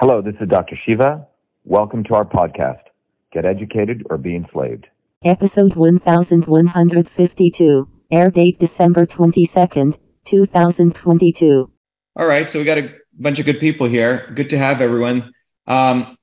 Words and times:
Hello, 0.00 0.22
this 0.22 0.36
is 0.40 0.48
Dr. 0.48 0.78
Shiva. 0.86 1.26
Welcome 1.64 2.04
to 2.04 2.14
our 2.14 2.24
podcast, 2.24 2.82
Get 3.32 3.44
Educated 3.44 4.06
or 4.08 4.16
Be 4.16 4.36
Enslaved. 4.36 4.86
Episode 5.24 5.74
1152. 5.74 7.88
Air 8.12 8.30
date 8.30 8.60
December 8.60 9.06
22nd, 9.06 9.98
2022. 10.24 11.70
All 12.14 12.26
right, 12.28 12.48
so 12.48 12.60
we 12.60 12.64
got 12.64 12.78
a 12.78 12.94
bunch 13.18 13.40
of 13.40 13.46
good 13.46 13.58
people 13.58 13.88
here. 13.88 14.30
Good 14.36 14.50
to 14.50 14.58
have 14.58 14.80
everyone. 14.80 15.32
Um, 15.66 16.16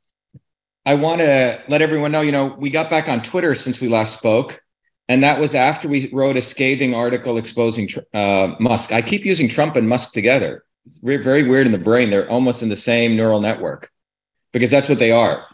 I 0.85 0.95
want 0.95 1.19
to 1.19 1.61
let 1.67 1.81
everyone 1.81 2.13
know, 2.13 2.21
you 2.21 2.31
know, 2.31 2.55
we 2.57 2.69
got 2.69 2.89
back 2.89 3.09
on 3.09 3.21
Twitter 3.21 3.55
since 3.55 3.81
we 3.81 3.89
last 3.89 4.17
spoke, 4.17 4.61
and 5.09 5.21
that 5.25 5.37
was 5.37 5.53
after 5.53 5.89
we 5.89 6.09
wrote 6.13 6.37
a 6.37 6.41
scathing 6.41 6.95
article 6.95 7.35
exposing 7.35 7.89
uh, 8.13 8.55
Musk. 8.57 8.93
I 8.93 9.01
keep 9.01 9.25
using 9.25 9.49
Trump 9.49 9.75
and 9.75 9.89
Musk 9.89 10.13
together. 10.13 10.64
It's 10.85 10.99
very 10.99 11.43
weird 11.43 11.65
in 11.65 11.71
the 11.71 11.77
brain. 11.79 12.09
They're 12.09 12.29
almost 12.29 12.61
in 12.61 12.69
the 12.69 12.75
same 12.75 13.15
neural 13.15 13.41
network 13.41 13.89
because 14.53 14.69
that's 14.71 14.87
what 14.87 14.99
they 14.99 15.11
are. 15.11 15.45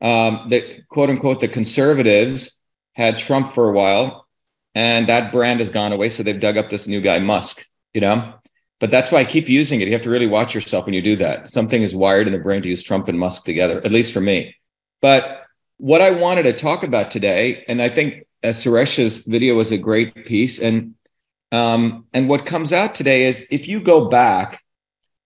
Um, 0.00 0.48
the 0.48 0.82
quote 0.88 1.08
unquote 1.10 1.40
the 1.40 1.48
conservatives 1.48 2.60
had 2.94 3.18
Trump 3.18 3.52
for 3.52 3.68
a 3.68 3.72
while, 3.72 4.26
and 4.74 5.08
that 5.08 5.32
brand 5.32 5.60
has 5.60 5.70
gone 5.70 5.92
away. 5.92 6.08
So 6.08 6.22
they've 6.22 6.38
dug 6.38 6.56
up 6.56 6.68
this 6.68 6.88
new 6.88 7.00
guy, 7.00 7.20
Musk. 7.20 7.64
You 7.94 8.00
know, 8.00 8.34
but 8.80 8.90
that's 8.90 9.12
why 9.12 9.20
I 9.20 9.24
keep 9.24 9.48
using 9.48 9.80
it. 9.80 9.86
You 9.86 9.92
have 9.92 10.02
to 10.02 10.10
really 10.10 10.26
watch 10.26 10.54
yourself 10.54 10.86
when 10.86 10.94
you 10.94 11.02
do 11.02 11.14
that. 11.16 11.48
Something 11.48 11.82
is 11.82 11.94
wired 11.94 12.26
in 12.26 12.32
the 12.32 12.40
brain 12.40 12.62
to 12.62 12.68
use 12.68 12.82
Trump 12.82 13.06
and 13.06 13.18
Musk 13.18 13.44
together, 13.44 13.80
at 13.84 13.92
least 13.92 14.12
for 14.12 14.20
me. 14.20 14.56
But 15.00 15.44
what 15.76 16.00
I 16.00 16.10
wanted 16.10 16.44
to 16.44 16.52
talk 16.52 16.82
about 16.82 17.10
today, 17.10 17.64
and 17.68 17.80
I 17.80 17.88
think 17.88 18.26
uh, 18.42 18.48
Suresh's 18.48 19.24
video 19.26 19.54
was 19.54 19.70
a 19.70 19.78
great 19.78 20.26
piece, 20.26 20.60
and 20.60 20.94
um, 21.52 22.06
and 22.12 22.28
what 22.28 22.44
comes 22.44 22.72
out 22.72 22.96
today 22.96 23.24
is 23.24 23.46
if 23.50 23.68
you 23.68 23.80
go 23.80 24.08
back 24.08 24.60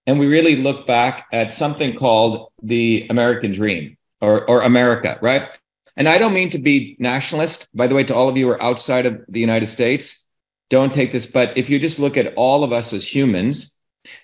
and 0.07 0.19
we 0.19 0.27
really 0.27 0.57
look 0.57 0.87
back 0.87 1.27
at 1.33 1.53
something 1.53 1.97
called 1.97 2.53
the 2.63 3.07
American 3.11 3.53
dream 3.53 3.97
or, 4.21 4.49
or 4.49 4.63
America, 4.63 5.19
right? 5.21 5.49
And 5.97 6.09
I 6.09 6.19
don't 6.19 6.35
mean 6.35 6.51
to 6.51 6.59
be 6.59 6.97
nationalist, 6.99 7.69
by 7.75 7.87
the 7.87 7.95
way, 7.95 8.05
to 8.05 8.15
all 8.15 8.29
of 8.29 8.37
you 8.37 8.47
who 8.47 8.53
are 8.53 8.63
outside 8.63 9.07
of 9.07 9.25
the 9.29 9.41
United 9.41 9.69
States, 9.69 10.27
don't 10.69 10.93
take 10.93 11.13
this, 11.13 11.27
but 11.27 11.57
if 11.57 11.71
you 11.71 11.79
just 11.79 11.99
look 11.99 12.17
at 12.17 12.35
all 12.35 12.65
of 12.65 12.73
us 12.73 12.93
as 12.93 13.07
humans, 13.07 13.81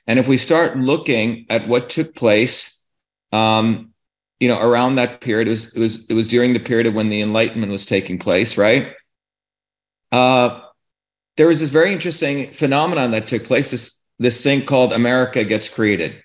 and 0.07 0.19
if 0.19 0.29
we 0.29 0.39
start 0.39 0.77
looking 0.77 1.47
at 1.49 1.67
what 1.67 1.89
took 1.89 2.15
place, 2.15 2.85
um, 3.33 3.93
you 4.41 4.49
know, 4.49 4.61
around 4.61 4.97
that 4.97 5.21
period, 5.21 5.47
it 5.47 5.53
was 5.53 5.75
it 5.75 5.79
was 5.79 6.07
it 6.09 6.15
was 6.15 6.27
during 6.27 6.53
the 6.53 6.61
period 6.61 6.87
of 6.87 6.95
when 6.95 7.11
the 7.11 7.21
Enlightenment 7.21 7.71
was 7.71 7.87
taking 7.87 8.19
place, 8.19 8.59
right? 8.59 8.93
Uh, 10.11 10.61
there 11.37 11.47
was 11.47 11.61
this 11.61 11.71
very 11.71 11.93
interesting 11.93 12.53
phenomenon 12.53 13.13
that 13.13 13.29
took 13.29 13.45
place. 13.45 13.71
This 13.71 14.02
this 14.19 14.43
thing 14.43 14.65
called 14.65 14.93
America 14.93 15.45
gets 15.45 15.69
created. 15.69 16.23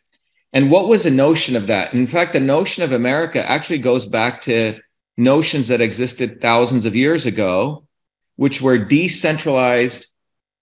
And 0.53 0.71
what 0.71 0.88
was 0.88 1.03
the 1.03 1.11
notion 1.11 1.55
of 1.55 1.67
that? 1.67 1.93
In 1.93 2.07
fact, 2.07 2.33
the 2.33 2.39
notion 2.39 2.83
of 2.83 2.91
America 2.91 3.47
actually 3.49 3.80
goes 3.80 4.05
back 4.05 4.41
to 4.43 4.80
notions 5.17 5.67
that 5.67 5.81
existed 5.81 6.41
thousands 6.41 6.85
of 6.85 6.95
years 6.95 7.25
ago, 7.25 7.83
which 8.35 8.61
were 8.61 8.77
decentralized, 8.77 10.08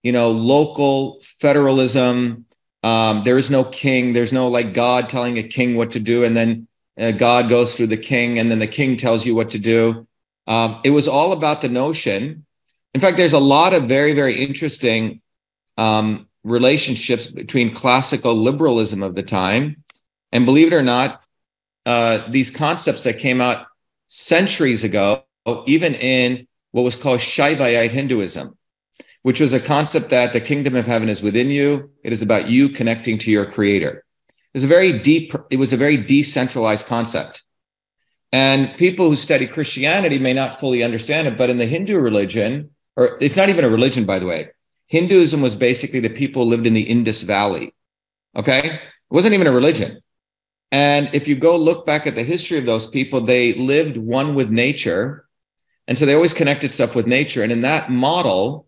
you 0.02 0.12
know, 0.12 0.30
local 0.30 1.20
federalism. 1.22 2.46
Um, 2.82 3.22
there 3.24 3.38
is 3.38 3.50
no 3.50 3.64
king. 3.64 4.12
There's 4.12 4.32
no 4.32 4.48
like 4.48 4.74
God 4.74 5.08
telling 5.08 5.38
a 5.38 5.42
king 5.42 5.76
what 5.76 5.92
to 5.92 6.00
do, 6.00 6.24
and 6.24 6.36
then 6.36 6.68
uh, 6.98 7.12
God 7.12 7.48
goes 7.48 7.76
through 7.76 7.88
the 7.88 7.96
king, 7.96 8.38
and 8.38 8.50
then 8.50 8.58
the 8.58 8.66
king 8.66 8.96
tells 8.96 9.26
you 9.26 9.34
what 9.34 9.50
to 9.50 9.58
do. 9.58 10.06
Um, 10.46 10.80
it 10.84 10.90
was 10.90 11.08
all 11.08 11.32
about 11.32 11.60
the 11.60 11.68
notion. 11.68 12.46
In 12.94 13.00
fact, 13.00 13.16
there's 13.16 13.32
a 13.32 13.38
lot 13.38 13.74
of 13.74 13.84
very, 13.84 14.14
very 14.14 14.36
interesting 14.42 15.20
um, 15.76 16.28
relationships 16.46 17.26
between 17.26 17.74
classical 17.74 18.34
liberalism 18.34 19.02
of 19.02 19.16
the 19.16 19.22
time 19.22 19.82
and 20.30 20.46
believe 20.46 20.72
it 20.72 20.76
or 20.76 20.82
not 20.82 21.22
uh, 21.84 22.22
these 22.28 22.50
concepts 22.50 23.02
that 23.02 23.18
came 23.18 23.40
out 23.40 23.66
centuries 24.06 24.84
ago 24.84 25.24
even 25.66 25.94
in 25.94 26.46
what 26.70 26.82
was 26.82 26.96
called 26.96 27.20
Shaivaite 27.20 27.90
Hinduism, 27.90 28.56
which 29.22 29.40
was 29.40 29.54
a 29.54 29.60
concept 29.60 30.10
that 30.10 30.32
the 30.32 30.40
kingdom 30.40 30.76
of 30.76 30.86
heaven 30.86 31.08
is 31.08 31.22
within 31.22 31.48
you. 31.48 31.90
It 32.04 32.12
is 32.12 32.22
about 32.22 32.48
you 32.48 32.68
connecting 32.68 33.18
to 33.18 33.30
your 33.30 33.46
creator. 33.46 34.04
It 34.28 34.54
was 34.54 34.64
a 34.64 34.68
very 34.68 34.98
deep, 34.98 35.34
it 35.50 35.58
was 35.58 35.72
a 35.72 35.76
very 35.76 35.96
decentralized 35.96 36.86
concept. 36.86 37.42
And 38.32 38.76
people 38.76 39.08
who 39.08 39.16
study 39.16 39.46
Christianity 39.46 40.18
may 40.18 40.32
not 40.32 40.60
fully 40.60 40.82
understand 40.82 41.28
it, 41.28 41.38
but 41.38 41.50
in 41.50 41.58
the 41.58 41.66
Hindu 41.66 41.98
religion, 41.98 42.70
or 42.96 43.18
it's 43.20 43.36
not 43.36 43.48
even 43.48 43.64
a 43.64 43.70
religion, 43.70 44.04
by 44.04 44.18
the 44.18 44.26
way, 44.26 44.50
Hinduism 44.88 45.42
was 45.42 45.54
basically 45.54 46.00
the 46.00 46.08
people 46.08 46.46
lived 46.46 46.66
in 46.66 46.74
the 46.74 46.82
Indus 46.82 47.22
Valley. 47.22 47.74
Okay. 48.34 48.70
It 48.70 48.80
wasn't 49.10 49.34
even 49.34 49.46
a 49.46 49.52
religion. 49.52 50.00
And 50.72 51.14
if 51.14 51.28
you 51.28 51.36
go 51.36 51.56
look 51.56 51.86
back 51.86 52.06
at 52.06 52.14
the 52.14 52.22
history 52.22 52.58
of 52.58 52.66
those 52.66 52.88
people, 52.88 53.20
they 53.20 53.54
lived 53.54 53.96
one 53.96 54.34
with 54.34 54.50
nature. 54.50 55.26
And 55.88 55.96
so 55.96 56.06
they 56.06 56.14
always 56.14 56.34
connected 56.34 56.72
stuff 56.72 56.94
with 56.94 57.06
nature. 57.06 57.42
And 57.42 57.52
in 57.52 57.62
that 57.62 57.90
model, 57.90 58.66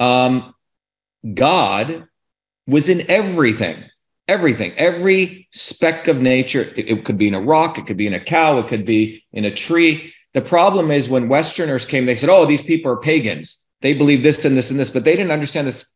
um, 0.00 0.54
God 1.34 2.06
was 2.66 2.88
in 2.88 3.10
everything, 3.10 3.84
everything, 4.26 4.72
every 4.76 5.48
speck 5.50 6.08
of 6.08 6.18
nature. 6.18 6.72
It, 6.76 6.90
it 6.90 7.04
could 7.04 7.18
be 7.18 7.28
in 7.28 7.34
a 7.34 7.40
rock, 7.40 7.78
it 7.78 7.86
could 7.86 7.96
be 7.96 8.06
in 8.06 8.14
a 8.14 8.20
cow, 8.20 8.58
it 8.58 8.68
could 8.68 8.84
be 8.84 9.24
in 9.32 9.44
a 9.44 9.54
tree. 9.54 10.14
The 10.34 10.40
problem 10.42 10.90
is 10.90 11.08
when 11.08 11.28
Westerners 11.28 11.86
came, 11.86 12.06
they 12.06 12.16
said, 12.16 12.28
oh, 12.28 12.46
these 12.46 12.62
people 12.62 12.92
are 12.92 12.96
pagans 12.96 13.66
they 13.80 13.94
believe 13.94 14.22
this 14.22 14.44
and 14.44 14.56
this 14.56 14.70
and 14.70 14.78
this, 14.78 14.90
but 14.90 15.04
they 15.04 15.16
didn't 15.16 15.32
understand 15.32 15.66
this 15.66 15.94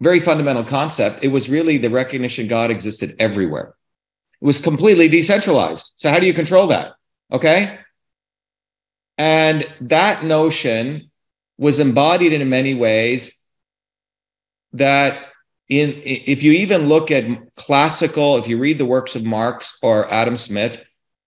very 0.00 0.20
fundamental 0.20 0.64
concept. 0.64 1.22
It 1.22 1.28
was 1.28 1.50
really 1.50 1.78
the 1.78 1.90
recognition 1.90 2.46
God 2.46 2.70
existed 2.70 3.16
everywhere. 3.18 3.74
It 4.40 4.44
was 4.44 4.58
completely 4.58 5.08
decentralized. 5.08 5.92
So 5.96 6.10
how 6.10 6.20
do 6.20 6.26
you 6.26 6.34
control 6.34 6.68
that? 6.68 6.92
Okay. 7.32 7.78
And 9.16 9.66
that 9.80 10.24
notion 10.24 11.10
was 11.58 11.80
embodied 11.80 12.32
in 12.32 12.48
many 12.48 12.74
ways 12.74 13.42
that 14.72 15.26
in 15.68 16.00
if 16.04 16.42
you 16.42 16.52
even 16.52 16.88
look 16.88 17.10
at 17.10 17.54
classical, 17.56 18.36
if 18.36 18.48
you 18.48 18.58
read 18.58 18.78
the 18.78 18.86
works 18.86 19.16
of 19.16 19.24
Marx 19.24 19.78
or 19.82 20.10
Adam 20.10 20.36
Smith 20.36 20.80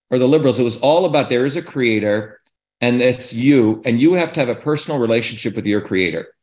or 0.09 0.17
the 0.17 0.27
liberals, 0.27 0.59
it 0.59 0.63
was 0.63 0.77
all 0.77 1.05
about 1.05 1.29
there 1.29 1.45
is 1.45 1.57
a 1.57 1.61
creator 1.61 2.39
and 2.81 3.01
it's 3.01 3.31
you 3.31 3.81
and 3.85 4.01
you 4.01 4.13
have 4.13 4.33
to 4.33 4.39
have 4.39 4.49
a 4.49 4.55
personal 4.55 4.99
relationship 4.99 5.55
with 5.55 5.65
your 5.65 5.81
creator 5.81 6.33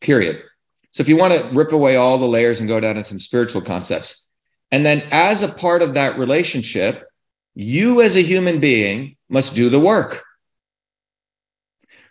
period. 0.00 0.42
So 0.90 1.00
if 1.00 1.08
you 1.08 1.16
want 1.16 1.32
to 1.34 1.50
rip 1.52 1.72
away 1.72 1.96
all 1.96 2.18
the 2.18 2.28
layers 2.28 2.60
and 2.60 2.68
go 2.68 2.78
down 2.78 2.96
into 2.96 3.08
some 3.08 3.20
spiritual 3.20 3.62
concepts 3.62 4.30
and 4.70 4.86
then 4.86 5.02
as 5.10 5.42
a 5.42 5.48
part 5.48 5.82
of 5.82 5.94
that 5.94 6.18
relationship 6.18 7.08
you 7.54 8.02
as 8.02 8.16
a 8.16 8.22
human 8.22 8.58
being 8.58 9.16
must 9.28 9.54
do 9.54 9.68
the 9.68 9.80
work. 9.80 10.24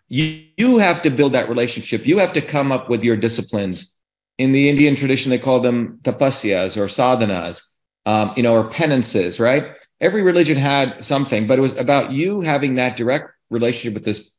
You, 0.07 0.45
you 0.57 0.78
have 0.78 1.01
to 1.01 1.09
build 1.09 1.34
that 1.34 1.50
relationship. 1.50 2.06
You 2.06 2.19
have 2.19 2.34
to 2.34 2.41
come 2.41 2.72
up 2.72 2.90
with 2.90 3.03
your 3.03 3.18
disciplines. 3.18 4.00
In 4.38 4.51
the 4.51 4.68
indian 4.68 4.95
tradition 4.95 5.30
they 5.30 5.38
call 5.38 5.59
them 5.59 6.00
tapasyas 6.01 6.75
or 6.75 6.85
sadhanas 6.85 7.62
um, 8.07 8.34
you 8.35 8.41
know 8.41 8.53
or 8.53 8.68
penances 8.68 9.40
right? 9.40 9.75
Every 10.01 10.24
religion 10.24 10.57
had 10.57 11.03
something 11.03 11.45
but 11.45 11.59
it 11.59 11.62
was 11.62 11.78
about 11.78 12.12
you 12.12 12.41
having 12.41 12.75
that 12.75 12.97
direct 12.97 13.33
relationship 13.50 13.94
with 13.94 14.04
this 14.04 14.36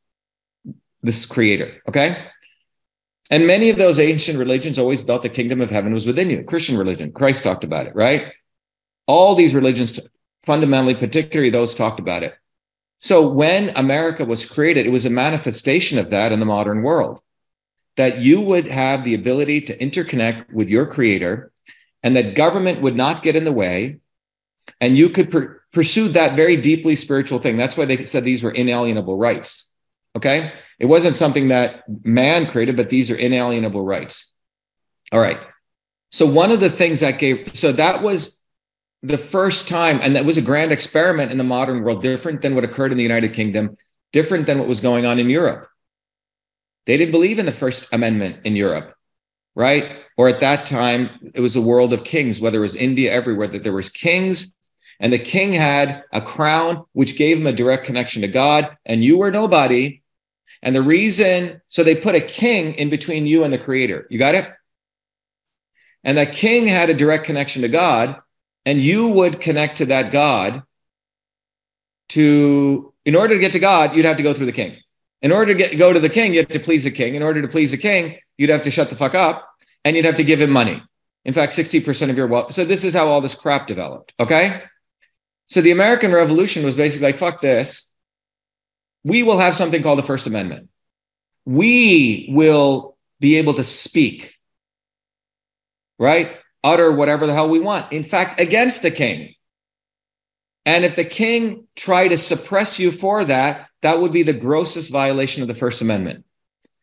this 1.01 1.25
creator 1.25 1.81
okay? 1.87 2.27
And 3.31 3.47
many 3.47 3.71
of 3.71 3.77
those 3.77 3.99
ancient 3.99 4.37
religions 4.37 4.77
always 4.77 5.01
felt 5.01 5.23
the 5.23 5.29
kingdom 5.29 5.59
of 5.59 5.71
heaven 5.71 5.93
was 5.93 6.05
within 6.05 6.29
you 6.29 6.43
christian 6.43 6.77
religion 6.77 7.11
christ 7.11 7.43
talked 7.43 7.63
about 7.63 7.87
it 7.87 7.95
right? 7.95 8.31
All 9.07 9.35
these 9.35 9.55
religions 9.55 9.99
fundamentally 10.45 10.95
particularly 10.95 11.49
those 11.49 11.75
talked 11.75 11.99
about 11.99 12.23
it. 12.23 12.35
So 12.99 13.27
when 13.27 13.69
america 13.75 14.25
was 14.25 14.45
created 14.45 14.85
it 14.85 14.91
was 14.91 15.05
a 15.05 15.09
manifestation 15.09 15.97
of 15.97 16.09
that 16.11 16.31
in 16.31 16.39
the 16.39 16.45
modern 16.45 16.81
world 16.81 17.21
that 17.97 18.19
you 18.19 18.41
would 18.41 18.67
have 18.67 19.03
the 19.03 19.13
ability 19.13 19.61
to 19.61 19.77
interconnect 19.77 20.51
with 20.51 20.69
your 20.69 20.85
creator 20.85 21.51
and 22.03 22.15
that 22.15 22.35
government 22.35 22.81
would 22.81 22.95
not 22.95 23.23
get 23.23 23.35
in 23.35 23.45
the 23.45 23.51
way 23.51 23.99
and 24.81 24.97
you 24.97 25.09
could 25.09 25.31
per- 25.31 25.61
pursue 25.75 26.07
that 26.07 26.37
very 26.37 26.55
deeply 26.55 26.95
spiritual 26.95 27.37
thing. 27.37 27.57
That's 27.57 27.75
why 27.75 27.83
they 27.83 28.05
said 28.05 28.23
these 28.23 28.41
were 28.41 28.51
inalienable 28.51 29.17
rights. 29.17 29.75
Okay. 30.15 30.53
It 30.79 30.85
wasn't 30.85 31.15
something 31.15 31.49
that 31.49 31.83
man 32.03 32.47
created, 32.47 32.77
but 32.77 32.89
these 32.89 33.11
are 33.11 33.15
inalienable 33.15 33.83
rights. 33.83 34.37
All 35.11 35.19
right. 35.19 35.39
So, 36.11 36.25
one 36.25 36.51
of 36.51 36.61
the 36.61 36.69
things 36.69 37.01
that 37.01 37.19
gave, 37.19 37.51
so 37.53 37.73
that 37.73 38.01
was 38.01 38.45
the 39.03 39.17
first 39.17 39.67
time, 39.67 39.99
and 40.01 40.15
that 40.15 40.23
was 40.23 40.37
a 40.37 40.41
grand 40.41 40.71
experiment 40.71 41.31
in 41.33 41.37
the 41.37 41.43
modern 41.43 41.83
world, 41.83 42.01
different 42.01 42.41
than 42.41 42.55
what 42.55 42.63
occurred 42.63 42.91
in 42.91 42.97
the 42.97 43.03
United 43.03 43.33
Kingdom, 43.33 43.75
different 44.13 44.45
than 44.45 44.57
what 44.57 44.69
was 44.69 44.79
going 44.79 45.05
on 45.05 45.19
in 45.19 45.29
Europe. 45.29 45.67
They 46.85 46.95
didn't 46.95 47.11
believe 47.11 47.37
in 47.37 47.45
the 47.45 47.51
First 47.51 47.93
Amendment 47.93 48.37
in 48.45 48.55
Europe, 48.55 48.95
right? 49.55 49.97
Or 50.17 50.29
at 50.29 50.39
that 50.39 50.65
time, 50.65 51.31
it 51.33 51.41
was 51.41 51.57
a 51.57 51.61
world 51.61 51.91
of 51.91 52.05
kings, 52.05 52.39
whether 52.39 52.59
it 52.59 52.61
was 52.61 52.77
India, 52.77 53.11
everywhere, 53.11 53.47
that 53.47 53.63
there 53.63 53.73
was 53.73 53.89
kings 53.89 54.54
and 54.99 55.11
the 55.11 55.19
king 55.19 55.53
had 55.53 56.03
a 56.11 56.21
crown 56.21 56.85
which 56.93 57.17
gave 57.17 57.37
him 57.37 57.47
a 57.47 57.51
direct 57.51 57.85
connection 57.85 58.21
to 58.21 58.27
God, 58.27 58.77
and 58.85 59.03
you 59.03 59.17
were 59.17 59.31
nobody. 59.31 60.01
And 60.61 60.75
the 60.75 60.81
reason, 60.81 61.61
so 61.69 61.83
they 61.83 61.95
put 61.95 62.15
a 62.15 62.21
king 62.21 62.73
in 62.75 62.89
between 62.89 63.27
you 63.27 63.43
and 63.43 63.53
the 63.53 63.57
creator. 63.57 64.07
You 64.09 64.17
got 64.17 64.35
it? 64.35 64.51
And 66.03 66.17
that 66.17 66.33
king 66.33 66.67
had 66.67 66.89
a 66.89 66.93
direct 66.93 67.25
connection 67.25 67.61
to 67.63 67.67
God. 67.67 68.21
and 68.65 68.81
you 68.81 69.09
would 69.09 69.39
connect 69.39 69.77
to 69.77 69.85
that 69.87 70.11
God 70.11 70.63
to, 72.09 72.93
in 73.05 73.15
order 73.15 73.35
to 73.35 73.39
get 73.39 73.53
to 73.53 73.59
God, 73.59 73.95
you'd 73.95 74.05
have 74.05 74.17
to 74.17 74.23
go 74.23 74.33
through 74.33 74.47
the 74.47 74.51
king. 74.51 74.77
In 75.21 75.31
order 75.31 75.53
to 75.53 75.57
get, 75.57 75.77
go 75.77 75.93
to 75.93 75.99
the 75.99 76.09
king, 76.09 76.33
you 76.33 76.39
have 76.39 76.49
to 76.49 76.59
please 76.59 76.83
the 76.83 76.91
king. 76.91 77.15
In 77.15 77.23
order 77.23 77.41
to 77.41 77.47
please 77.47 77.71
the 77.71 77.77
king, 77.77 78.17
you'd 78.37 78.49
have 78.49 78.63
to 78.63 78.71
shut 78.71 78.89
the 78.89 78.95
fuck 78.95 79.15
up 79.15 79.47
and 79.83 79.95
you'd 79.95 80.05
have 80.05 80.17
to 80.17 80.23
give 80.23 80.41
him 80.41 80.49
money. 80.49 80.81
In 81.23 81.33
fact, 81.33 81.53
60% 81.53 82.09
of 82.09 82.17
your 82.17 82.27
wealth. 82.27 82.53
So 82.53 82.65
this 82.65 82.83
is 82.83 82.93
how 82.93 83.07
all 83.07 83.21
this 83.21 83.35
crap 83.35 83.67
developed. 83.67 84.13
Okay. 84.19 84.63
So 85.47 85.61
the 85.61 85.71
American 85.71 86.11
Revolution 86.11 86.63
was 86.63 86.75
basically 86.75 87.07
like, 87.07 87.17
fuck 87.17 87.41
this. 87.41 87.93
We 89.03 89.23
will 89.23 89.37
have 89.37 89.55
something 89.55 89.83
called 89.83 89.99
the 89.99 90.03
First 90.03 90.27
Amendment. 90.27 90.69
We 91.45 92.27
will 92.31 92.97
be 93.19 93.37
able 93.37 93.53
to 93.55 93.63
speak, 93.63 94.33
right? 95.99 96.37
Utter 96.63 96.91
whatever 96.91 97.27
the 97.27 97.33
hell 97.33 97.49
we 97.49 97.59
want. 97.59 97.93
In 97.93 98.03
fact, 98.03 98.39
against 98.39 98.81
the 98.81 98.89
king. 98.89 99.35
And 100.65 100.83
if 100.83 100.95
the 100.95 101.05
king 101.05 101.67
tried 101.75 102.07
to 102.07 102.17
suppress 102.17 102.79
you 102.79 102.91
for 102.91 103.23
that, 103.25 103.67
that 103.83 104.01
would 104.01 104.11
be 104.11 104.23
the 104.23 104.33
grossest 104.33 104.91
violation 104.91 105.43
of 105.43 105.47
the 105.47 105.53
First 105.53 105.83
Amendment. 105.83 106.25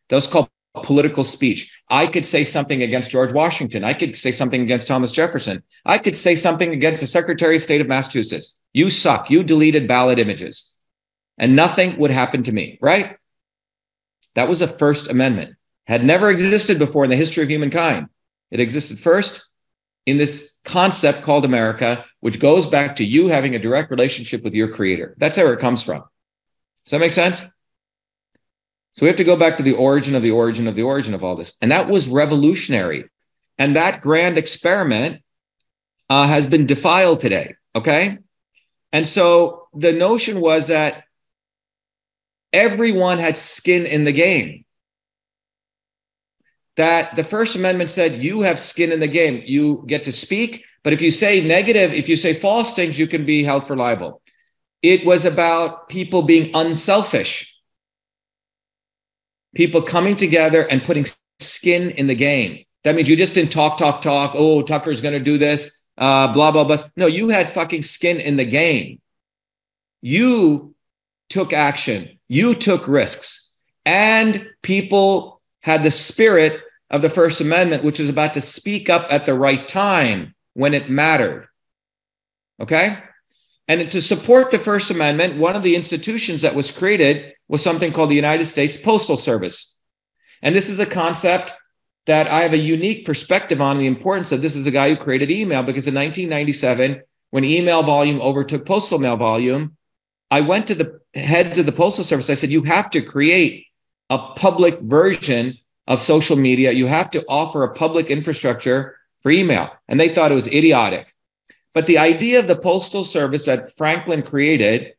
Was 0.09 0.27
called 0.27 0.49
political 0.73 1.23
speech. 1.23 1.79
I 1.89 2.07
could 2.07 2.25
say 2.25 2.43
something 2.43 2.81
against 2.81 3.11
George 3.11 3.31
Washington. 3.31 3.83
I 3.83 3.93
could 3.93 4.15
say 4.15 4.31
something 4.31 4.61
against 4.61 4.87
Thomas 4.87 5.11
Jefferson. 5.11 5.63
I 5.85 5.97
could 5.97 6.15
say 6.15 6.35
something 6.35 6.71
against 6.71 7.01
the 7.01 7.07
Secretary 7.07 7.57
of 7.57 7.63
State 7.63 7.81
of 7.81 7.87
Massachusetts. 7.87 8.57
You 8.73 8.89
suck. 8.89 9.29
You 9.29 9.43
deleted 9.43 9.87
ballot 9.87 10.19
images. 10.19 10.77
And 11.37 11.55
nothing 11.55 11.97
would 11.99 12.11
happen 12.11 12.43
to 12.43 12.51
me, 12.51 12.79
right? 12.81 13.17
That 14.35 14.49
was 14.49 14.61
a 14.61 14.67
First 14.67 15.09
Amendment. 15.09 15.55
Had 15.85 16.05
never 16.05 16.29
existed 16.29 16.79
before 16.79 17.03
in 17.03 17.09
the 17.09 17.15
history 17.15 17.43
of 17.43 17.49
humankind. 17.49 18.07
It 18.49 18.59
existed 18.59 18.99
first 18.99 19.47
in 20.05 20.17
this 20.17 20.57
concept 20.63 21.23
called 21.23 21.45
America, 21.45 22.05
which 22.19 22.39
goes 22.39 22.65
back 22.65 22.95
to 22.95 23.03
you 23.03 23.27
having 23.27 23.55
a 23.55 23.59
direct 23.59 23.91
relationship 23.91 24.43
with 24.43 24.53
your 24.53 24.69
creator. 24.69 25.13
That's 25.17 25.37
where 25.37 25.53
it 25.53 25.59
comes 25.59 25.83
from. 25.83 26.03
Does 26.85 26.91
that 26.91 26.99
make 26.99 27.13
sense? 27.13 27.43
So 28.93 29.05
we 29.05 29.07
have 29.07 29.17
to 29.17 29.23
go 29.23 29.35
back 29.35 29.57
to 29.57 29.63
the 29.63 29.73
origin 29.73 30.15
of 30.15 30.21
the 30.21 30.31
origin 30.31 30.67
of 30.67 30.75
the 30.75 30.83
origin 30.83 31.13
of 31.13 31.23
all 31.23 31.35
this. 31.35 31.57
And 31.61 31.71
that 31.71 31.89
was 31.89 32.07
revolutionary. 32.07 33.09
And 33.57 33.75
that 33.75 34.01
grand 34.01 34.37
experiment 34.37 35.21
uh, 36.09 36.27
has 36.27 36.47
been 36.47 36.65
defiled 36.65 37.19
today. 37.19 37.55
Okay. 37.75 38.19
And 38.91 39.07
so 39.07 39.67
the 39.73 39.91
notion 39.91 40.39
was 40.39 40.67
that 40.67 41.03
everyone 42.51 43.17
had 43.17 43.35
skin 43.35 43.85
in 43.85 44.03
the 44.03 44.11
game. 44.11 44.65
That 46.75 47.15
the 47.15 47.23
First 47.23 47.55
Amendment 47.55 47.89
said 47.89 48.23
you 48.23 48.41
have 48.41 48.59
skin 48.59 48.91
in 48.91 48.99
the 48.99 49.07
game. 49.07 49.43
You 49.45 49.83
get 49.87 50.05
to 50.05 50.11
speak, 50.11 50.63
but 50.83 50.93
if 50.93 51.01
you 51.01 51.11
say 51.11 51.41
negative, 51.41 51.93
if 51.93 52.09
you 52.09 52.15
say 52.15 52.33
false 52.33 52.75
things, 52.75 52.97
you 52.97 53.07
can 53.07 53.25
be 53.25 53.43
held 53.43 53.67
for 53.67 53.75
liable. 53.75 54.21
It 54.81 55.05
was 55.05 55.25
about 55.25 55.87
people 55.87 56.23
being 56.23 56.51
unselfish, 56.53 57.52
people 59.53 59.81
coming 59.81 60.15
together 60.15 60.63
and 60.63 60.83
putting 60.83 61.05
skin 61.39 61.91
in 61.91 62.07
the 62.07 62.15
game. 62.15 62.65
That 62.83 62.95
means 62.95 63.09
you 63.09 63.15
just 63.15 63.33
didn't 63.33 63.51
talk, 63.51 63.77
talk, 63.77 64.01
talk. 64.01 64.33
Oh, 64.35 64.61
Tucker's 64.61 65.01
going 65.01 65.13
to 65.13 65.19
do 65.19 65.37
this, 65.37 65.81
uh, 65.97 66.33
blah, 66.33 66.51
blah, 66.51 66.63
blah. 66.63 66.77
No, 66.97 67.07
you 67.07 67.29
had 67.29 67.49
fucking 67.49 67.83
skin 67.83 68.19
in 68.19 68.35
the 68.35 68.45
game. 68.45 68.99
You 70.01 70.75
took 71.29 71.53
action, 71.53 72.19
you 72.27 72.53
took 72.53 72.87
risks, 72.87 73.59
and 73.85 74.49
people 74.61 75.41
had 75.61 75.83
the 75.83 75.91
spirit 75.91 76.59
of 76.89 77.01
the 77.01 77.09
First 77.09 77.41
Amendment, 77.41 77.83
which 77.83 77.99
was 77.99 78.09
about 78.09 78.33
to 78.33 78.41
speak 78.41 78.89
up 78.89 79.07
at 79.09 79.25
the 79.25 79.33
right 79.33 79.65
time 79.67 80.35
when 80.53 80.73
it 80.73 80.89
mattered. 80.89 81.47
Okay? 82.59 82.99
And 83.67 83.89
to 83.91 84.01
support 84.01 84.51
the 84.51 84.59
First 84.59 84.91
Amendment, 84.91 85.37
one 85.37 85.55
of 85.55 85.63
the 85.63 85.75
institutions 85.75 86.41
that 86.41 86.53
was 86.53 86.69
created 86.69 87.32
was 87.47 87.63
something 87.63 87.91
called 87.91 88.09
the 88.09 88.15
United 88.15 88.45
States 88.45 88.77
Postal 88.77 89.17
Service. 89.17 89.81
And 90.41 90.55
this 90.55 90.69
is 90.69 90.79
a 90.79 90.85
concept 90.85 91.53
that 92.05 92.27
I 92.27 92.41
have 92.41 92.53
a 92.53 92.57
unique 92.57 93.05
perspective 93.05 93.61
on 93.61 93.77
the 93.77 93.85
importance 93.85 94.31
of. 94.31 94.41
This 94.41 94.55
is 94.55 94.67
a 94.67 94.71
guy 94.71 94.89
who 94.89 95.01
created 95.01 95.31
email 95.31 95.63
because 95.63 95.87
in 95.87 95.95
1997, 95.95 97.01
when 97.29 97.45
email 97.45 97.81
volume 97.81 98.21
overtook 98.21 98.65
postal 98.65 98.99
mail 98.99 99.15
volume, 99.15 99.77
I 100.29 100.41
went 100.41 100.67
to 100.67 100.75
the 100.75 100.99
heads 101.13 101.57
of 101.57 101.65
the 101.65 101.71
Postal 101.71 102.03
Service. 102.03 102.29
I 102.29 102.33
said, 102.33 102.49
You 102.49 102.63
have 102.63 102.89
to 102.91 103.01
create 103.01 103.67
a 104.09 104.17
public 104.17 104.79
version 104.81 105.57
of 105.87 106.01
social 106.01 106.35
media. 106.35 106.71
You 106.71 106.87
have 106.87 107.11
to 107.11 107.25
offer 107.27 107.63
a 107.63 107.73
public 107.73 108.07
infrastructure 108.07 108.97
for 109.21 109.31
email. 109.31 109.69
And 109.87 109.99
they 109.99 110.09
thought 110.09 110.31
it 110.31 110.35
was 110.35 110.47
idiotic. 110.47 111.13
But 111.73 111.87
the 111.87 111.97
idea 111.97 112.39
of 112.39 112.47
the 112.47 112.55
Postal 112.55 113.03
Service 113.03 113.45
that 113.45 113.75
Franklin 113.75 114.21
created 114.21 114.93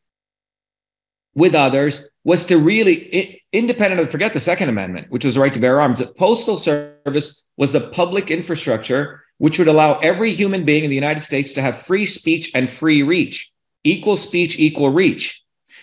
with 1.35 1.55
others 1.55 2.09
was 2.25 2.47
to 2.47 2.59
really, 2.59 3.43
independent 3.53 4.01
of, 4.01 4.11
forget 4.11 4.33
the 4.33 4.41
Second 4.41 4.71
Amendment, 4.71 5.11
which 5.11 5.25
was 5.25 5.35
the 5.35 5.41
right 5.41 5.53
to 5.53 5.61
bear 5.61 5.81
arms, 5.81 5.99
the 5.99 6.07
Postal 6.07 6.57
Service 6.57 7.47
was 7.57 7.75
a 7.75 7.81
public 7.81 8.31
infrastructure 8.31 9.23
which 9.39 9.59
would 9.59 9.69
allow 9.69 9.99
every 9.99 10.33
human 10.33 10.65
being 10.65 10.85
in 10.85 10.91
the 10.91 10.97
United 10.97 11.21
States 11.21 11.53
to 11.53 11.63
have 11.63 11.77
free 11.77 12.07
speech 12.07 12.51
and 12.55 12.71
free 12.71 13.03
reach, 13.03 13.53
equal 13.83 14.17
speech, 14.17 14.59
equal 14.59 14.91
reach, 14.91 15.43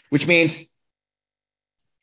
which 0.09 0.25
means 0.25 0.67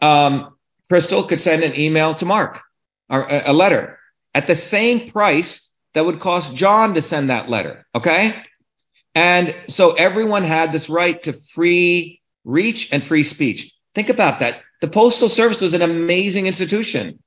um, 0.00 0.56
Crystal 0.88 1.24
could 1.24 1.40
send 1.40 1.64
an 1.64 1.78
email 1.78 2.14
to 2.14 2.26
Mark 2.26 2.60
or 3.08 3.26
a 3.28 3.52
letter 3.52 3.98
at 4.34 4.46
the 4.46 4.54
same 4.54 5.10
price 5.10 5.74
that 5.94 6.04
would 6.04 6.20
cost 6.20 6.54
John 6.54 6.94
to 6.94 7.02
send 7.02 7.30
that 7.30 7.48
letter. 7.48 7.86
Okay. 7.94 8.40
And 9.14 9.54
so 9.68 9.92
everyone 9.94 10.44
had 10.44 10.72
this 10.72 10.88
right 10.88 11.20
to 11.24 11.32
free 11.32 12.20
reach 12.44 12.92
and 12.92 13.02
free 13.02 13.24
speech. 13.24 13.72
Think 13.94 14.08
about 14.08 14.40
that. 14.40 14.62
The 14.80 14.88
Postal 14.88 15.28
Service 15.28 15.60
was 15.60 15.74
an 15.74 15.82
amazing 15.82 16.46
institution. 16.46 17.20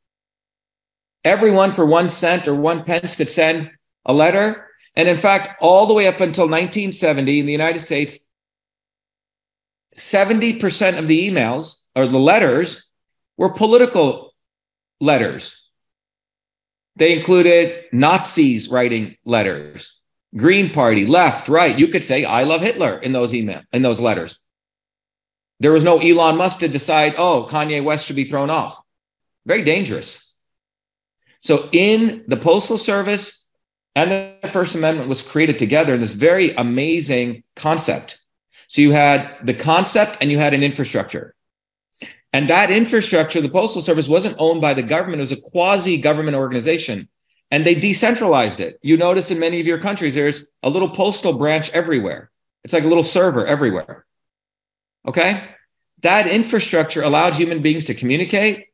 Everyone 1.23 1.71
for 1.71 1.85
one 1.85 2.09
cent 2.09 2.47
or 2.47 2.55
one 2.55 2.83
pence 2.83 3.15
could 3.15 3.29
send 3.29 3.71
a 4.05 4.13
letter. 4.13 4.67
And 4.95 5.07
in 5.07 5.17
fact, 5.17 5.61
all 5.61 5.85
the 5.85 5.93
way 5.93 6.07
up 6.07 6.19
until 6.19 6.45
1970 6.45 7.39
in 7.39 7.45
the 7.45 7.51
United 7.51 7.79
States, 7.79 8.27
70% 9.97 10.97
of 10.97 11.07
the 11.07 11.29
emails 11.29 11.83
or 11.95 12.07
the 12.07 12.17
letters 12.17 12.89
were 13.37 13.49
political 13.49 14.33
letters. 14.99 15.69
They 16.95 17.15
included 17.15 17.85
Nazis 17.91 18.69
writing 18.69 19.15
letters, 19.25 20.01
Green 20.35 20.69
Party, 20.69 21.05
left, 21.05 21.47
right. 21.47 21.77
You 21.77 21.87
could 21.87 22.03
say, 22.03 22.25
I 22.25 22.43
love 22.43 22.61
Hitler 22.61 22.99
in 22.99 23.11
those 23.13 23.33
email, 23.33 23.61
in 23.71 23.81
those 23.81 23.99
letters. 23.99 24.40
There 25.61 25.71
was 25.71 25.83
no 25.83 25.99
Elon 25.99 26.37
Musk 26.37 26.59
to 26.59 26.67
decide, 26.67 27.13
oh, 27.19 27.47
Kanye 27.47 27.83
West 27.83 28.07
should 28.07 28.15
be 28.15 28.25
thrown 28.25 28.49
off. 28.49 28.81
Very 29.45 29.63
dangerous. 29.63 30.35
So 31.41 31.69
in 31.71 32.23
the 32.27 32.35
Postal 32.35 32.79
Service 32.79 33.47
and 33.95 34.09
the 34.09 34.49
First 34.49 34.73
Amendment 34.73 35.07
was 35.07 35.21
created 35.21 35.59
together 35.59 35.93
in 35.93 35.99
this 35.99 36.13
very 36.13 36.55
amazing 36.55 37.43
concept. 37.55 38.19
So 38.69 38.81
you 38.81 38.91
had 38.91 39.37
the 39.43 39.53
concept 39.53 40.17
and 40.19 40.31
you 40.31 40.39
had 40.39 40.55
an 40.55 40.63
infrastructure. 40.63 41.35
And 42.33 42.49
that 42.49 42.71
infrastructure, 42.71 43.39
the 43.39 43.47
Postal 43.47 43.83
Service, 43.83 44.09
wasn't 44.09 44.37
owned 44.39 44.61
by 44.61 44.73
the 44.73 44.81
government. 44.81 45.19
It 45.19 45.29
was 45.29 45.31
a 45.31 45.41
quasi 45.41 45.97
government 46.01 46.37
organization. 46.37 47.07
And 47.51 47.67
they 47.67 47.75
decentralized 47.75 48.61
it. 48.61 48.79
You 48.81 48.97
notice 48.97 49.29
in 49.29 49.37
many 49.37 49.59
of 49.59 49.67
your 49.67 49.77
countries, 49.77 50.15
there's 50.15 50.47
a 50.63 50.71
little 50.71 50.89
postal 50.89 51.33
branch 51.33 51.69
everywhere. 51.69 52.31
It's 52.63 52.73
like 52.73 52.83
a 52.83 52.87
little 52.87 53.03
server 53.03 53.45
everywhere. 53.45 54.07
Okay. 55.07 55.43
That 56.01 56.27
infrastructure 56.27 57.01
allowed 57.01 57.35
human 57.35 57.61
beings 57.61 57.85
to 57.85 57.93
communicate, 57.93 58.67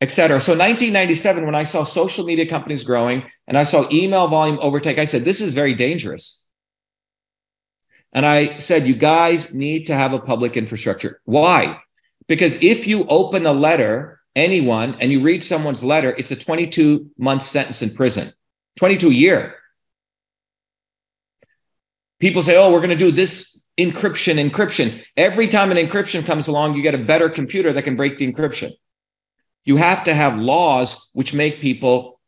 et 0.00 0.12
cetera. 0.12 0.40
So 0.40 0.52
1997, 0.52 1.44
when 1.44 1.54
I 1.54 1.64
saw 1.64 1.84
social 1.84 2.24
media 2.24 2.48
companies 2.48 2.84
growing 2.84 3.24
and 3.46 3.56
I 3.58 3.64
saw 3.64 3.88
email 3.90 4.28
volume 4.28 4.58
overtake, 4.60 4.98
I 4.98 5.04
said, 5.04 5.22
this 5.22 5.40
is 5.40 5.54
very 5.54 5.74
dangerous. 5.74 6.46
And 8.12 8.24
I 8.24 8.56
said, 8.56 8.86
you 8.86 8.94
guys 8.94 9.54
need 9.54 9.86
to 9.86 9.94
have 9.94 10.12
a 10.14 10.18
public 10.18 10.56
infrastructure. 10.56 11.20
Why? 11.24 11.80
Because 12.26 12.62
if 12.62 12.86
you 12.86 13.04
open 13.06 13.44
a 13.44 13.52
letter, 13.52 14.20
anyone, 14.34 14.96
and 15.00 15.12
you 15.12 15.20
read 15.20 15.44
someone's 15.44 15.84
letter, 15.84 16.14
it's 16.16 16.30
a 16.30 16.36
22 16.36 17.10
month 17.18 17.42
sentence 17.42 17.82
in 17.82 17.90
prison, 17.90 18.30
22 18.76 19.10
year. 19.10 19.56
People 22.18 22.42
say, 22.42 22.56
oh, 22.56 22.72
we're 22.72 22.80
going 22.80 22.90
to 22.90 22.96
do 22.96 23.12
this 23.12 23.57
encryption, 23.78 24.50
encryption. 24.50 25.02
Every 25.16 25.48
time 25.48 25.70
an 25.70 25.76
encryption 25.76 26.26
comes 26.26 26.48
along, 26.48 26.74
you 26.74 26.82
get 26.82 26.94
a 26.94 26.98
better 26.98 27.28
computer 27.28 27.72
that 27.72 27.82
can 27.82 27.96
break 27.96 28.18
the 28.18 28.30
encryption. 28.30 28.72
You 29.64 29.76
have 29.76 30.04
to 30.04 30.14
have 30.14 30.36
laws 30.38 31.10
which 31.12 31.32
make 31.32 31.60
people 31.60 32.20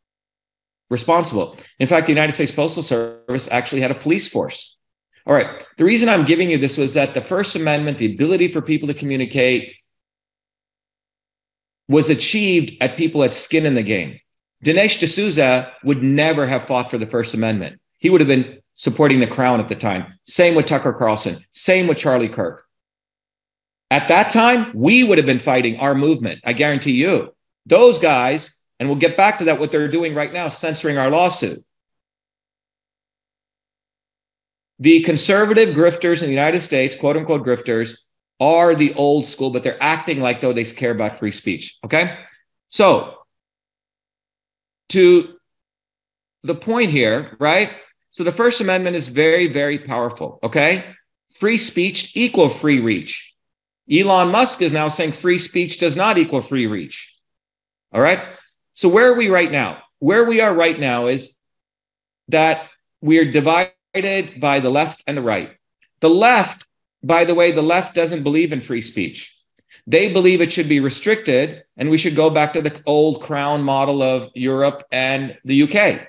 responsible. 0.89 1.57
In 1.79 1.87
fact, 1.87 2.07
the 2.07 2.13
United 2.13 2.33
States 2.33 2.51
Postal 2.51 2.83
Service 2.83 3.49
actually 3.51 3.81
had 3.81 3.91
a 3.91 3.95
police 3.95 4.27
force. 4.27 4.77
All 5.25 5.33
right. 5.33 5.65
The 5.77 5.85
reason 5.85 6.09
I'm 6.09 6.25
giving 6.25 6.49
you 6.49 6.57
this 6.57 6.77
was 6.77 6.93
that 6.95 7.13
the 7.13 7.21
First 7.21 7.55
Amendment, 7.55 7.97
the 7.97 8.13
ability 8.13 8.47
for 8.47 8.61
people 8.61 8.87
to 8.87 8.93
communicate, 8.93 9.73
was 11.87 12.09
achieved 12.09 12.81
at 12.81 12.97
people 12.97 13.21
had 13.21 13.33
skin 13.33 13.65
in 13.65 13.75
the 13.75 13.83
game. 13.83 14.19
Dinesh 14.63 14.99
D'Souza 14.99 15.71
would 15.83 16.01
never 16.01 16.47
have 16.47 16.65
fought 16.65 16.89
for 16.89 16.97
the 16.97 17.07
First 17.07 17.33
Amendment. 17.33 17.79
He 17.97 18.09
would 18.09 18.21
have 18.21 18.27
been 18.27 18.61
supporting 18.81 19.19
the 19.19 19.27
crown 19.27 19.59
at 19.59 19.69
the 19.69 19.75
time. 19.75 20.11
Same 20.25 20.55
with 20.55 20.65
Tucker 20.65 20.91
Carlson. 20.91 21.37
Same 21.51 21.85
with 21.85 21.99
Charlie 21.99 22.27
Kirk. 22.27 22.65
At 23.91 24.07
that 24.07 24.31
time, 24.31 24.71
we 24.73 25.03
would 25.03 25.19
have 25.19 25.27
been 25.27 25.37
fighting 25.37 25.77
our 25.77 25.93
movement. 25.93 26.39
I 26.43 26.53
guarantee 26.53 26.93
you. 26.93 27.31
Those 27.67 27.99
guys, 27.99 28.59
and 28.79 28.89
we'll 28.89 28.97
get 28.97 29.15
back 29.15 29.37
to 29.37 29.45
that, 29.45 29.59
what 29.59 29.71
they're 29.71 29.87
doing 29.87 30.15
right 30.15 30.33
now, 30.33 30.47
censoring 30.47 30.97
our 30.97 31.11
lawsuit. 31.11 31.63
The 34.79 35.01
conservative 35.03 35.75
grifters 35.75 36.23
in 36.23 36.29
the 36.29 36.33
United 36.33 36.61
States, 36.61 36.95
quote 36.95 37.17
unquote 37.17 37.45
grifters, 37.45 37.99
are 38.39 38.73
the 38.73 38.95
old 38.95 39.27
school, 39.27 39.51
but 39.51 39.61
they're 39.61 39.77
acting 39.79 40.21
like 40.21 40.41
though 40.41 40.53
they 40.53 40.63
care 40.63 40.89
about 40.89 41.19
free 41.19 41.29
speech. 41.29 41.77
Okay. 41.85 42.17
So, 42.69 43.13
to 44.89 45.35
the 46.41 46.55
point 46.55 46.89
here, 46.89 47.37
right? 47.39 47.69
So, 48.11 48.23
the 48.23 48.31
First 48.31 48.61
Amendment 48.61 48.95
is 48.95 49.07
very, 49.07 49.47
very 49.47 49.79
powerful. 49.79 50.39
Okay. 50.43 50.85
Free 51.33 51.57
speech 51.57 52.15
equal 52.15 52.49
free 52.49 52.79
reach. 52.79 53.33
Elon 53.91 54.29
Musk 54.29 54.61
is 54.61 54.71
now 54.71 54.87
saying 54.87 55.13
free 55.13 55.37
speech 55.37 55.79
does 55.79 55.95
not 55.95 56.17
equal 56.17 56.41
free 56.41 56.67
reach. 56.67 57.17
All 57.93 58.01
right. 58.01 58.19
So, 58.73 58.89
where 58.89 59.11
are 59.11 59.15
we 59.15 59.29
right 59.29 59.51
now? 59.51 59.79
Where 59.99 60.25
we 60.25 60.41
are 60.41 60.53
right 60.53 60.79
now 60.79 61.07
is 61.07 61.35
that 62.27 62.67
we're 63.01 63.31
divided 63.31 64.39
by 64.39 64.59
the 64.59 64.69
left 64.69 65.03
and 65.07 65.17
the 65.17 65.21
right. 65.21 65.51
The 65.99 66.09
left 66.09 66.65
by 67.03 67.25
the 67.25 67.35
way, 67.35 67.51
the 67.51 67.63
left 67.63 67.95
doesn't 67.95 68.23
believe 68.23 68.53
in 68.53 68.61
free 68.61 68.81
speech. 68.81 69.35
They 69.87 70.13
believe 70.13 70.41
it 70.41 70.51
should 70.51 70.69
be 70.69 70.79
restricted, 70.79 71.63
and 71.75 71.89
we 71.89 71.97
should 71.97 72.15
go 72.15 72.29
back 72.29 72.53
to 72.53 72.61
the 72.61 72.81
old 72.85 73.21
crown 73.21 73.63
model 73.63 74.03
of 74.03 74.29
Europe 74.35 74.83
and 74.91 75.37
the 75.43 75.63
UK. 75.63 76.07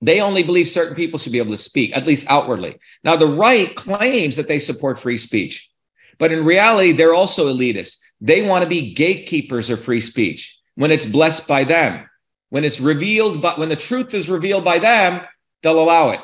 They 0.00 0.20
only 0.20 0.42
believe 0.42 0.68
certain 0.68 0.94
people 0.94 1.18
should 1.18 1.32
be 1.32 1.38
able 1.38 1.52
to 1.52 1.58
speak, 1.58 1.96
at 1.96 2.06
least 2.06 2.26
outwardly. 2.28 2.78
Now, 3.02 3.16
the 3.16 3.26
right 3.26 3.74
claims 3.74 4.36
that 4.36 4.48
they 4.48 4.58
support 4.58 4.98
free 4.98 5.18
speech, 5.18 5.70
but 6.18 6.32
in 6.32 6.44
reality, 6.44 6.92
they're 6.92 7.14
also 7.14 7.52
elitist. 7.52 7.98
They 8.20 8.42
want 8.42 8.62
to 8.62 8.68
be 8.68 8.94
gatekeepers 8.94 9.70
of 9.70 9.82
free 9.82 10.00
speech 10.00 10.58
when 10.74 10.90
it's 10.90 11.06
blessed 11.06 11.48
by 11.48 11.64
them. 11.64 12.08
When 12.50 12.64
it's 12.64 12.80
revealed, 12.80 13.42
but 13.42 13.58
when 13.58 13.68
the 13.68 13.76
truth 13.76 14.14
is 14.14 14.30
revealed 14.30 14.64
by 14.64 14.78
them, 14.78 15.20
they'll 15.62 15.80
allow 15.80 16.10
it. 16.10 16.20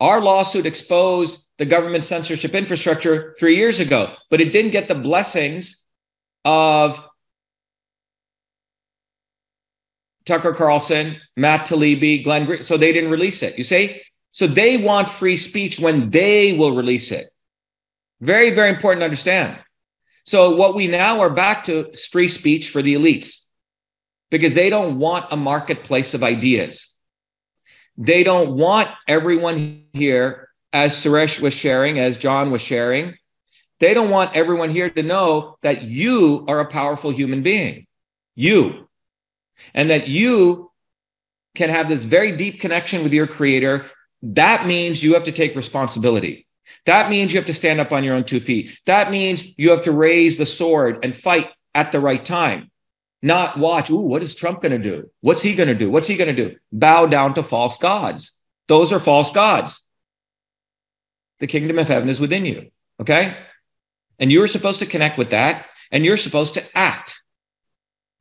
Our 0.00 0.20
lawsuit 0.20 0.66
exposed 0.66 1.46
the 1.58 1.66
government 1.66 2.04
censorship 2.04 2.54
infrastructure 2.54 3.34
three 3.38 3.56
years 3.56 3.80
ago, 3.80 4.12
but 4.30 4.40
it 4.40 4.52
didn't 4.52 4.72
get 4.72 4.88
the 4.88 4.94
blessings 4.94 5.84
of 6.44 7.02
Tucker 10.26 10.52
Carlson, 10.52 11.16
Matt 11.36 11.66
Taibbi, 11.66 12.24
Glenn 12.24 12.46
Green. 12.46 12.62
So 12.62 12.76
they 12.76 12.92
didn't 12.92 13.10
release 13.10 13.42
it. 13.42 13.58
You 13.58 13.64
see? 13.64 14.00
So 14.32 14.46
they 14.46 14.76
want 14.76 15.08
free 15.08 15.36
speech 15.36 15.78
when 15.78 16.10
they 16.10 16.54
will 16.54 16.74
release 16.74 17.12
it. 17.12 17.26
Very, 18.20 18.50
very 18.50 18.70
important 18.70 19.00
to 19.00 19.04
understand. 19.04 19.58
So 20.24 20.56
what 20.56 20.74
we 20.74 20.88
now 20.88 21.20
are 21.20 21.30
back 21.30 21.64
to 21.64 21.90
is 21.90 22.06
free 22.06 22.28
speech 22.28 22.70
for 22.70 22.80
the 22.80 22.94
elites 22.94 23.48
because 24.30 24.54
they 24.54 24.70
don't 24.70 24.98
want 24.98 25.26
a 25.30 25.36
marketplace 25.36 26.14
of 26.14 26.22
ideas. 26.22 26.96
They 27.96 28.24
don't 28.24 28.56
want 28.56 28.88
everyone 29.06 29.84
here 29.92 30.48
as 30.72 30.94
Suresh 30.94 31.40
was 31.40 31.54
sharing, 31.54 32.00
as 32.00 32.18
John 32.18 32.50
was 32.50 32.60
sharing, 32.60 33.14
they 33.78 33.94
don't 33.94 34.10
want 34.10 34.34
everyone 34.34 34.70
here 34.70 34.90
to 34.90 35.02
know 35.02 35.56
that 35.62 35.82
you 35.82 36.44
are 36.48 36.60
a 36.60 36.66
powerful 36.66 37.10
human 37.10 37.42
being. 37.42 37.86
You. 38.34 38.88
And 39.74 39.90
that 39.90 40.08
you 40.08 40.70
can 41.54 41.70
have 41.70 41.88
this 41.88 42.04
very 42.04 42.32
deep 42.32 42.60
connection 42.60 43.02
with 43.02 43.12
your 43.12 43.26
creator. 43.26 43.84
That 44.22 44.66
means 44.66 45.02
you 45.02 45.14
have 45.14 45.24
to 45.24 45.32
take 45.32 45.56
responsibility. 45.56 46.46
That 46.86 47.10
means 47.10 47.32
you 47.32 47.38
have 47.38 47.46
to 47.46 47.54
stand 47.54 47.80
up 47.80 47.92
on 47.92 48.04
your 48.04 48.14
own 48.14 48.24
two 48.24 48.40
feet. 48.40 48.78
That 48.86 49.10
means 49.10 49.58
you 49.58 49.70
have 49.70 49.82
to 49.82 49.92
raise 49.92 50.36
the 50.36 50.46
sword 50.46 51.00
and 51.02 51.14
fight 51.14 51.50
at 51.74 51.92
the 51.92 52.00
right 52.00 52.24
time. 52.24 52.70
Not 53.22 53.58
watch, 53.58 53.90
ooh, 53.90 54.00
what 54.00 54.22
is 54.22 54.36
Trump 54.36 54.60
going 54.60 54.72
to 54.72 54.78
do? 54.78 55.10
What's 55.20 55.42
he 55.42 55.54
going 55.54 55.68
to 55.68 55.74
do? 55.74 55.90
What's 55.90 56.08
he 56.08 56.16
going 56.16 56.34
to 56.34 56.48
do? 56.48 56.56
Bow 56.72 57.06
down 57.06 57.34
to 57.34 57.42
false 57.42 57.78
gods. 57.78 58.42
Those 58.68 58.92
are 58.92 59.00
false 59.00 59.30
gods 59.30 59.84
the 61.40 61.46
kingdom 61.46 61.78
of 61.78 61.88
heaven 61.88 62.08
is 62.08 62.20
within 62.20 62.44
you. 62.44 62.70
Okay. 63.00 63.36
And 64.18 64.30
you're 64.30 64.46
supposed 64.46 64.80
to 64.80 64.86
connect 64.86 65.18
with 65.18 65.30
that 65.30 65.66
and 65.90 66.04
you're 66.04 66.16
supposed 66.16 66.54
to 66.54 66.64
act. 66.74 67.22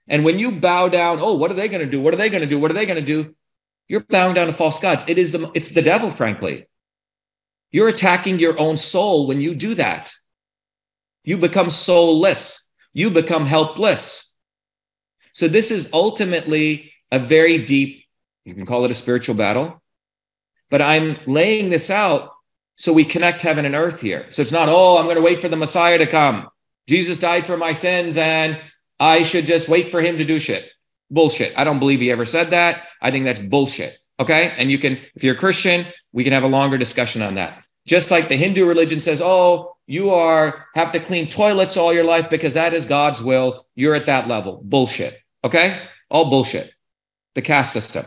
And 0.07 0.25
when 0.25 0.39
you 0.39 0.51
bow 0.51 0.89
down, 0.89 1.19
oh, 1.19 1.33
what 1.33 1.51
are 1.51 1.55
they 1.55 1.67
going 1.67 1.81
to 1.83 1.89
do? 1.89 2.01
What 2.01 2.13
are 2.13 2.17
they 2.17 2.29
going 2.29 2.41
to 2.41 2.47
do? 2.47 2.59
What 2.59 2.71
are 2.71 2.73
they 2.73 2.85
going 2.85 3.03
to 3.03 3.05
do? 3.05 3.35
You're 3.87 4.01
bowing 4.01 4.33
down 4.33 4.47
to 4.47 4.53
false 4.53 4.79
gods. 4.79 5.03
It 5.07 5.17
is 5.17 5.31
the, 5.31 5.51
it's 5.53 5.69
the 5.69 5.81
devil, 5.81 6.11
frankly. 6.11 6.67
You're 7.71 7.87
attacking 7.87 8.39
your 8.39 8.59
own 8.59 8.77
soul 8.77 9.27
when 9.27 9.41
you 9.41 9.55
do 9.55 9.75
that. 9.75 10.13
You 11.23 11.37
become 11.37 11.69
soulless. 11.69 12.69
You 12.93 13.09
become 13.09 13.45
helpless. 13.45 14.35
So 15.33 15.47
this 15.47 15.71
is 15.71 15.89
ultimately 15.93 16.93
a 17.11 17.19
very 17.19 17.57
deep, 17.59 18.05
you 18.45 18.53
can 18.53 18.65
call 18.65 18.85
it 18.85 18.91
a 18.91 18.95
spiritual 18.95 19.35
battle, 19.35 19.81
but 20.69 20.81
I'm 20.81 21.17
laying 21.25 21.69
this 21.69 21.89
out 21.89 22.31
so 22.75 22.93
we 22.93 23.05
connect 23.05 23.41
heaven 23.41 23.65
and 23.65 23.75
earth 23.75 24.01
here. 24.01 24.27
So 24.31 24.41
it's 24.41 24.51
not, 24.51 24.69
oh, 24.69 24.97
I'm 24.97 25.05
going 25.05 25.15
to 25.15 25.21
wait 25.21 25.41
for 25.41 25.49
the 25.49 25.55
Messiah 25.55 25.97
to 25.97 26.07
come. 26.07 26.49
Jesus 26.87 27.19
died 27.19 27.45
for 27.45 27.57
my 27.57 27.73
sins 27.73 28.17
and 28.17 28.59
I 28.99 29.23
should 29.23 29.45
just 29.45 29.69
wait 29.69 29.89
for 29.89 30.01
him 30.01 30.17
to 30.17 30.25
do 30.25 30.39
shit. 30.39 30.69
Bullshit. 31.09 31.57
I 31.57 31.63
don't 31.63 31.79
believe 31.79 31.99
he 31.99 32.11
ever 32.11 32.25
said 32.25 32.51
that. 32.51 32.87
I 33.01 33.11
think 33.11 33.25
that's 33.25 33.39
bullshit. 33.39 33.97
Okay. 34.19 34.53
And 34.57 34.71
you 34.71 34.77
can, 34.79 34.99
if 35.15 35.23
you're 35.23 35.35
a 35.35 35.37
Christian, 35.37 35.85
we 36.11 36.23
can 36.23 36.33
have 36.33 36.43
a 36.43 36.47
longer 36.47 36.77
discussion 36.77 37.21
on 37.21 37.35
that. 37.35 37.65
Just 37.85 38.11
like 38.11 38.29
the 38.29 38.37
Hindu 38.37 38.65
religion 38.65 39.01
says, 39.01 39.21
oh, 39.23 39.75
you 39.85 40.11
are 40.11 40.65
have 40.75 40.93
to 40.93 40.99
clean 40.99 41.27
toilets 41.27 41.75
all 41.75 41.93
your 41.93 42.05
life 42.05 42.29
because 42.29 42.53
that 42.53 42.73
is 42.73 42.85
God's 42.85 43.21
will. 43.21 43.65
You're 43.75 43.95
at 43.95 44.05
that 44.05 44.27
level. 44.27 44.61
Bullshit. 44.63 45.19
Okay. 45.43 45.81
All 46.09 46.29
bullshit. 46.29 46.71
The 47.35 47.41
caste 47.41 47.73
system. 47.73 48.05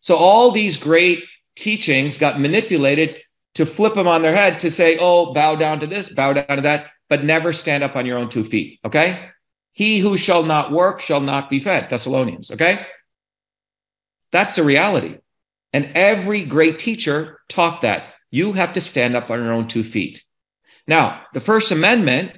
So 0.00 0.16
all 0.16 0.50
these 0.50 0.76
great 0.76 1.24
teachings 1.54 2.18
got 2.18 2.40
manipulated 2.40 3.20
to 3.54 3.66
flip 3.66 3.94
them 3.94 4.08
on 4.08 4.22
their 4.22 4.34
head 4.34 4.60
to 4.60 4.70
say, 4.70 4.98
oh, 5.00 5.32
bow 5.32 5.56
down 5.56 5.80
to 5.80 5.86
this, 5.86 6.12
bow 6.12 6.32
down 6.32 6.56
to 6.56 6.62
that, 6.62 6.86
but 7.08 7.24
never 7.24 7.52
stand 7.52 7.82
up 7.82 7.96
on 7.96 8.06
your 8.06 8.18
own 8.18 8.28
two 8.28 8.44
feet. 8.44 8.80
Okay. 8.84 9.30
He 9.72 9.98
who 9.98 10.16
shall 10.18 10.42
not 10.42 10.72
work 10.72 11.00
shall 11.00 11.20
not 11.20 11.50
be 11.50 11.60
fed. 11.60 11.88
Thessalonians. 11.88 12.50
Okay. 12.50 12.84
That's 14.32 14.56
the 14.56 14.62
reality. 14.62 15.18
And 15.72 15.92
every 15.94 16.42
great 16.42 16.78
teacher 16.78 17.40
taught 17.48 17.82
that 17.82 18.14
you 18.30 18.54
have 18.54 18.72
to 18.74 18.80
stand 18.80 19.16
up 19.16 19.30
on 19.30 19.42
your 19.42 19.52
own 19.52 19.68
two 19.68 19.84
feet. 19.84 20.24
Now, 20.86 21.22
the 21.34 21.40
First 21.40 21.70
Amendment 21.70 22.32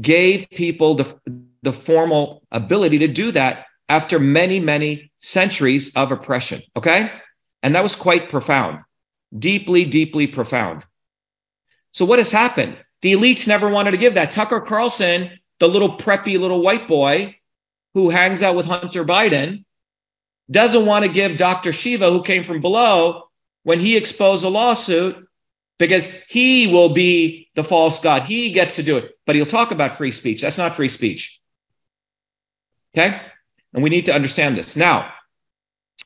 gave 0.00 0.48
people 0.50 0.94
the, 0.94 1.20
the 1.62 1.72
formal 1.72 2.42
ability 2.50 2.98
to 3.00 3.08
do 3.08 3.32
that 3.32 3.66
after 3.88 4.18
many, 4.18 4.58
many 4.60 5.12
centuries 5.18 5.94
of 5.94 6.12
oppression. 6.12 6.62
Okay. 6.76 7.10
And 7.62 7.74
that 7.74 7.82
was 7.82 7.94
quite 7.94 8.28
profound 8.28 8.80
deeply, 9.36 9.84
deeply 9.84 10.26
profound. 10.26 10.84
So, 11.92 12.04
what 12.04 12.18
has 12.18 12.30
happened? 12.30 12.78
The 13.02 13.12
elites 13.12 13.48
never 13.48 13.68
wanted 13.68 13.92
to 13.92 13.96
give 13.96 14.14
that. 14.14 14.32
Tucker 14.32 14.60
Carlson, 14.60 15.30
the 15.62 15.68
little 15.68 15.96
preppy 15.96 16.40
little 16.40 16.60
white 16.60 16.88
boy 16.88 17.36
who 17.94 18.10
hangs 18.10 18.42
out 18.42 18.56
with 18.56 18.66
Hunter 18.66 19.04
Biden, 19.04 19.64
doesn't 20.50 20.86
want 20.86 21.04
to 21.04 21.10
give 21.10 21.36
Dr. 21.36 21.72
Shiva, 21.72 22.10
who 22.10 22.24
came 22.24 22.42
from 22.42 22.60
below, 22.60 23.28
when 23.62 23.78
he 23.78 23.96
exposed 23.96 24.42
a 24.42 24.48
lawsuit, 24.48 25.24
because 25.78 26.24
he 26.24 26.66
will 26.66 26.88
be 26.88 27.48
the 27.54 27.62
false 27.62 28.00
God. 28.00 28.24
He 28.24 28.50
gets 28.50 28.74
to 28.74 28.82
do 28.82 28.96
it, 28.96 29.12
but 29.24 29.36
he'll 29.36 29.46
talk 29.46 29.70
about 29.70 29.96
free 29.96 30.10
speech. 30.10 30.42
That's 30.42 30.58
not 30.58 30.74
free 30.74 30.88
speech. 30.88 31.40
Okay. 32.92 33.20
And 33.72 33.84
we 33.84 33.90
need 33.90 34.06
to 34.06 34.14
understand 34.14 34.58
this. 34.58 34.74
Now, 34.74 35.12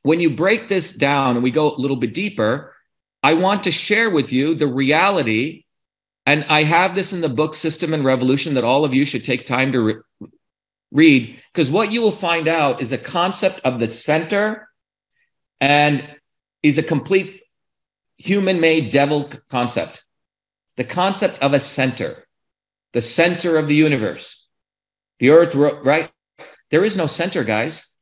when 0.03 0.21
you 0.21 0.29
break 0.29 0.69
this 0.69 0.93
down 0.93 1.37
and 1.37 1.43
we 1.43 1.51
go 1.51 1.71
a 1.71 1.81
little 1.81 1.97
bit 1.97 2.13
deeper, 2.13 2.75
I 3.23 3.33
want 3.33 3.65
to 3.65 3.71
share 3.71 4.11
with 4.11 4.33
you 4.33 4.55
the 4.55 4.67
reality. 4.67 5.65
And 6.27 6.45
I 6.49 6.65
have 6.65 6.97
this 6.97 7.13
in 7.13 7.21
the 7.21 7.29
book 7.29 7.55
System 7.55 7.95
and 7.95 8.05
Revolution 8.05 8.55
that 8.55 8.65
all 8.65 8.85
of 8.85 8.93
you 8.93 9.05
should 9.05 9.25
take 9.25 9.47
time 9.47 9.73
to 9.73 9.81
re- 9.81 10.29
read, 10.91 11.41
because 11.53 11.71
what 11.71 11.93
you 11.93 12.03
will 12.03 12.11
find 12.11 12.49
out 12.49 12.83
is 12.83 12.93
a 12.93 12.99
concept 12.99 13.61
of 13.65 13.79
the 13.79 13.89
center 13.89 14.69
and 15.61 16.07
is 16.63 16.79
a 16.79 16.83
complete 16.83 17.43
human 18.17 18.61
made 18.61 18.91
devil 18.91 19.31
concept. 19.49 20.05
The 20.77 20.85
concept 20.85 21.39
of 21.41 21.55
a 21.55 21.61
center, 21.61 22.27
the 22.93 23.03
center 23.03 23.57
of 23.57 23.69
the 23.69 23.77
universe, 23.77 24.49
the 25.21 25.31
earth, 25.31 25.55
right? 25.55 26.11
There 26.71 26.85
is 26.85 26.97
no 26.97 27.07
center, 27.07 27.45
guys. 27.45 27.95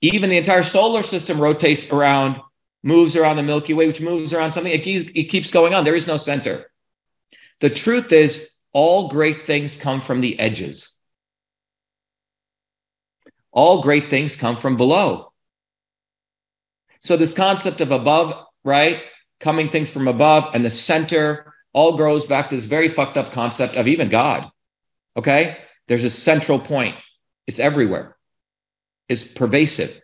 Even 0.00 0.30
the 0.30 0.38
entire 0.38 0.62
solar 0.62 1.02
system 1.02 1.38
rotates 1.38 1.90
around 1.92 2.40
moves 2.82 3.16
around 3.16 3.36
the 3.36 3.42
Milky 3.42 3.74
Way, 3.74 3.86
which 3.86 4.00
moves 4.00 4.32
around 4.32 4.52
something. 4.52 4.72
It 4.72 4.82
keeps, 4.82 5.10
it 5.14 5.24
keeps 5.24 5.50
going 5.50 5.74
on. 5.74 5.84
There 5.84 5.94
is 5.94 6.06
no 6.06 6.16
center. 6.16 6.70
The 7.60 7.70
truth 7.70 8.12
is, 8.12 8.52
all 8.72 9.08
great 9.08 9.42
things 9.42 9.74
come 9.74 10.00
from 10.00 10.20
the 10.20 10.38
edges. 10.38 10.94
All 13.50 13.82
great 13.82 14.10
things 14.10 14.36
come 14.36 14.56
from 14.56 14.76
below. 14.76 15.32
So, 17.02 17.16
this 17.16 17.32
concept 17.32 17.80
of 17.80 17.90
above, 17.90 18.34
right, 18.64 19.02
coming 19.40 19.68
things 19.68 19.88
from 19.88 20.08
above, 20.08 20.54
and 20.54 20.64
the 20.64 20.70
center 20.70 21.54
all 21.72 21.96
grows 21.96 22.26
back 22.26 22.50
to 22.50 22.56
this 22.56 22.64
very 22.64 22.88
fucked 22.88 23.16
up 23.16 23.32
concept 23.32 23.76
of 23.76 23.88
even 23.88 24.08
God. 24.08 24.50
Okay? 25.16 25.58
There's 25.88 26.04
a 26.04 26.10
central 26.10 26.58
point, 26.58 26.96
it's 27.46 27.58
everywhere, 27.58 28.16
it's 29.08 29.24
pervasive. 29.24 30.00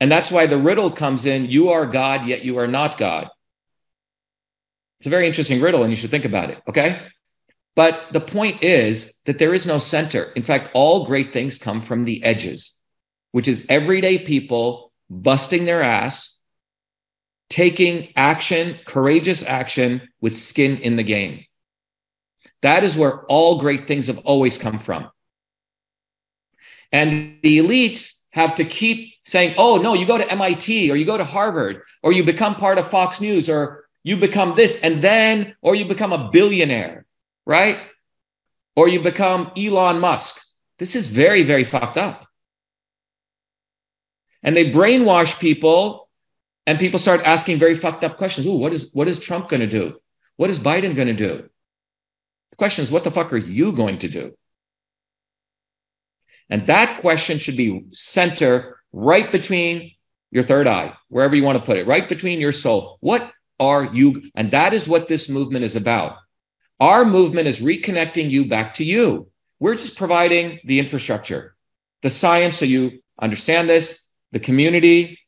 And 0.00 0.12
that's 0.12 0.30
why 0.30 0.46
the 0.46 0.58
riddle 0.58 0.90
comes 0.90 1.26
in 1.26 1.46
you 1.46 1.70
are 1.70 1.86
God, 1.86 2.26
yet 2.26 2.44
you 2.44 2.58
are 2.58 2.68
not 2.68 2.98
God. 2.98 3.28
It's 4.98 5.06
a 5.06 5.10
very 5.10 5.26
interesting 5.26 5.60
riddle, 5.60 5.82
and 5.82 5.90
you 5.90 5.96
should 5.96 6.10
think 6.10 6.24
about 6.24 6.50
it. 6.50 6.60
Okay? 6.68 7.00
But 7.76 8.12
the 8.12 8.20
point 8.20 8.64
is 8.64 9.14
that 9.26 9.38
there 9.38 9.54
is 9.54 9.66
no 9.66 9.78
center. 9.78 10.24
In 10.34 10.42
fact, 10.42 10.70
all 10.74 11.06
great 11.06 11.32
things 11.32 11.58
come 11.58 11.80
from 11.80 12.04
the 12.04 12.24
edges, 12.24 12.80
which 13.30 13.46
is 13.46 13.66
everyday 13.68 14.18
people 14.18 14.92
busting 15.08 15.64
their 15.64 15.80
ass, 15.80 16.42
taking 17.48 18.12
action, 18.16 18.78
courageous 18.84 19.44
action 19.44 20.08
with 20.20 20.36
skin 20.36 20.78
in 20.78 20.96
the 20.96 21.04
game. 21.04 21.44
That 22.62 22.82
is 22.82 22.96
where 22.96 23.24
all 23.26 23.60
great 23.60 23.86
things 23.86 24.08
have 24.08 24.18
always 24.18 24.58
come 24.58 24.80
from. 24.80 25.08
And 26.90 27.38
the 27.42 27.58
elites 27.58 28.24
have 28.30 28.56
to 28.56 28.64
keep 28.64 29.14
saying, 29.24 29.54
oh, 29.56 29.76
no, 29.76 29.94
you 29.94 30.06
go 30.06 30.18
to 30.18 30.30
MIT 30.30 30.90
or 30.90 30.96
you 30.96 31.04
go 31.04 31.18
to 31.18 31.24
Harvard 31.24 31.82
or 32.02 32.12
you 32.12 32.24
become 32.24 32.54
part 32.56 32.78
of 32.78 32.88
Fox 32.88 33.20
News 33.20 33.48
or 33.48 33.87
you 34.08 34.16
become 34.16 34.54
this 34.56 34.82
and 34.82 35.02
then, 35.02 35.54
or 35.62 35.74
you 35.74 35.84
become 35.84 36.12
a 36.12 36.30
billionaire 36.30 37.06
right? 37.48 37.80
Or 38.76 38.88
you 38.88 39.00
become 39.00 39.50
Elon 39.56 39.98
Musk. 39.98 40.40
This 40.78 40.94
is 40.94 41.08
very, 41.08 41.42
very 41.42 41.64
fucked 41.64 41.98
up. 41.98 42.26
And 44.44 44.56
they 44.56 44.70
brainwash 44.70 45.40
people, 45.40 46.08
and 46.66 46.78
people 46.78 47.00
start 47.00 47.22
asking 47.24 47.58
very 47.58 47.74
fucked 47.74 48.04
up 48.04 48.18
questions. 48.18 48.46
Ooh, 48.46 48.58
what 48.58 48.72
is 48.72 48.92
what 48.94 49.08
is 49.08 49.18
Trump 49.18 49.48
going 49.48 49.60
to 49.60 49.66
do? 49.66 49.98
What 50.36 50.50
is 50.50 50.60
Biden 50.60 50.94
going 50.94 51.08
to 51.08 51.14
do? 51.14 51.48
The 52.50 52.56
question 52.56 52.84
is, 52.84 52.92
what 52.92 53.02
the 53.02 53.10
fuck 53.10 53.32
are 53.32 53.38
you 53.38 53.72
going 53.72 53.98
to 53.98 54.08
do? 54.08 54.36
And 56.50 56.66
that 56.68 57.00
question 57.00 57.38
should 57.38 57.56
be 57.56 57.86
center 57.90 58.78
right 58.92 59.32
between 59.32 59.92
your 60.30 60.44
third 60.44 60.68
eye, 60.68 60.94
wherever 61.08 61.34
you 61.34 61.42
want 61.42 61.58
to 61.58 61.64
put 61.64 61.78
it, 61.78 61.86
right 61.86 62.08
between 62.08 62.40
your 62.40 62.52
soul. 62.52 62.98
What 63.00 63.32
are 63.60 63.84
you? 63.94 64.30
And 64.34 64.50
that 64.52 64.72
is 64.72 64.88
what 64.88 65.08
this 65.08 65.28
movement 65.28 65.64
is 65.64 65.76
about. 65.76 66.16
Our 66.80 67.04
movement 67.04 67.48
is 67.48 67.60
reconnecting 67.60 68.30
you 68.30 68.46
back 68.46 68.74
to 68.74 68.84
you. 68.84 69.28
We're 69.58 69.74
just 69.74 69.98
providing 69.98 70.60
the 70.64 70.78
infrastructure, 70.78 71.56
the 72.02 72.10
science, 72.10 72.56
so 72.56 72.64
you 72.64 73.00
understand 73.20 73.68
this, 73.68 74.12
the 74.30 74.38
community, 74.38 75.18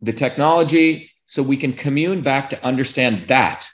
the 0.00 0.14
technology, 0.14 1.10
so 1.26 1.42
we 1.42 1.58
can 1.58 1.74
commune 1.74 2.22
back 2.22 2.50
to 2.50 2.64
understand 2.64 3.28
that 3.28 3.68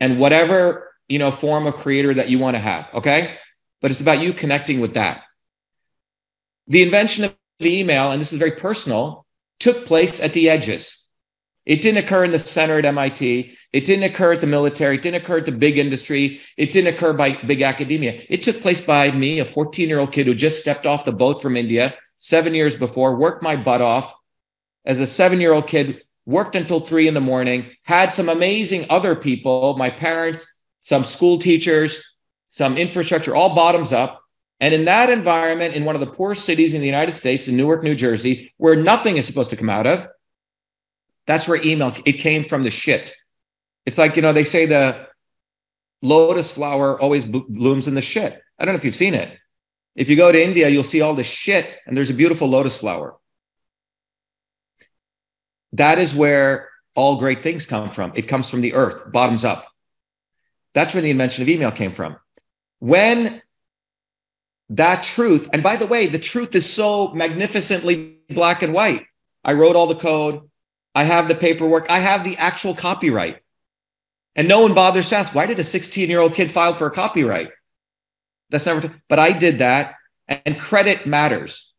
and 0.00 0.18
whatever 0.18 0.92
you 1.08 1.18
know 1.18 1.30
form 1.30 1.66
of 1.66 1.76
creator 1.76 2.12
that 2.14 2.28
you 2.28 2.38
want 2.38 2.56
to 2.56 2.60
have. 2.60 2.88
Okay, 2.94 3.36
but 3.80 3.90
it's 3.90 4.00
about 4.00 4.20
you 4.20 4.32
connecting 4.32 4.80
with 4.80 4.94
that. 4.94 5.22
The 6.66 6.82
invention 6.82 7.24
of 7.24 7.36
the 7.60 7.78
email, 7.78 8.10
and 8.10 8.20
this 8.20 8.32
is 8.32 8.38
very 8.38 8.52
personal, 8.52 9.24
took 9.60 9.86
place 9.86 10.20
at 10.20 10.32
the 10.32 10.50
edges. 10.50 11.05
It 11.66 11.82
didn't 11.82 12.04
occur 12.04 12.24
in 12.24 12.30
the 12.30 12.38
center 12.38 12.78
at 12.78 12.84
MIT. 12.84 13.56
It 13.72 13.84
didn't 13.84 14.04
occur 14.04 14.32
at 14.32 14.40
the 14.40 14.46
military. 14.46 14.96
It 14.96 15.02
didn't 15.02 15.22
occur 15.22 15.38
at 15.38 15.46
the 15.46 15.52
big 15.52 15.76
industry. 15.76 16.40
It 16.56 16.72
didn't 16.72 16.94
occur 16.94 17.12
by 17.12 17.32
big 17.42 17.60
academia. 17.60 18.22
It 18.28 18.44
took 18.44 18.62
place 18.62 18.80
by 18.80 19.10
me, 19.10 19.40
a 19.40 19.44
14 19.44 19.88
year 19.88 19.98
old 19.98 20.12
kid 20.12 20.26
who 20.26 20.34
just 20.34 20.60
stepped 20.60 20.86
off 20.86 21.04
the 21.04 21.12
boat 21.12 21.42
from 21.42 21.56
India 21.56 21.94
seven 22.18 22.54
years 22.54 22.76
before, 22.76 23.16
worked 23.16 23.42
my 23.42 23.56
butt 23.56 23.82
off 23.82 24.14
as 24.84 25.00
a 25.00 25.06
seven 25.06 25.40
year 25.40 25.52
old 25.52 25.66
kid, 25.66 26.02
worked 26.24 26.54
until 26.54 26.80
three 26.80 27.08
in 27.08 27.14
the 27.14 27.20
morning, 27.20 27.70
had 27.82 28.14
some 28.14 28.28
amazing 28.28 28.86
other 28.88 29.14
people, 29.14 29.76
my 29.76 29.90
parents, 29.90 30.64
some 30.80 31.04
school 31.04 31.38
teachers, 31.38 32.14
some 32.48 32.76
infrastructure, 32.76 33.34
all 33.34 33.54
bottoms 33.54 33.92
up. 33.92 34.22
And 34.60 34.72
in 34.72 34.86
that 34.86 35.10
environment, 35.10 35.74
in 35.74 35.84
one 35.84 35.96
of 35.96 36.00
the 36.00 36.06
poorest 36.06 36.44
cities 36.44 36.72
in 36.72 36.80
the 36.80 36.86
United 36.86 37.12
States, 37.12 37.48
in 37.48 37.56
Newark, 37.56 37.82
New 37.82 37.94
Jersey, 37.94 38.54
where 38.56 38.76
nothing 38.76 39.18
is 39.18 39.26
supposed 39.26 39.50
to 39.50 39.56
come 39.56 39.68
out 39.68 39.86
of, 39.86 40.06
that's 41.26 41.48
where 41.48 41.60
email, 41.64 41.94
it 42.04 42.14
came 42.14 42.44
from 42.44 42.62
the 42.62 42.70
shit. 42.70 43.14
It's 43.84 43.98
like, 43.98 44.16
you 44.16 44.22
know, 44.22 44.32
they 44.32 44.44
say 44.44 44.66
the 44.66 45.06
lotus 46.02 46.50
flower 46.50 47.00
always 47.00 47.24
blooms 47.24 47.88
in 47.88 47.94
the 47.94 48.02
shit. 48.02 48.40
I 48.58 48.64
don't 48.64 48.74
know 48.74 48.78
if 48.78 48.84
you've 48.84 48.96
seen 48.96 49.14
it. 49.14 49.36
If 49.94 50.08
you 50.08 50.16
go 50.16 50.30
to 50.30 50.42
India, 50.42 50.68
you'll 50.68 50.84
see 50.84 51.00
all 51.00 51.14
the 51.14 51.24
shit 51.24 51.68
and 51.86 51.96
there's 51.96 52.10
a 52.10 52.14
beautiful 52.14 52.48
lotus 52.48 52.76
flower. 52.76 53.16
That 55.72 55.98
is 55.98 56.14
where 56.14 56.68
all 56.94 57.16
great 57.16 57.42
things 57.42 57.66
come 57.66 57.90
from. 57.90 58.12
It 58.14 58.28
comes 58.28 58.48
from 58.48 58.60
the 58.60 58.74
earth, 58.74 59.10
bottoms 59.12 59.44
up. 59.44 59.66
That's 60.74 60.94
where 60.94 61.02
the 61.02 61.10
invention 61.10 61.42
of 61.42 61.48
email 61.48 61.70
came 61.70 61.92
from. 61.92 62.16
When 62.78 63.42
that 64.70 65.04
truth, 65.04 65.48
and 65.52 65.62
by 65.62 65.76
the 65.76 65.86
way, 65.86 66.06
the 66.06 66.18
truth 66.18 66.54
is 66.54 66.70
so 66.70 67.12
magnificently 67.12 68.18
black 68.28 68.62
and 68.62 68.74
white. 68.74 69.06
I 69.44 69.52
wrote 69.52 69.76
all 69.76 69.86
the 69.86 69.94
code. 69.94 70.50
I 70.96 71.04
have 71.04 71.28
the 71.28 71.34
paperwork. 71.34 71.90
I 71.90 71.98
have 71.98 72.24
the 72.24 72.38
actual 72.38 72.74
copyright. 72.74 73.42
And 74.34 74.48
no 74.48 74.62
one 74.62 74.72
bothers 74.72 75.10
to 75.10 75.16
ask, 75.16 75.34
why 75.34 75.44
did 75.44 75.58
a 75.58 75.64
16 75.64 76.08
year 76.08 76.20
old 76.20 76.34
kid 76.34 76.50
file 76.50 76.72
for 76.72 76.86
a 76.86 76.90
copyright? 76.90 77.50
That's 78.48 78.64
never, 78.64 78.80
t- 78.80 78.94
but 79.06 79.18
I 79.18 79.32
did 79.32 79.58
that. 79.58 79.96
And 80.26 80.58
credit 80.58 81.04
matters. 81.04 81.74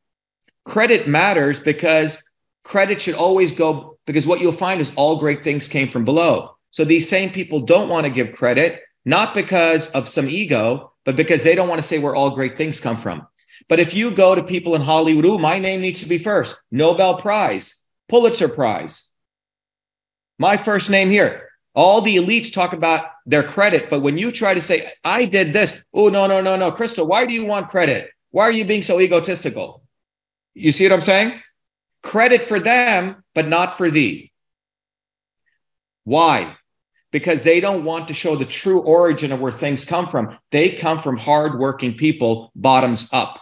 Credit 0.65 1.07
matters 1.07 1.59
because 1.59 2.31
credit 2.63 3.01
should 3.01 3.15
always 3.15 3.51
go, 3.51 3.97
because 4.05 4.27
what 4.27 4.39
you'll 4.39 4.51
find 4.51 4.81
is 4.81 4.91
all 4.95 5.17
great 5.17 5.43
things 5.43 5.67
came 5.67 5.87
from 5.87 6.05
below. 6.05 6.55
So 6.69 6.85
these 6.85 7.09
same 7.09 7.31
people 7.31 7.61
don't 7.61 7.89
want 7.89 8.05
to 8.05 8.11
give 8.11 8.35
credit, 8.35 8.81
not 9.03 9.33
because 9.33 9.89
of 9.91 10.07
some 10.07 10.27
ego, 10.27 10.93
but 11.05 11.15
because 11.15 11.43
they 11.43 11.55
don't 11.55 11.69
want 11.69 11.81
to 11.81 11.87
say 11.87 11.97
where 11.97 12.13
all 12.13 12.29
great 12.29 12.55
things 12.55 12.79
come 12.79 12.97
from. 12.97 13.25
But 13.67 13.79
if 13.79 13.95
you 13.95 14.11
go 14.11 14.35
to 14.35 14.43
people 14.43 14.75
in 14.75 14.81
Hollywood, 14.81 15.25
ooh, 15.25 15.39
my 15.39 15.57
name 15.57 15.81
needs 15.81 16.03
to 16.03 16.09
be 16.09 16.19
first 16.19 16.61
Nobel 16.69 17.17
Prize, 17.17 17.83
Pulitzer 18.09 18.47
Prize, 18.47 19.06
my 20.37 20.57
first 20.57 20.89
name 20.89 21.09
here. 21.09 21.49
All 21.73 22.01
the 22.01 22.15
elites 22.15 22.51
talk 22.51 22.73
about 22.73 23.05
their 23.25 23.43
credit, 23.43 23.89
but 23.89 23.99
when 23.99 24.17
you 24.17 24.31
try 24.31 24.53
to 24.53 24.61
say, 24.61 24.89
I 25.03 25.25
did 25.25 25.53
this, 25.53 25.85
oh, 25.93 26.09
no, 26.09 26.25
no, 26.25 26.41
no, 26.41 26.55
no, 26.55 26.71
Crystal, 26.71 27.05
why 27.05 27.25
do 27.25 27.33
you 27.33 27.45
want 27.45 27.69
credit? 27.69 28.09
Why 28.31 28.45
are 28.45 28.51
you 28.51 28.65
being 28.65 28.81
so 28.81 28.99
egotistical? 28.99 29.83
You 30.55 30.71
see 30.71 30.85
what 30.85 30.93
I'm 30.93 31.01
saying? 31.01 31.39
Credit 32.01 32.43
for 32.43 32.59
them, 32.59 33.23
but 33.35 33.47
not 33.47 33.77
for 33.77 33.91
thee. 33.91 34.31
Why? 36.03 36.55
Because 37.11 37.43
they 37.43 37.59
don't 37.59 37.83
want 37.83 38.07
to 38.07 38.13
show 38.13 38.35
the 38.35 38.45
true 38.45 38.79
origin 38.79 39.31
of 39.31 39.39
where 39.39 39.51
things 39.51 39.85
come 39.85 40.07
from. 40.07 40.37
They 40.51 40.69
come 40.69 40.99
from 40.99 41.17
hardworking 41.17 41.95
people, 41.95 42.51
bottoms 42.55 43.09
up. 43.13 43.39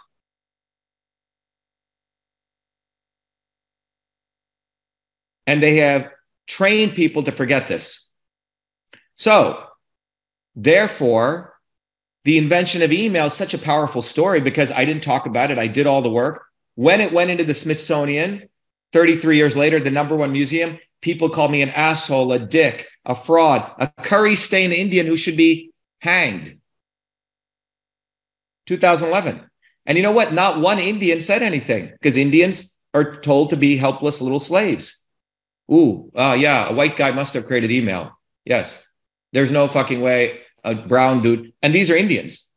And 5.47 5.61
they 5.61 5.77
have 5.77 6.09
trained 6.47 6.93
people 6.93 7.23
to 7.23 7.31
forget 7.31 7.67
this. 7.67 8.11
So, 9.17 9.63
therefore, 10.55 11.53
the 12.25 12.37
invention 12.37 12.81
of 12.81 12.91
email 12.91 13.27
is 13.27 13.33
such 13.33 13.53
a 13.53 13.59
powerful 13.59 14.01
story 14.01 14.41
because 14.41 14.71
I 14.71 14.83
didn't 14.85 15.03
talk 15.03 15.25
about 15.25 15.51
it. 15.51 15.59
I 15.59 15.67
did 15.67 15.87
all 15.87 16.01
the 16.01 16.09
work. 16.09 16.45
When 16.75 16.99
it 16.99 17.13
went 17.13 17.29
into 17.29 17.43
the 17.43 17.53
Smithsonian 17.53 18.49
33 18.93 19.37
years 19.37 19.55
later, 19.55 19.79
the 19.79 19.91
number 19.91 20.15
one 20.15 20.31
museum, 20.31 20.79
people 21.01 21.29
called 21.29 21.51
me 21.51 21.61
an 21.61 21.69
asshole, 21.69 22.33
a 22.33 22.39
dick, 22.39 22.87
a 23.05 23.15
fraud, 23.15 23.71
a 23.79 23.87
curry 24.01 24.35
stained 24.35 24.73
Indian 24.73 25.05
who 25.05 25.15
should 25.15 25.37
be 25.37 25.71
hanged. 25.99 26.57
2011. 28.65 29.49
And 29.85 29.97
you 29.97 30.03
know 30.03 30.11
what? 30.11 30.33
Not 30.33 30.59
one 30.59 30.79
Indian 30.79 31.21
said 31.21 31.43
anything 31.43 31.91
because 31.91 32.17
Indians 32.17 32.75
are 32.93 33.17
told 33.21 33.51
to 33.51 33.57
be 33.57 33.77
helpless 33.77 34.21
little 34.21 34.39
slaves. 34.39 35.04
Ooh, 35.71 36.11
uh, 36.15 36.35
yeah, 36.37 36.69
a 36.69 36.73
white 36.73 36.95
guy 36.95 37.11
must 37.11 37.33
have 37.33 37.45
created 37.45 37.71
email. 37.71 38.17
Yes. 38.45 38.81
There's 39.33 39.51
no 39.51 39.67
fucking 39.67 40.01
way 40.01 40.41
a 40.63 40.73
brown 40.73 41.21
dude, 41.21 41.53
and 41.61 41.73
these 41.73 41.91
are 41.91 41.95
Indians. 41.95 42.49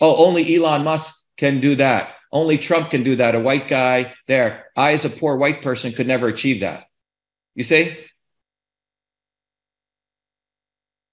Oh, 0.00 0.26
only 0.26 0.54
Elon 0.54 0.84
Musk 0.84 1.26
can 1.36 1.60
do 1.60 1.76
that. 1.76 2.14
Only 2.30 2.58
Trump 2.58 2.90
can 2.90 3.02
do 3.02 3.16
that. 3.16 3.34
A 3.34 3.40
white 3.40 3.68
guy 3.68 4.12
there. 4.26 4.66
I, 4.76 4.92
as 4.92 5.04
a 5.04 5.10
poor 5.10 5.36
white 5.36 5.62
person, 5.62 5.92
could 5.92 6.06
never 6.06 6.28
achieve 6.28 6.60
that. 6.60 6.84
You 7.54 7.64
see? 7.64 7.96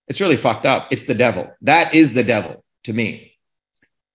It's 0.08 0.20
really 0.20 0.38
fucked 0.38 0.66
up. 0.66 0.88
It's 0.92 1.04
the 1.04 1.14
devil. 1.14 1.54
That 1.62 1.94
is 1.94 2.14
the 2.14 2.24
devil 2.24 2.64
to 2.86 2.94
me. 2.94 3.38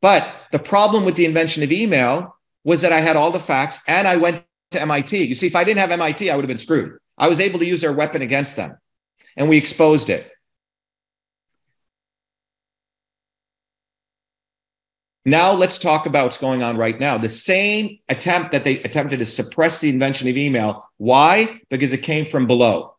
But 0.02 0.28
the 0.52 0.58
problem 0.58 1.04
with 1.04 1.14
the 1.14 1.24
invention 1.24 1.62
of 1.62 1.72
email 1.72 2.36
was 2.64 2.82
that 2.82 2.92
I 2.92 3.00
had 3.00 3.16
all 3.16 3.30
the 3.30 3.40
facts 3.40 3.80
and 3.86 4.08
I 4.08 4.16
went 4.16 4.44
to 4.74 4.82
MIT. 4.82 5.24
You 5.24 5.34
see, 5.34 5.46
if 5.46 5.56
I 5.56 5.64
didn't 5.64 5.80
have 5.80 5.90
MIT, 5.90 6.30
I 6.30 6.36
would 6.36 6.44
have 6.44 6.48
been 6.48 6.58
screwed. 6.58 6.98
I 7.16 7.28
was 7.28 7.40
able 7.40 7.58
to 7.58 7.66
use 7.66 7.80
their 7.80 7.92
weapon 7.92 8.22
against 8.22 8.56
them 8.56 8.76
and 9.36 9.48
we 9.48 9.56
exposed 9.56 10.10
it. 10.10 10.30
Now 15.24 15.52
let's 15.52 15.78
talk 15.78 16.04
about 16.04 16.24
what's 16.24 16.38
going 16.38 16.62
on 16.62 16.76
right 16.76 16.98
now. 16.98 17.16
The 17.16 17.30
same 17.30 17.98
attempt 18.08 18.52
that 18.52 18.64
they 18.64 18.82
attempted 18.82 19.20
to 19.20 19.26
suppress 19.26 19.80
the 19.80 19.88
invention 19.88 20.28
of 20.28 20.36
email. 20.36 20.86
Why? 20.98 21.60
Because 21.70 21.94
it 21.94 22.02
came 22.02 22.26
from 22.26 22.46
below. 22.46 22.96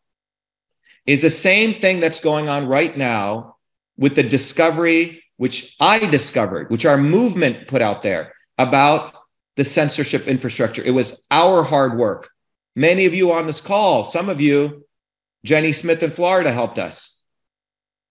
Is 1.06 1.22
the 1.22 1.30
same 1.30 1.80
thing 1.80 2.00
that's 2.00 2.18
going 2.18 2.48
on 2.48 2.66
right 2.66 2.96
now 2.96 3.56
with 3.96 4.16
the 4.16 4.24
discovery, 4.24 5.22
which 5.36 5.76
I 5.78 6.00
discovered, 6.00 6.68
which 6.68 6.84
our 6.84 6.96
movement 6.96 7.68
put 7.68 7.80
out 7.80 8.02
there 8.02 8.32
about 8.58 9.14
the 9.56 9.64
censorship 9.64 10.26
infrastructure. 10.26 10.82
It 10.82 10.92
was 10.92 11.24
our 11.30 11.62
hard 11.62 11.98
work. 11.98 12.30
Many 12.74 13.06
of 13.06 13.14
you 13.14 13.32
on 13.32 13.46
this 13.46 13.60
call, 13.60 14.04
some 14.04 14.28
of 14.28 14.40
you, 14.40 14.86
Jenny 15.44 15.72
Smith 15.72 16.02
in 16.02 16.10
Florida 16.10 16.52
helped 16.52 16.78
us 16.78 17.24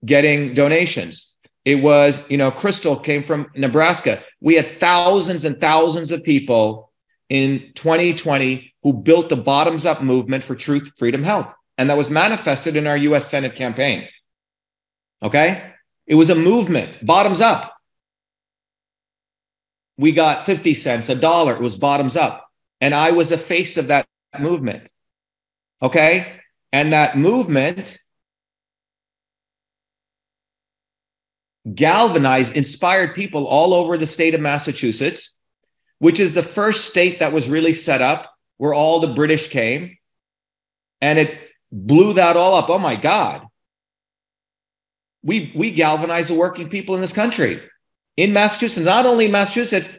getting 0.04 0.54
donations. 0.54 1.36
It 1.64 1.76
was, 1.76 2.28
you 2.30 2.38
know, 2.38 2.50
Crystal 2.50 2.96
came 2.96 3.22
from 3.22 3.48
Nebraska. 3.54 4.22
We 4.40 4.54
had 4.54 4.78
thousands 4.78 5.44
and 5.44 5.60
thousands 5.60 6.10
of 6.10 6.22
people 6.22 6.92
in 7.28 7.72
2020 7.74 8.72
who 8.82 8.92
built 8.92 9.28
the 9.28 9.36
bottoms 9.36 9.84
up 9.84 10.02
movement 10.02 10.44
for 10.44 10.54
truth, 10.54 10.92
freedom, 10.96 11.24
health. 11.24 11.52
And 11.76 11.90
that 11.90 11.96
was 11.96 12.08
manifested 12.08 12.76
in 12.76 12.86
our 12.86 12.96
US 12.96 13.28
Senate 13.28 13.54
campaign. 13.54 14.08
Okay. 15.22 15.72
It 16.06 16.14
was 16.14 16.30
a 16.30 16.36
movement, 16.36 17.04
bottoms 17.04 17.40
up. 17.40 17.75
We 19.98 20.12
got 20.12 20.44
50 20.44 20.74
cents, 20.74 21.08
a 21.08 21.14
dollar. 21.14 21.54
It 21.54 21.62
was 21.62 21.76
bottoms 21.76 22.16
up. 22.16 22.48
And 22.80 22.94
I 22.94 23.12
was 23.12 23.32
a 23.32 23.38
face 23.38 23.76
of 23.76 23.86
that 23.86 24.06
movement. 24.38 24.88
Okay. 25.82 26.40
And 26.72 26.92
that 26.92 27.16
movement 27.16 27.98
galvanized, 31.74 32.56
inspired 32.56 33.14
people 33.14 33.46
all 33.46 33.74
over 33.74 33.96
the 33.96 34.06
state 34.06 34.34
of 34.34 34.40
Massachusetts, 34.40 35.38
which 35.98 36.20
is 36.20 36.34
the 36.34 36.42
first 36.42 36.86
state 36.86 37.20
that 37.20 37.32
was 37.32 37.48
really 37.48 37.72
set 37.72 38.02
up 38.02 38.32
where 38.58 38.74
all 38.74 39.00
the 39.00 39.14
British 39.14 39.48
came. 39.48 39.96
And 41.00 41.18
it 41.18 41.38
blew 41.72 42.14
that 42.14 42.36
all 42.36 42.54
up. 42.54 42.70
Oh 42.70 42.78
my 42.78 42.96
God. 42.96 43.46
We, 45.22 45.52
we 45.56 45.72
galvanize 45.72 46.28
the 46.28 46.34
working 46.34 46.68
people 46.68 46.94
in 46.94 47.00
this 47.00 47.12
country. 47.12 47.60
In 48.16 48.32
Massachusetts, 48.32 48.84
not 48.84 49.06
only 49.06 49.28
Massachusetts, 49.28 49.98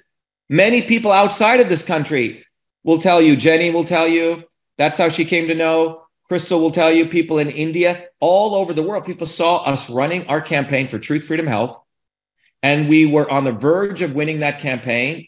many 0.49 0.82
people 0.82 1.12
outside 1.12 1.60
of 1.60 1.69
this 1.69 1.84
country 1.84 2.45
will 2.84 2.99
tell 2.99 3.21
you, 3.21 3.36
Jenny 3.36 3.69
will 3.69 3.84
tell 3.84 4.08
you, 4.08 4.43
that's 4.77 4.97
how 4.97 5.10
she 5.10 5.25
came 5.25 5.47
to 5.47 5.56
know 5.56 6.08
Crystal 6.27 6.60
will 6.60 6.71
tell 6.71 6.91
you 6.91 7.06
people 7.08 7.39
in 7.39 7.49
India, 7.49 8.08
all 8.19 8.53
over 8.53 8.73
the 8.73 8.84
world, 8.84 9.06
people 9.06 9.25
saw 9.25 9.63
us 9.63 9.89
running 9.89 10.27
our 10.27 10.41
campaign 10.41 10.88
for 10.88 10.99
truth, 10.99 11.23
freedom, 11.23 11.47
health. 11.47 11.80
And 12.62 12.89
we 12.89 13.06
were 13.06 13.30
on 13.30 13.45
the 13.45 13.53
verge 13.53 14.01
of 14.01 14.13
winning 14.13 14.41
that 14.41 14.60
campaign 14.60 15.27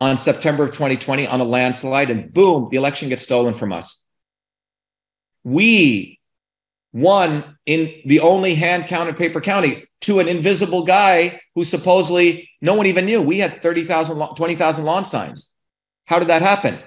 on 0.00 0.16
September 0.16 0.64
of 0.64 0.72
2020 0.72 1.26
on 1.26 1.40
a 1.40 1.44
landslide. 1.44 2.10
And 2.10 2.32
boom, 2.32 2.68
the 2.70 2.76
election 2.76 3.08
gets 3.08 3.22
stolen 3.22 3.54
from 3.54 3.72
us. 3.72 4.04
We 5.42 6.20
won 6.92 7.58
in 7.66 8.02
the 8.04 8.20
only 8.20 8.54
hand 8.54 8.86
counted 8.86 9.16
paper 9.16 9.40
county 9.40 9.86
to 10.02 10.18
an 10.18 10.28
invisible 10.28 10.84
guy 10.84 11.40
who 11.54 11.64
supposedly 11.64 12.50
no 12.60 12.74
one 12.74 12.86
even 12.86 13.04
knew. 13.04 13.20
We 13.20 13.38
had 13.38 13.62
30,000, 13.62 14.16
20,000 14.36 14.84
lawn 14.84 15.04
signs. 15.04 15.52
How 16.06 16.18
did 16.18 16.28
that 16.28 16.42
happen? 16.42 16.78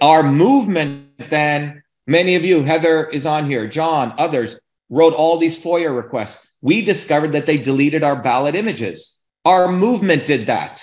Our 0.00 0.22
movement 0.22 1.30
then 1.30 1.82
Many 2.10 2.34
of 2.34 2.44
you, 2.44 2.64
Heather 2.64 3.08
is 3.08 3.24
on 3.24 3.46
here, 3.48 3.68
John, 3.68 4.14
others, 4.18 4.58
wrote 4.88 5.14
all 5.14 5.38
these 5.38 5.62
FOIA 5.62 5.94
requests. 5.94 6.56
We 6.60 6.82
discovered 6.82 7.34
that 7.34 7.46
they 7.46 7.56
deleted 7.56 8.02
our 8.02 8.20
ballot 8.20 8.56
images. 8.56 9.24
Our 9.44 9.70
movement 9.70 10.26
did 10.26 10.46
that. 10.46 10.82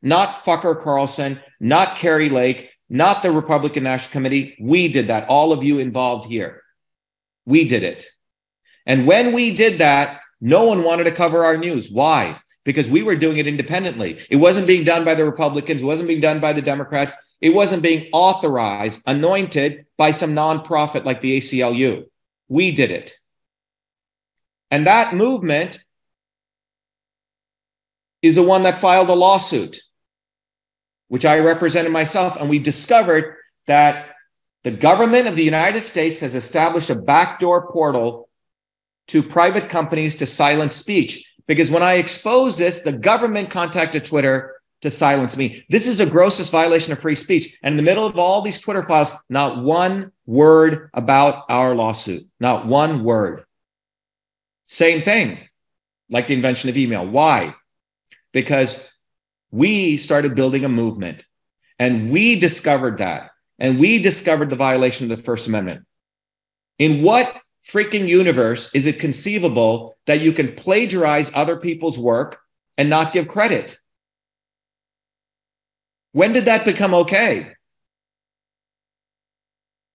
Not 0.00 0.42
Fucker 0.46 0.82
Carlson, 0.82 1.38
not 1.60 1.96
Kari 1.98 2.30
Lake, 2.30 2.70
not 2.88 3.22
the 3.22 3.30
Republican 3.30 3.82
National 3.82 4.12
Committee. 4.12 4.56
We 4.58 4.88
did 4.88 5.08
that. 5.08 5.28
All 5.28 5.52
of 5.52 5.62
you 5.62 5.80
involved 5.80 6.26
here. 6.26 6.62
We 7.44 7.68
did 7.68 7.82
it. 7.82 8.06
And 8.86 9.06
when 9.06 9.32
we 9.32 9.54
did 9.54 9.78
that, 9.78 10.20
no 10.40 10.64
one 10.64 10.84
wanted 10.84 11.04
to 11.04 11.12
cover 11.12 11.44
our 11.44 11.56
news. 11.56 11.90
Why? 11.90 12.40
Because 12.64 12.88
we 12.88 13.02
were 13.02 13.16
doing 13.16 13.36
it 13.38 13.46
independently. 13.46 14.18
It 14.30 14.36
wasn't 14.36 14.66
being 14.66 14.84
done 14.84 15.04
by 15.04 15.14
the 15.14 15.24
Republicans, 15.24 15.82
it 15.82 15.86
wasn't 15.86 16.08
being 16.08 16.20
done 16.20 16.40
by 16.40 16.52
the 16.52 16.62
Democrats. 16.62 17.14
It 17.40 17.50
wasn't 17.50 17.82
being 17.82 18.08
authorized, 18.12 19.02
anointed 19.06 19.86
by 19.98 20.10
some 20.10 20.30
nonprofit 20.30 21.04
like 21.04 21.20
the 21.20 21.36
ACLU. 21.36 22.04
We 22.48 22.70
did 22.70 22.90
it. 22.90 23.14
And 24.70 24.86
that 24.86 25.14
movement 25.14 25.78
is 28.22 28.36
the 28.36 28.42
one 28.42 28.62
that 28.62 28.78
filed 28.78 29.10
a 29.10 29.14
lawsuit, 29.14 29.78
which 31.08 31.24
I 31.24 31.38
represented 31.40 31.92
myself. 31.92 32.36
And 32.40 32.48
we 32.48 32.58
discovered 32.58 33.36
that 33.66 34.10
the 34.64 34.70
government 34.70 35.28
of 35.28 35.36
the 35.36 35.44
United 35.44 35.82
States 35.82 36.20
has 36.20 36.34
established 36.34 36.90
a 36.90 36.96
backdoor 36.96 37.70
portal 37.70 38.25
to 39.08 39.22
private 39.22 39.68
companies 39.68 40.16
to 40.16 40.26
silence 40.26 40.74
speech. 40.74 41.32
Because 41.46 41.70
when 41.70 41.82
I 41.82 41.94
exposed 41.94 42.58
this, 42.58 42.80
the 42.80 42.92
government 42.92 43.50
contacted 43.50 44.04
Twitter 44.04 44.56
to 44.82 44.90
silence 44.90 45.36
me. 45.36 45.64
This 45.70 45.88
is 45.88 46.00
a 46.00 46.06
grossest 46.06 46.52
violation 46.52 46.92
of 46.92 47.00
free 47.00 47.14
speech. 47.14 47.58
And 47.62 47.72
in 47.72 47.76
the 47.76 47.82
middle 47.82 48.06
of 48.06 48.18
all 48.18 48.42
these 48.42 48.60
Twitter 48.60 48.82
files, 48.82 49.12
not 49.28 49.62
one 49.62 50.12
word 50.26 50.90
about 50.92 51.44
our 51.48 51.74
lawsuit, 51.74 52.24
not 52.40 52.66
one 52.66 53.04
word. 53.04 53.44
Same 54.66 55.02
thing, 55.02 55.38
like 56.10 56.26
the 56.26 56.34
invention 56.34 56.68
of 56.68 56.76
email. 56.76 57.06
Why? 57.06 57.54
Because 58.32 58.88
we 59.50 59.96
started 59.96 60.34
building 60.34 60.64
a 60.64 60.68
movement 60.68 61.24
and 61.78 62.10
we 62.10 62.38
discovered 62.38 62.98
that. 62.98 63.30
And 63.58 63.78
we 63.78 64.02
discovered 64.02 64.50
the 64.50 64.56
violation 64.56 65.10
of 65.10 65.16
the 65.16 65.22
First 65.22 65.46
Amendment. 65.46 65.86
In 66.78 67.02
what 67.02 67.34
freaking 67.68 68.08
universe 68.08 68.74
is 68.74 68.86
it 68.86 68.98
conceivable 68.98 69.96
that 70.06 70.20
you 70.20 70.32
can 70.32 70.54
plagiarize 70.54 71.34
other 71.34 71.56
people's 71.56 71.98
work 71.98 72.38
and 72.78 72.88
not 72.88 73.12
give 73.12 73.28
credit? 73.28 73.78
When 76.12 76.32
did 76.32 76.46
that 76.46 76.64
become 76.64 76.94
okay? 76.94 77.52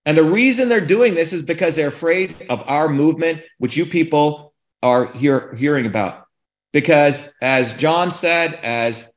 And 0.06 0.18
the 0.18 0.24
reason 0.24 0.68
they're 0.68 0.82
doing 0.82 1.16
this 1.16 1.32
is 1.32 1.44
because 1.44 1.76
they're 1.76 1.88
afraid 1.88 2.48
of 2.50 2.64
our 2.66 2.90
movement, 2.90 3.44
which 3.60 3.78
you 3.78 3.86
people 3.86 4.54
are 4.82 5.12
hear, 5.14 5.54
hearing 5.54 5.86
about. 5.86 6.26
Because 6.74 7.34
as 7.42 7.74
John 7.74 8.12
said, 8.12 8.60
as 8.64 9.12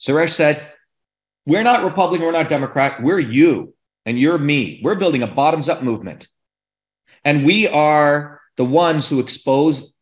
Suresh 0.00 0.34
said, 0.34 0.68
we're 1.46 1.64
not 1.64 1.84
Republican, 1.84 2.24
we're 2.24 2.32
not 2.32 2.48
Democrat, 2.48 3.02
we're 3.02 3.18
you 3.18 3.74
and 4.06 4.18
you're 4.18 4.38
me. 4.38 4.80
We're 4.82 4.94
building 4.94 5.22
a 5.22 5.26
bottoms 5.26 5.68
up 5.68 5.82
movement. 5.82 6.28
And 7.24 7.44
we 7.44 7.68
are 7.68 8.40
the 8.56 8.64
ones 8.64 9.08
who 9.08 9.20
exposed 9.20 9.94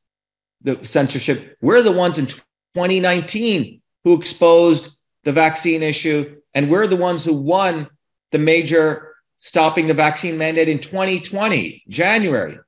the 0.63 0.85
censorship. 0.85 1.57
We're 1.61 1.83
the 1.83 1.93
ones 1.93 2.19
in 2.19 2.27
2019 2.27 3.81
who 4.05 4.19
exposed 4.19 4.97
the 5.25 5.33
vaccine 5.33 5.83
issue. 5.83 6.37
And 6.55 6.71
we're 6.71 6.87
the 6.87 6.97
ones 6.97 7.25
who 7.25 7.35
won 7.35 7.89
the 8.33 8.39
major 8.39 9.15
stopping 9.39 9.87
the 9.87 9.95
vaccine 9.95 10.39
mandate 10.39 10.69
in 10.69 10.79
2020, 10.79 11.83
January, 11.89 12.59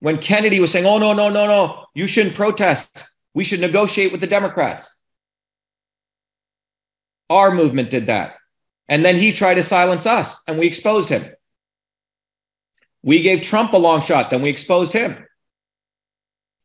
when 0.00 0.18
Kennedy 0.18 0.60
was 0.60 0.70
saying, 0.70 0.84
oh, 0.84 0.98
no, 0.98 1.12
no, 1.12 1.28
no, 1.28 1.46
no, 1.46 1.86
you 1.94 2.06
shouldn't 2.06 2.34
protest. 2.34 3.04
We 3.34 3.44
should 3.44 3.60
negotiate 3.60 4.12
with 4.12 4.20
the 4.20 4.26
Democrats. 4.26 5.00
Our 7.30 7.52
movement 7.52 7.90
did 7.90 8.06
that. 8.06 8.34
And 8.88 9.04
then 9.04 9.16
he 9.16 9.32
tried 9.32 9.54
to 9.54 9.62
silence 9.62 10.04
us, 10.04 10.42
and 10.46 10.58
we 10.58 10.66
exposed 10.66 11.08
him. 11.08 11.30
We 13.02 13.22
gave 13.22 13.42
Trump 13.42 13.72
a 13.72 13.78
long 13.78 14.00
shot, 14.00 14.30
then 14.30 14.42
we 14.42 14.50
exposed 14.50 14.92
him. 14.92 15.26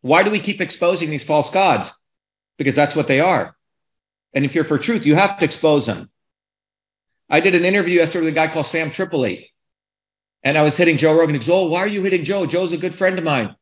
Why 0.01 0.23
do 0.23 0.31
we 0.31 0.39
keep 0.39 0.61
exposing 0.61 1.09
these 1.09 1.23
false 1.23 1.49
gods? 1.49 1.93
Because 2.57 2.75
that's 2.75 2.95
what 2.95 3.07
they 3.07 3.19
are. 3.19 3.55
And 4.33 4.45
if 4.45 4.53
you're 4.53 4.63
for 4.63 4.77
truth, 4.77 5.05
you 5.05 5.15
have 5.15 5.39
to 5.39 5.45
expose 5.45 5.85
them. 5.85 6.09
I 7.29 7.39
did 7.39 7.55
an 7.55 7.65
interview 7.65 7.97
yesterday 7.97 8.25
with 8.25 8.33
a 8.33 8.35
guy 8.35 8.47
called 8.47 8.67
Sam 8.67 8.91
Tripoli. 8.91 9.51
And 10.43 10.57
I 10.57 10.61
was 10.61 10.77
hitting 10.77 10.97
Joe 10.97 11.17
Rogan. 11.17 11.35
He 11.35 11.39
goes, 11.39 11.49
Oh, 11.49 11.67
why 11.67 11.79
are 11.79 11.87
you 11.87 12.03
hitting 12.03 12.23
Joe? 12.23 12.45
Joe's 12.45 12.71
a 12.71 12.77
good 12.77 12.95
friend 12.95 13.17
of 13.17 13.25
mine. 13.25 13.55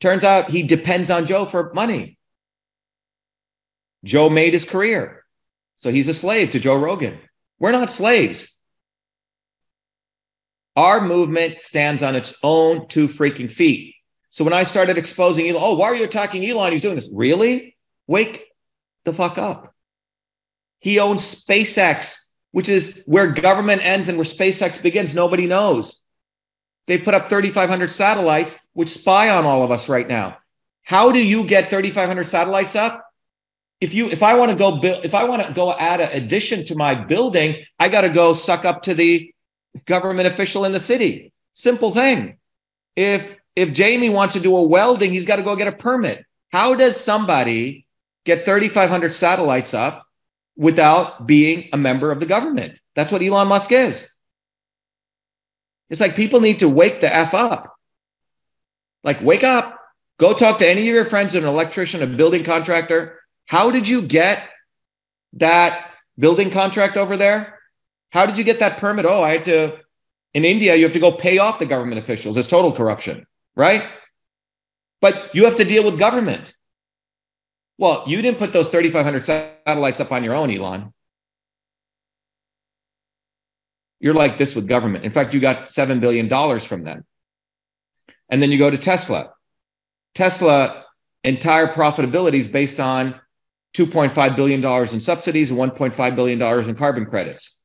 Turns 0.00 0.22
out 0.22 0.50
he 0.50 0.62
depends 0.62 1.10
on 1.10 1.26
Joe 1.26 1.44
for 1.44 1.72
money. 1.72 2.18
Joe 4.04 4.30
made 4.30 4.52
his 4.52 4.68
career. 4.68 5.24
So 5.76 5.90
he's 5.90 6.08
a 6.08 6.14
slave 6.14 6.50
to 6.52 6.60
Joe 6.60 6.76
Rogan. 6.76 7.18
We're 7.58 7.72
not 7.72 7.90
slaves. 7.90 8.57
Our 10.78 11.00
movement 11.00 11.58
stands 11.58 12.04
on 12.04 12.14
its 12.14 12.38
own 12.44 12.86
two 12.86 13.08
freaking 13.08 13.50
feet. 13.50 13.96
So 14.30 14.44
when 14.44 14.52
I 14.52 14.62
started 14.62 14.96
exposing 14.96 15.48
Elon, 15.48 15.60
oh, 15.60 15.74
why 15.74 15.86
are 15.86 15.96
you 15.96 16.04
attacking 16.04 16.48
Elon? 16.48 16.70
He's 16.70 16.82
doing 16.82 16.94
this. 16.94 17.10
Really? 17.12 17.76
Wake 18.06 18.44
the 19.04 19.12
fuck 19.12 19.38
up. 19.38 19.74
He 20.78 21.00
owns 21.00 21.22
SpaceX, 21.22 22.30
which 22.52 22.68
is 22.68 23.02
where 23.06 23.32
government 23.32 23.84
ends 23.84 24.08
and 24.08 24.16
where 24.16 24.24
SpaceX 24.24 24.80
begins. 24.80 25.16
Nobody 25.16 25.48
knows. 25.48 26.04
They 26.86 26.96
put 26.96 27.14
up 27.14 27.26
3,500 27.26 27.90
satellites 27.90 28.56
which 28.72 28.90
spy 28.90 29.30
on 29.30 29.46
all 29.46 29.64
of 29.64 29.72
us 29.72 29.88
right 29.88 30.06
now. 30.06 30.38
How 30.84 31.10
do 31.10 31.18
you 31.18 31.42
get 31.42 31.70
3,500 31.70 32.24
satellites 32.24 32.76
up? 32.76 33.04
If 33.80 33.94
you, 33.94 34.10
if 34.10 34.22
I 34.22 34.36
want 34.38 34.52
to 34.52 34.56
go 34.56 34.78
build, 34.78 35.04
if 35.04 35.16
I 35.16 35.24
want 35.24 35.44
to 35.44 35.52
go 35.52 35.72
add 35.72 36.00
an 36.00 36.12
addition 36.12 36.64
to 36.66 36.76
my 36.76 36.94
building, 36.94 37.56
I 37.80 37.88
got 37.88 38.02
to 38.02 38.10
go 38.10 38.32
suck 38.32 38.64
up 38.64 38.82
to 38.82 38.94
the 38.94 39.32
government 39.86 40.28
official 40.28 40.64
in 40.64 40.72
the 40.72 40.80
city. 40.80 41.32
Simple 41.54 41.92
thing. 41.92 42.38
If 42.96 43.36
if 43.56 43.72
Jamie 43.72 44.10
wants 44.10 44.34
to 44.34 44.40
do 44.40 44.56
a 44.56 44.62
welding, 44.62 45.12
he's 45.12 45.26
got 45.26 45.36
to 45.36 45.42
go 45.42 45.56
get 45.56 45.66
a 45.66 45.72
permit. 45.72 46.24
How 46.52 46.74
does 46.74 46.98
somebody 46.98 47.86
get 48.24 48.44
3,500 48.44 49.12
satellites 49.12 49.74
up 49.74 50.06
without 50.56 51.26
being 51.26 51.68
a 51.72 51.76
member 51.76 52.12
of 52.12 52.20
the 52.20 52.26
government? 52.26 52.78
That's 52.94 53.10
what 53.10 53.22
Elon 53.22 53.48
Musk 53.48 53.72
is. 53.72 54.14
It's 55.90 56.00
like 56.00 56.14
people 56.14 56.40
need 56.40 56.60
to 56.60 56.68
wake 56.68 57.00
the 57.00 57.12
F 57.12 57.34
up. 57.34 57.74
Like, 59.04 59.22
wake 59.22 59.44
up, 59.44 59.80
go 60.18 60.34
talk 60.34 60.58
to 60.58 60.68
any 60.68 60.82
of 60.88 60.94
your 60.94 61.04
friends, 61.04 61.34
an 61.34 61.44
electrician, 61.44 62.02
a 62.02 62.06
building 62.06 62.44
contractor. 62.44 63.20
How 63.46 63.70
did 63.70 63.88
you 63.88 64.02
get 64.02 64.48
that 65.34 65.90
building 66.18 66.50
contract 66.50 66.96
over 66.96 67.16
there? 67.16 67.57
How 68.10 68.26
did 68.26 68.38
you 68.38 68.44
get 68.44 68.60
that 68.60 68.78
permit? 68.78 69.04
Oh, 69.04 69.22
I 69.22 69.32
had 69.32 69.44
to, 69.46 69.78
in 70.34 70.44
India, 70.44 70.74
you 70.74 70.84
have 70.84 70.94
to 70.94 71.00
go 71.00 71.12
pay 71.12 71.38
off 71.38 71.58
the 71.58 71.66
government 71.66 72.00
officials. 72.00 72.36
It's 72.36 72.48
total 72.48 72.72
corruption, 72.72 73.26
right? 73.54 73.84
But 75.00 75.34
you 75.34 75.44
have 75.44 75.56
to 75.56 75.64
deal 75.64 75.84
with 75.84 75.98
government. 75.98 76.54
Well, 77.76 78.04
you 78.06 78.20
didn't 78.20 78.38
put 78.38 78.52
those 78.52 78.70
3,500 78.70 79.22
satellites 79.22 80.00
up 80.00 80.10
on 80.10 80.24
your 80.24 80.34
own, 80.34 80.50
Elon. 80.50 80.92
You're 84.00 84.14
like 84.14 84.38
this 84.38 84.54
with 84.54 84.66
government. 84.66 85.04
In 85.04 85.12
fact, 85.12 85.34
you 85.34 85.40
got 85.40 85.66
$7 85.66 86.00
billion 86.00 86.28
from 86.60 86.84
them. 86.84 87.04
And 88.28 88.42
then 88.42 88.50
you 88.50 88.58
go 88.58 88.70
to 88.70 88.78
Tesla. 88.78 89.32
Tesla 90.14 90.84
entire 91.24 91.66
profitability 91.68 92.34
is 92.34 92.48
based 92.48 92.80
on 92.80 93.20
$2.5 93.74 94.36
billion 94.36 94.64
in 94.64 95.00
subsidies 95.00 95.50
and 95.50 95.60
$1.5 95.60 96.16
billion 96.16 96.68
in 96.68 96.74
carbon 96.74 97.06
credits 97.06 97.57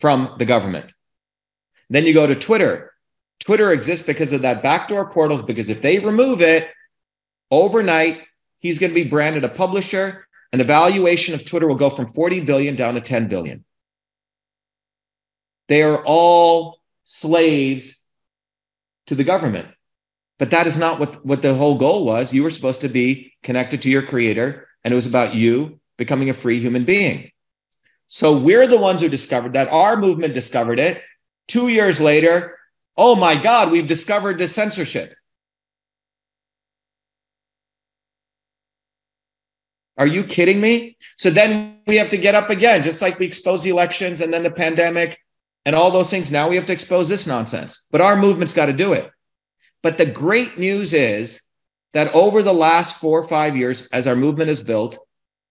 from 0.00 0.34
the 0.38 0.44
government. 0.44 0.92
Then 1.90 2.06
you 2.06 2.14
go 2.14 2.26
to 2.26 2.34
Twitter. 2.34 2.92
Twitter 3.40 3.72
exists 3.72 4.06
because 4.06 4.32
of 4.32 4.42
that 4.42 4.62
backdoor 4.62 5.10
portals, 5.10 5.42
because 5.42 5.70
if 5.70 5.80
they 5.80 5.98
remove 5.98 6.42
it 6.42 6.68
overnight, 7.50 8.22
he's 8.58 8.78
going 8.78 8.90
to 8.90 9.02
be 9.02 9.08
branded 9.08 9.44
a 9.44 9.48
publisher 9.48 10.26
and 10.52 10.60
the 10.60 10.64
valuation 10.64 11.34
of 11.34 11.44
Twitter 11.44 11.66
will 11.66 11.74
go 11.74 11.90
from 11.90 12.12
40 12.12 12.40
billion 12.40 12.74
down 12.74 12.94
to 12.94 13.00
10 13.00 13.28
billion. 13.28 13.64
They 15.68 15.82
are 15.82 16.02
all 16.04 16.78
slaves 17.02 18.04
to 19.06 19.14
the 19.14 19.24
government. 19.24 19.68
But 20.38 20.50
that 20.50 20.66
is 20.66 20.78
not 20.78 21.00
what, 21.00 21.24
what 21.24 21.42
the 21.42 21.54
whole 21.54 21.76
goal 21.76 22.04
was. 22.04 22.32
You 22.32 22.44
were 22.44 22.50
supposed 22.50 22.80
to 22.82 22.88
be 22.88 23.34
connected 23.42 23.82
to 23.82 23.90
your 23.90 24.02
creator, 24.02 24.68
and 24.84 24.92
it 24.92 24.94
was 24.94 25.06
about 25.06 25.34
you 25.34 25.80
becoming 25.96 26.30
a 26.30 26.34
free 26.34 26.60
human 26.60 26.84
being. 26.84 27.32
So 28.08 28.36
we're 28.36 28.66
the 28.66 28.78
ones 28.78 29.02
who 29.02 29.08
discovered 29.08 29.52
that. 29.52 29.68
Our 29.68 29.96
movement 29.96 30.34
discovered 30.34 30.80
it. 30.80 31.02
Two 31.46 31.68
years 31.68 32.00
later, 32.00 32.58
oh 32.96 33.14
my 33.14 33.40
God, 33.40 33.70
we've 33.70 33.86
discovered 33.86 34.38
this 34.38 34.54
censorship. 34.54 35.14
Are 39.96 40.06
you 40.06 40.24
kidding 40.24 40.60
me? 40.60 40.96
So 41.18 41.28
then 41.28 41.80
we 41.86 41.96
have 41.96 42.10
to 42.10 42.16
get 42.16 42.36
up 42.36 42.50
again, 42.50 42.82
just 42.82 43.02
like 43.02 43.18
we 43.18 43.26
exposed 43.26 43.64
the 43.64 43.70
elections 43.70 44.20
and 44.20 44.32
then 44.32 44.44
the 44.44 44.50
pandemic 44.50 45.18
and 45.66 45.74
all 45.74 45.90
those 45.90 46.08
things. 46.08 46.30
Now 46.30 46.48
we 46.48 46.56
have 46.56 46.66
to 46.66 46.72
expose 46.72 47.08
this 47.08 47.26
nonsense. 47.26 47.86
But 47.90 48.00
our 48.00 48.16
movement's 48.16 48.52
got 48.52 48.66
to 48.66 48.72
do 48.72 48.92
it. 48.92 49.10
But 49.82 49.98
the 49.98 50.06
great 50.06 50.56
news 50.56 50.94
is 50.94 51.42
that 51.94 52.14
over 52.14 52.42
the 52.42 52.54
last 52.54 53.00
four 53.00 53.18
or 53.18 53.26
five 53.26 53.56
years, 53.56 53.86
as 53.88 54.06
our 54.06 54.16
movement 54.16 54.50
is 54.50 54.60
built, 54.60 54.98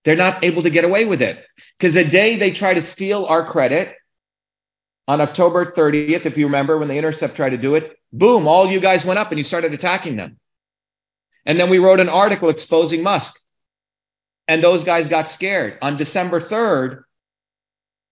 they're 0.07 0.15
not 0.15 0.41
able 0.41 0.61
to 0.61 0.69
get 0.69 0.85
away 0.85 1.03
with 1.03 1.21
it. 1.21 1.45
Because 1.77 1.95
the 1.95 2.05
day 2.05 2.37
they 2.37 2.51
try 2.51 2.73
to 2.73 2.81
steal 2.81 3.25
our 3.25 3.43
credit 3.43 3.93
on 5.05 5.19
October 5.19 5.65
30th, 5.65 6.25
if 6.25 6.37
you 6.37 6.45
remember 6.45 6.77
when 6.77 6.87
the 6.87 6.95
Intercept 6.95 7.35
tried 7.35 7.49
to 7.49 7.57
do 7.57 7.75
it, 7.75 7.99
boom, 8.13 8.47
all 8.47 8.71
you 8.71 8.79
guys 8.79 9.03
went 9.03 9.19
up 9.19 9.31
and 9.31 9.37
you 9.37 9.43
started 9.43 9.73
attacking 9.73 10.15
them. 10.15 10.37
And 11.45 11.59
then 11.59 11.69
we 11.69 11.77
wrote 11.77 11.99
an 11.99 12.07
article 12.07 12.47
exposing 12.47 13.03
Musk. 13.03 13.37
And 14.47 14.63
those 14.63 14.85
guys 14.85 15.09
got 15.09 15.27
scared. 15.27 15.77
On 15.81 15.97
December 15.97 16.39
3rd, 16.39 17.03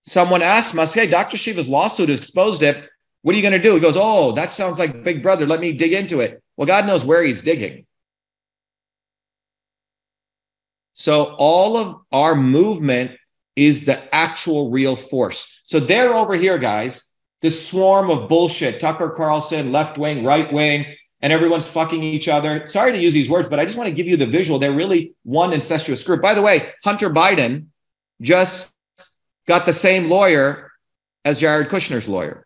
someone 0.05 0.41
asked 0.41 0.75
Musk, 0.75 0.95
hey, 0.95 1.07
Dr. 1.07 1.37
Shiva's 1.37 1.69
lawsuit 1.69 2.09
has 2.09 2.19
exposed 2.19 2.61
it. 2.61 2.89
What 3.21 3.35
are 3.35 3.37
you 3.37 3.41
going 3.41 3.53
to 3.53 3.69
do? 3.69 3.73
He 3.73 3.79
goes, 3.79 3.95
oh, 3.97 4.33
that 4.33 4.53
sounds 4.53 4.79
like 4.79 5.05
Big 5.05 5.23
Brother. 5.23 5.47
Let 5.47 5.61
me 5.61 5.71
dig 5.71 5.93
into 5.93 6.19
it. 6.19 6.43
Well, 6.57 6.67
God 6.67 6.87
knows 6.87 7.05
where 7.05 7.23
he's 7.23 7.41
digging. 7.41 7.85
So 10.95 11.35
all 11.37 11.77
of 11.77 12.01
our 12.11 12.35
movement 12.35 13.11
is 13.55 13.85
the 13.85 14.13
actual 14.13 14.71
real 14.71 14.95
force. 14.95 15.61
So 15.65 15.79
they're 15.79 16.13
over 16.13 16.35
here, 16.35 16.57
guys, 16.57 17.15
this 17.41 17.67
swarm 17.67 18.09
of 18.09 18.27
bullshit, 18.27 18.79
Tucker 18.79 19.09
Carlson, 19.09 19.71
left 19.71 19.97
wing, 19.97 20.23
right 20.23 20.51
wing, 20.51 20.85
and 21.21 21.31
everyone's 21.31 21.67
fucking 21.67 22.01
each 22.01 22.27
other. 22.27 22.65
Sorry 22.67 22.91
to 22.91 22.97
use 22.97 23.13
these 23.13 23.29
words, 23.29 23.49
but 23.49 23.59
I 23.59 23.65
just 23.65 23.77
want 23.77 23.89
to 23.89 23.95
give 23.95 24.07
you 24.07 24.17
the 24.17 24.25
visual. 24.25 24.59
They're 24.59 24.71
really 24.71 25.13
one 25.23 25.53
incestuous 25.53 26.03
group. 26.03 26.21
By 26.21 26.33
the 26.33 26.41
way, 26.41 26.71
Hunter 26.83 27.09
Biden 27.09 27.67
just 28.21 28.71
got 29.47 29.65
the 29.65 29.73
same 29.73 30.09
lawyer 30.09 30.71
as 31.23 31.39
Jared 31.39 31.69
Kushner's 31.69 32.07
lawyer. 32.07 32.45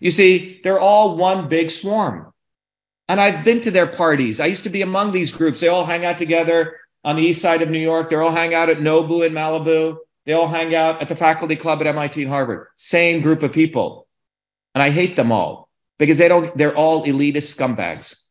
You 0.00 0.10
see, 0.10 0.60
they're 0.64 0.80
all 0.80 1.16
one 1.16 1.48
big 1.48 1.70
swarm. 1.70 2.32
And 3.08 3.20
I've 3.20 3.44
been 3.44 3.60
to 3.62 3.70
their 3.70 3.86
parties. 3.86 4.40
I 4.40 4.46
used 4.46 4.64
to 4.64 4.70
be 4.70 4.82
among 4.82 5.12
these 5.12 5.32
groups. 5.32 5.60
They 5.60 5.68
all 5.68 5.84
hang 5.84 6.04
out 6.04 6.18
together 6.18 6.78
on 7.04 7.16
the 7.16 7.22
east 7.22 7.42
side 7.42 7.62
of 7.62 7.70
New 7.70 7.78
York. 7.78 8.10
They 8.10 8.16
all 8.16 8.30
hang 8.30 8.54
out 8.54 8.70
at 8.70 8.78
Nobu 8.78 9.26
in 9.26 9.32
Malibu. 9.32 9.98
They 10.24 10.32
all 10.32 10.48
hang 10.48 10.74
out 10.74 11.02
at 11.02 11.08
the 11.08 11.16
faculty 11.16 11.54
club 11.54 11.80
at 11.80 11.86
MIT 11.86 12.22
and 12.22 12.30
Harvard. 12.30 12.68
Same 12.76 13.20
group 13.20 13.42
of 13.42 13.52
people. 13.52 14.08
And 14.74 14.82
I 14.82 14.90
hate 14.90 15.16
them 15.16 15.30
all 15.30 15.68
because 15.98 16.18
they 16.18 16.28
don't, 16.28 16.56
they're 16.56 16.76
all 16.76 17.04
elitist 17.04 17.54
scumbags. 17.54 18.24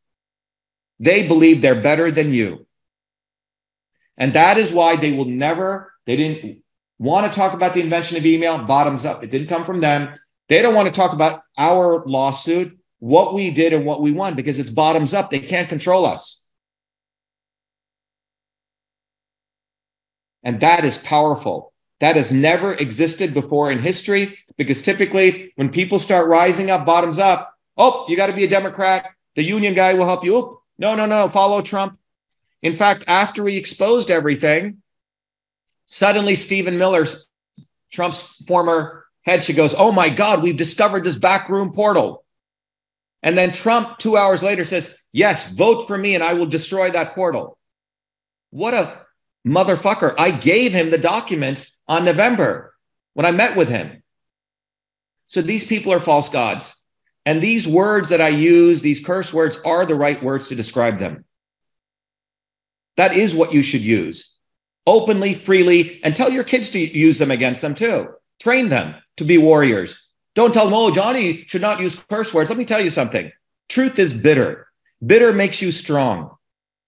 They 1.00 1.28
believe 1.28 1.62
they're 1.62 1.82
better 1.82 2.12
than 2.12 2.34
you. 2.34 2.66
And 4.18 4.34
that 4.34 4.58
is 4.58 4.72
why 4.72 4.96
they 4.96 5.12
will 5.12 5.26
never, 5.26 5.94
they 6.06 6.16
didn't 6.16 6.64
want 7.00 7.32
to 7.32 7.38
talk 7.38 7.54
about 7.54 7.74
the 7.74 7.82
invention 7.82 8.18
of 8.18 8.26
email, 8.26 8.58
bottoms 8.60 9.06
up. 9.06 9.24
It 9.24 9.32
didn't 9.32 9.48
come 9.48 9.64
from 9.64 9.80
them. 9.80 10.14
They 10.50 10.62
don't 10.62 10.76
want 10.76 10.88
to 10.88 10.92
talk 10.94 11.14
about 11.14 11.42
our 11.58 12.04
lawsuit, 12.06 12.78
what 13.00 13.34
we 13.34 13.50
did 13.50 13.74
and 13.74 13.86
what 13.86 14.02
we 14.02 14.12
won, 14.12 14.36
because 14.36 14.60
it's 14.60 14.70
bottoms 14.70 15.14
up. 15.14 15.30
They 15.30 15.40
can't 15.40 15.70
control 15.70 16.06
us. 16.06 16.43
And 20.44 20.60
that 20.60 20.84
is 20.84 20.98
powerful. 20.98 21.74
That 22.00 22.16
has 22.16 22.32
never 22.32 22.74
existed 22.74 23.34
before 23.34 23.72
in 23.72 23.80
history 23.80 24.38
because 24.58 24.82
typically 24.82 25.54
when 25.56 25.70
people 25.70 26.00
start 26.00 26.28
rising 26.28 26.70
up, 26.70 26.86
bottoms 26.86 27.18
up, 27.18 27.54
oh, 27.78 28.06
you 28.10 28.18
got 28.18 28.28
to 28.28 28.34
be 28.34 28.44
a 28.44 28.50
Democrat. 28.50 29.12
The 29.36 29.44
union 29.44 29.74
guy 29.74 29.94
will 29.94 30.06
help 30.06 30.24
you. 30.24 30.36
Oh, 30.36 30.62
no, 30.78 30.96
no, 30.96 31.06
no, 31.06 31.30
follow 31.30 31.62
Trump. 31.62 31.98
In 32.62 32.74
fact, 32.74 33.04
after 33.08 33.44
we 33.44 33.56
exposed 33.58 34.12
everything, 34.12 34.84
Suddenly, 35.94 36.36
Stephen 36.36 36.80
Miller's 36.80 37.28
Trump's 37.92 38.44
former 38.48 39.06
head, 39.22 39.44
she 39.44 39.54
goes, 39.54 39.76
Oh 39.78 39.92
my 39.92 40.10
God, 40.10 40.42
we've 40.42 40.58
discovered 40.58 41.04
this 41.04 41.18
backroom 41.18 41.72
portal. 41.72 42.24
And 43.22 43.38
then 43.38 43.54
Trump, 43.54 44.00
two 44.00 44.18
hours 44.18 44.42
later, 44.42 44.66
says, 44.66 45.00
Yes, 45.12 45.54
vote 45.54 45.86
for 45.86 45.96
me 45.96 46.16
and 46.16 46.24
I 46.24 46.34
will 46.34 46.48
destroy 46.48 46.90
that 46.90 47.14
portal. 47.14 47.60
What 48.50 48.74
a 48.74 49.03
motherfucker. 49.46 50.16
I 50.18 50.32
gave 50.32 50.74
him 50.74 50.90
the 50.90 50.98
documents 50.98 51.80
on 51.88 52.06
November 52.06 52.74
when 53.14 53.26
I 53.26 53.32
met 53.32 53.56
with 53.56 53.70
him. 53.70 54.04
So 55.28 55.42
these 55.42 55.66
people 55.66 55.92
are 55.94 56.00
false 56.00 56.30
gods. 56.30 56.76
And 57.26 57.42
these 57.42 57.68
words 57.68 58.10
that 58.10 58.22
I 58.22 58.30
use, 58.30 58.82
these 58.82 59.06
curse 59.06 59.34
words, 59.34 59.58
are 59.66 59.86
the 59.86 59.96
right 59.96 60.22
words 60.22 60.50
to 60.50 60.56
describe 60.56 61.00
them. 61.00 61.26
That 62.98 63.16
is 63.16 63.34
what 63.34 63.54
you 63.54 63.64
should 63.64 63.82
use 63.82 64.34
openly, 64.86 65.34
freely, 65.34 66.04
and 66.04 66.16
tell 66.16 66.30
your 66.30 66.44
kids 66.44 66.70
to 66.72 66.80
use 66.80 67.18
them 67.18 67.32
against 67.32 67.62
them 67.62 67.76
too. 67.76 68.10
Train 68.42 68.70
them 68.70 68.96
to 69.18 69.24
be 69.24 69.38
warriors. 69.38 70.10
Don't 70.36 70.54
tell 70.54 70.66
them, 70.66 70.74
oh, 70.74 70.92
Johnny 70.92 71.46
should 71.48 71.62
not 71.62 71.80
use 71.80 71.96
curse 71.96 72.34
words. 72.34 72.50
Let 72.50 72.60
me 72.60 72.66
tell 72.66 72.82
you 72.82 72.90
something. 72.90 73.32
Truth 73.70 74.00
is 74.00 74.14
bitter. 74.14 74.68
Bitter 75.06 75.32
makes 75.32 75.62
you 75.62 75.72
strong. 75.72 76.36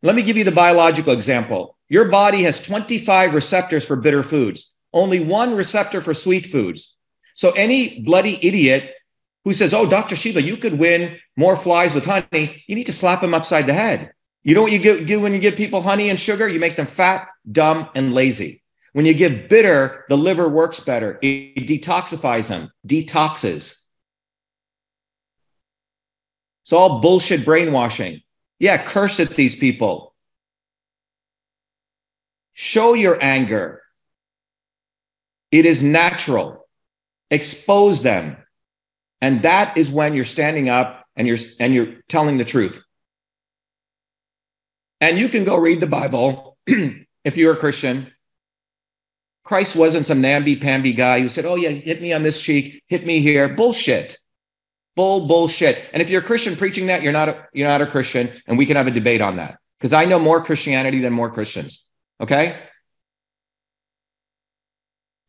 Let 0.06 0.14
me 0.14 0.22
give 0.22 0.38
you 0.38 0.44
the 0.44 0.52
biological 0.52 1.14
example. 1.14 1.80
Your 1.90 2.06
body 2.06 2.44
has 2.44 2.62
25 2.62 3.34
receptors 3.34 3.84
for 3.84 3.96
bitter 3.96 4.22
foods, 4.22 4.76
only 4.94 5.20
one 5.20 5.56
receptor 5.56 6.00
for 6.00 6.14
sweet 6.14 6.46
foods. 6.46 6.96
So 7.34 7.54
any 7.54 8.02
bloody 8.02 8.38
idiot 8.46 8.94
who 9.46 9.54
says, 9.54 9.74
oh, 9.74 9.88
Dr. 9.88 10.16
Shiva, 10.16 10.44
you 10.44 10.58
could 10.58 10.78
win 10.78 11.18
more 11.36 11.56
flies 11.56 11.96
with 11.96 12.06
honey, 12.06 12.64
you 12.68 12.76
need 12.76 12.86
to 12.86 12.94
slap 12.94 13.24
him 13.24 13.34
upside 13.34 13.66
the 13.66 13.74
head. 13.74 14.12
You 14.44 14.54
know 14.54 14.62
what 14.62 14.72
you 14.72 15.04
do 15.04 15.20
when 15.22 15.34
you 15.34 15.40
give 15.40 15.56
people 15.56 15.82
honey 15.82 16.12
and 16.12 16.20
sugar? 16.20 16.48
You 16.48 16.60
make 16.60 16.76
them 16.76 16.86
fat, 16.86 17.28
dumb, 17.52 17.90
and 17.96 18.14
lazy. 18.14 18.62
When 18.94 19.08
you 19.08 19.16
give 19.16 19.50
bitter, 19.50 20.06
the 20.08 20.18
liver 20.18 20.48
works 20.48 20.80
better. 20.80 21.18
It 21.24 21.66
detoxifies 21.66 22.50
them, 22.50 22.70
detoxes. 22.88 23.88
It's 26.64 26.74
all 26.74 27.00
bullshit 27.00 27.44
brainwashing. 27.44 28.22
Yeah, 28.60 28.78
curse 28.78 29.20
at 29.20 29.32
these 29.32 29.56
people. 29.56 30.14
Show 32.54 32.94
your 32.94 33.22
anger. 33.22 33.82
It 35.52 35.66
is 35.66 35.84
natural. 35.84 36.66
Expose 37.30 38.02
them. 38.02 38.38
And 39.22 39.42
that 39.44 39.78
is 39.78 39.92
when 39.92 40.14
you're 40.14 40.26
standing 40.26 40.70
up 40.70 41.06
and 41.16 41.28
you're 41.28 41.38
and 41.60 41.74
you're 41.74 42.02
telling 42.08 42.38
the 42.38 42.46
truth. 42.46 42.82
And 45.02 45.20
you 45.20 45.30
can 45.30 45.44
go 45.44 45.58
read 45.58 45.82
the 45.82 45.88
Bible 45.88 46.58
if 46.68 47.38
you're 47.38 47.54
a 47.54 47.58
Christian. 47.58 48.12
Christ 49.44 49.76
wasn't 49.76 50.08
some 50.08 50.22
namby-pamby 50.22 50.94
guy 50.94 51.22
who 51.22 51.30
said, 51.30 51.46
"Oh 51.46 51.56
yeah, 51.56 51.70
hit 51.70 52.02
me 52.02 52.14
on 52.14 52.24
this 52.24 52.42
cheek, 52.42 52.82
hit 52.88 53.06
me 53.06 53.20
here." 53.20 53.54
Bullshit. 53.54 54.18
Bull 54.96 55.28
bullshit. 55.28 55.84
And 55.94 56.02
if 56.02 56.10
you're 56.10 56.22
a 56.22 56.26
Christian 56.26 56.56
preaching 56.56 56.88
that, 56.88 57.02
you're 57.02 57.12
not 57.12 57.30
a, 57.30 57.48
you're 57.54 57.68
not 57.68 57.82
a 57.82 57.86
Christian, 57.86 58.32
and 58.48 58.58
we 58.58 58.66
can 58.66 58.78
have 58.78 58.88
a 58.88 58.92
debate 58.92 59.22
on 59.22 59.38
that 59.38 59.60
because 59.80 59.94
I 59.94 60.06
know 60.06 60.20
more 60.20 60.44
Christianity 60.44 61.00
than 61.00 61.14
more 61.14 61.30
Christians. 61.30 61.88
Okay. 62.22 62.60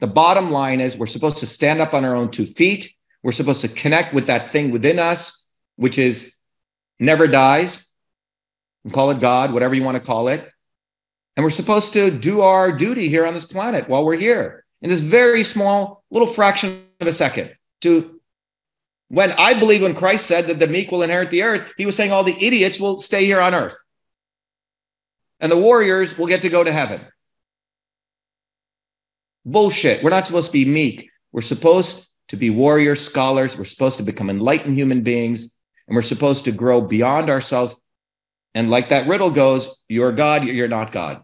The 0.00 0.06
bottom 0.06 0.50
line 0.50 0.80
is 0.80 0.96
we're 0.96 1.06
supposed 1.06 1.38
to 1.38 1.46
stand 1.46 1.80
up 1.80 1.94
on 1.94 2.04
our 2.04 2.14
own 2.14 2.30
two 2.30 2.46
feet. 2.46 2.92
We're 3.22 3.32
supposed 3.32 3.62
to 3.62 3.68
connect 3.68 4.14
with 4.14 4.26
that 4.26 4.52
thing 4.52 4.70
within 4.70 4.98
us, 4.98 5.50
which 5.76 5.98
is 5.98 6.34
never 7.00 7.26
dies. 7.26 7.90
Call 8.92 9.10
it 9.10 9.20
God, 9.20 9.52
whatever 9.52 9.74
you 9.74 9.82
want 9.82 9.96
to 9.96 10.06
call 10.06 10.28
it. 10.28 10.48
And 11.36 11.44
we're 11.44 11.50
supposed 11.50 11.92
to 11.94 12.10
do 12.10 12.42
our 12.42 12.72
duty 12.72 13.08
here 13.08 13.26
on 13.26 13.34
this 13.34 13.44
planet 13.44 13.88
while 13.88 14.04
we're 14.04 14.16
here 14.16 14.64
in 14.80 14.90
this 14.90 15.00
very 15.00 15.42
small 15.42 16.04
little 16.10 16.28
fraction 16.28 16.84
of 17.00 17.06
a 17.06 17.12
second 17.12 17.54
to 17.80 18.15
when 19.08 19.32
I 19.32 19.54
believe 19.54 19.82
when 19.82 19.94
Christ 19.94 20.26
said 20.26 20.46
that 20.46 20.58
the 20.58 20.66
meek 20.66 20.90
will 20.90 21.02
inherit 21.02 21.30
the 21.30 21.42
earth, 21.42 21.72
he 21.76 21.86
was 21.86 21.96
saying 21.96 22.12
all 22.12 22.24
the 22.24 22.36
idiots 22.44 22.80
will 22.80 23.00
stay 23.00 23.24
here 23.24 23.40
on 23.40 23.54
earth. 23.54 23.76
And 25.38 25.52
the 25.52 25.56
warriors 25.56 26.16
will 26.18 26.26
get 26.26 26.42
to 26.42 26.48
go 26.48 26.64
to 26.64 26.72
heaven. 26.72 27.02
Bullshit. 29.44 30.02
We're 30.02 30.10
not 30.10 30.26
supposed 30.26 30.48
to 30.48 30.52
be 30.52 30.64
meek. 30.64 31.10
We're 31.30 31.42
supposed 31.42 32.08
to 32.28 32.36
be 32.36 32.50
warriors, 32.50 33.00
scholars. 33.00 33.56
We're 33.56 33.64
supposed 33.64 33.98
to 33.98 34.02
become 34.02 34.28
enlightened 34.28 34.76
human 34.76 35.02
beings. 35.02 35.56
And 35.86 35.94
we're 35.94 36.02
supposed 36.02 36.46
to 36.46 36.52
grow 36.52 36.80
beyond 36.80 37.30
ourselves. 37.30 37.80
And 38.54 38.70
like 38.70 38.88
that 38.88 39.06
riddle 39.06 39.30
goes, 39.30 39.78
you're 39.88 40.12
God, 40.12 40.44
you're 40.44 40.66
not 40.66 40.90
God. 40.90 41.22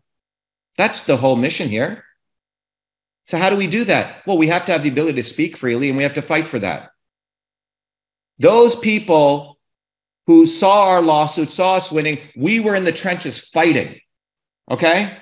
That's 0.76 1.00
the 1.00 1.16
whole 1.16 1.34
mission 1.34 1.68
here. 1.68 2.04
So, 3.26 3.38
how 3.38 3.50
do 3.50 3.56
we 3.56 3.66
do 3.66 3.84
that? 3.84 4.22
Well, 4.26 4.38
we 4.38 4.48
have 4.48 4.64
to 4.66 4.72
have 4.72 4.82
the 4.82 4.88
ability 4.88 5.16
to 5.16 5.28
speak 5.28 5.56
freely 5.56 5.88
and 5.88 5.96
we 5.96 6.02
have 6.02 6.14
to 6.14 6.22
fight 6.22 6.46
for 6.46 6.58
that. 6.60 6.91
Those 8.42 8.74
people 8.74 9.56
who 10.26 10.48
saw 10.48 10.88
our 10.88 11.00
lawsuit, 11.00 11.48
saw 11.48 11.76
us 11.76 11.92
winning, 11.92 12.18
we 12.36 12.58
were 12.58 12.74
in 12.74 12.84
the 12.84 12.90
trenches 12.90 13.38
fighting. 13.38 14.00
Okay? 14.68 15.16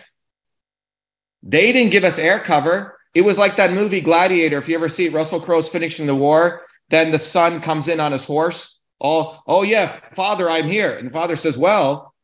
They 1.42 1.70
didn't 1.72 1.92
give 1.92 2.04
us 2.04 2.18
air 2.18 2.38
cover. 2.38 2.98
It 3.14 3.20
was 3.20 3.36
like 3.36 3.56
that 3.56 3.74
movie 3.74 4.00
Gladiator. 4.00 4.56
If 4.56 4.70
you 4.70 4.74
ever 4.74 4.88
see 4.88 5.04
it, 5.04 5.12
Russell 5.12 5.38
Crowe's 5.38 5.68
finishing 5.68 6.06
the 6.06 6.14
war, 6.14 6.62
then 6.88 7.10
the 7.10 7.18
son 7.18 7.60
comes 7.60 7.88
in 7.88 8.00
on 8.00 8.12
his 8.12 8.24
horse. 8.24 8.80
Oh, 9.02 9.38
oh 9.46 9.64
yeah, 9.64 10.00
father, 10.14 10.48
I'm 10.48 10.68
here. 10.68 10.96
And 10.96 11.08
the 11.08 11.12
father 11.12 11.36
says, 11.36 11.58
Well, 11.58 12.14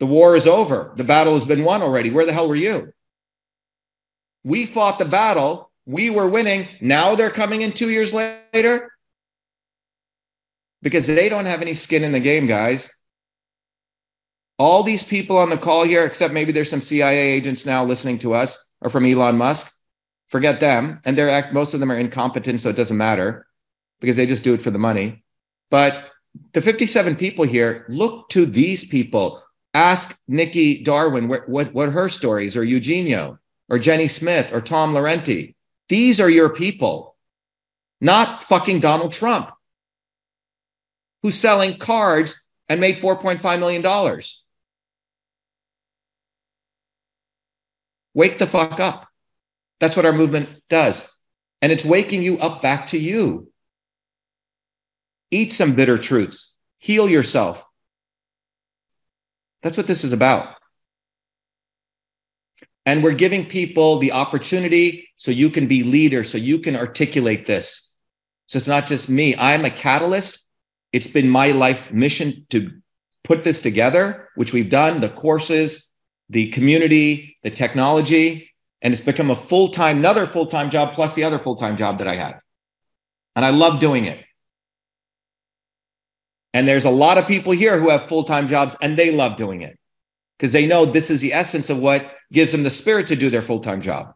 the 0.00 0.06
war 0.06 0.36
is 0.36 0.46
over. 0.46 0.92
The 0.96 1.04
battle 1.04 1.32
has 1.32 1.46
been 1.46 1.64
won 1.64 1.80
already. 1.80 2.10
Where 2.10 2.26
the 2.26 2.32
hell 2.34 2.48
were 2.48 2.54
you? 2.54 2.92
We 4.44 4.66
fought 4.66 4.98
the 4.98 5.06
battle. 5.06 5.70
We 5.86 6.10
were 6.10 6.28
winning. 6.28 6.68
Now 6.82 7.14
they're 7.14 7.30
coming 7.30 7.62
in 7.62 7.72
two 7.72 7.88
years 7.88 8.12
later 8.12 8.91
because 10.82 11.06
they 11.06 11.28
don't 11.28 11.46
have 11.46 11.62
any 11.62 11.74
skin 11.74 12.04
in 12.04 12.12
the 12.12 12.20
game, 12.20 12.46
guys. 12.46 12.92
All 14.58 14.82
these 14.82 15.02
people 15.02 15.38
on 15.38 15.50
the 15.50 15.56
call 15.56 15.84
here, 15.84 16.04
except 16.04 16.34
maybe 16.34 16.52
there's 16.52 16.70
some 16.70 16.80
CIA 16.80 17.32
agents 17.32 17.64
now 17.64 17.84
listening 17.84 18.18
to 18.20 18.34
us 18.34 18.72
or 18.80 18.90
from 18.90 19.06
Elon 19.06 19.38
Musk, 19.38 19.72
forget 20.28 20.60
them. 20.60 21.00
And 21.04 21.16
they're 21.16 21.30
act, 21.30 21.52
most 21.52 21.74
of 21.74 21.80
them 21.80 21.90
are 21.90 21.96
incompetent, 21.96 22.60
so 22.60 22.68
it 22.68 22.76
doesn't 22.76 22.96
matter 22.96 23.46
because 24.00 24.16
they 24.16 24.26
just 24.26 24.44
do 24.44 24.54
it 24.54 24.62
for 24.62 24.70
the 24.70 24.78
money. 24.78 25.24
But 25.70 26.04
the 26.52 26.60
57 26.60 27.16
people 27.16 27.44
here, 27.44 27.86
look 27.88 28.28
to 28.30 28.44
these 28.44 28.84
people. 28.84 29.42
Ask 29.74 30.20
Nikki 30.28 30.82
Darwin 30.82 31.28
what, 31.28 31.48
what, 31.48 31.72
what 31.72 31.90
her 31.90 32.08
stories, 32.08 32.56
or 32.56 32.64
Eugenio, 32.64 33.38
or 33.68 33.78
Jenny 33.78 34.08
Smith, 34.08 34.52
or 34.52 34.60
Tom 34.60 34.92
Laurenti. 34.92 35.54
These 35.88 36.20
are 36.20 36.28
your 36.28 36.50
people, 36.50 37.16
not 38.00 38.42
fucking 38.42 38.80
Donald 38.80 39.12
Trump 39.12 39.52
who's 41.22 41.38
selling 41.38 41.78
cards 41.78 42.44
and 42.68 42.80
made 42.80 42.96
$4.5 42.96 43.58
million. 43.58 44.20
Wake 48.14 48.38
the 48.38 48.46
fuck 48.46 48.80
up. 48.80 49.08
That's 49.80 49.96
what 49.96 50.06
our 50.06 50.12
movement 50.12 50.48
does. 50.68 51.10
And 51.60 51.72
it's 51.72 51.84
waking 51.84 52.22
you 52.22 52.38
up 52.38 52.62
back 52.62 52.88
to 52.88 52.98
you. 52.98 53.48
Eat 55.30 55.52
some 55.52 55.74
bitter 55.74 55.96
truths, 55.96 56.56
heal 56.78 57.08
yourself. 57.08 57.64
That's 59.62 59.76
what 59.76 59.86
this 59.86 60.04
is 60.04 60.12
about. 60.12 60.56
And 62.84 63.02
we're 63.02 63.12
giving 63.12 63.46
people 63.46 63.98
the 63.98 64.12
opportunity 64.12 65.08
so 65.16 65.30
you 65.30 65.50
can 65.50 65.68
be 65.68 65.84
leader, 65.84 66.24
so 66.24 66.36
you 66.36 66.58
can 66.58 66.74
articulate 66.74 67.46
this. 67.46 67.96
So 68.48 68.56
it's 68.56 68.68
not 68.68 68.88
just 68.88 69.08
me. 69.08 69.36
I'm 69.36 69.64
a 69.64 69.70
catalyst 69.70 70.48
it's 70.92 71.06
been 71.06 71.28
my 71.28 71.52
life 71.52 71.92
mission 71.92 72.46
to 72.50 72.70
put 73.24 73.44
this 73.44 73.60
together, 73.60 74.28
which 74.34 74.52
we've 74.52 74.70
done 74.70 75.00
the 75.00 75.08
courses, 75.08 75.92
the 76.28 76.48
community, 76.50 77.38
the 77.42 77.50
technology, 77.50 78.50
and 78.80 78.92
it's 78.92 79.02
become 79.02 79.30
a 79.30 79.36
full 79.36 79.68
time, 79.68 79.98
another 79.98 80.26
full 80.26 80.46
time 80.46 80.70
job 80.70 80.92
plus 80.92 81.14
the 81.14 81.24
other 81.24 81.38
full 81.38 81.56
time 81.56 81.76
job 81.76 81.98
that 81.98 82.08
I 82.08 82.16
have. 82.16 82.40
And 83.34 83.44
I 83.44 83.50
love 83.50 83.80
doing 83.80 84.04
it. 84.04 84.22
And 86.52 86.68
there's 86.68 86.84
a 86.84 86.90
lot 86.90 87.16
of 87.16 87.26
people 87.26 87.52
here 87.52 87.80
who 87.80 87.88
have 87.88 88.06
full 88.06 88.24
time 88.24 88.48
jobs 88.48 88.76
and 88.82 88.96
they 88.96 89.10
love 89.10 89.36
doing 89.36 89.62
it 89.62 89.78
because 90.36 90.52
they 90.52 90.66
know 90.66 90.84
this 90.84 91.10
is 91.10 91.20
the 91.20 91.32
essence 91.32 91.70
of 91.70 91.78
what 91.78 92.12
gives 92.30 92.52
them 92.52 92.62
the 92.62 92.70
spirit 92.70 93.08
to 93.08 93.16
do 93.16 93.30
their 93.30 93.42
full 93.42 93.60
time 93.60 93.80
job. 93.80 94.14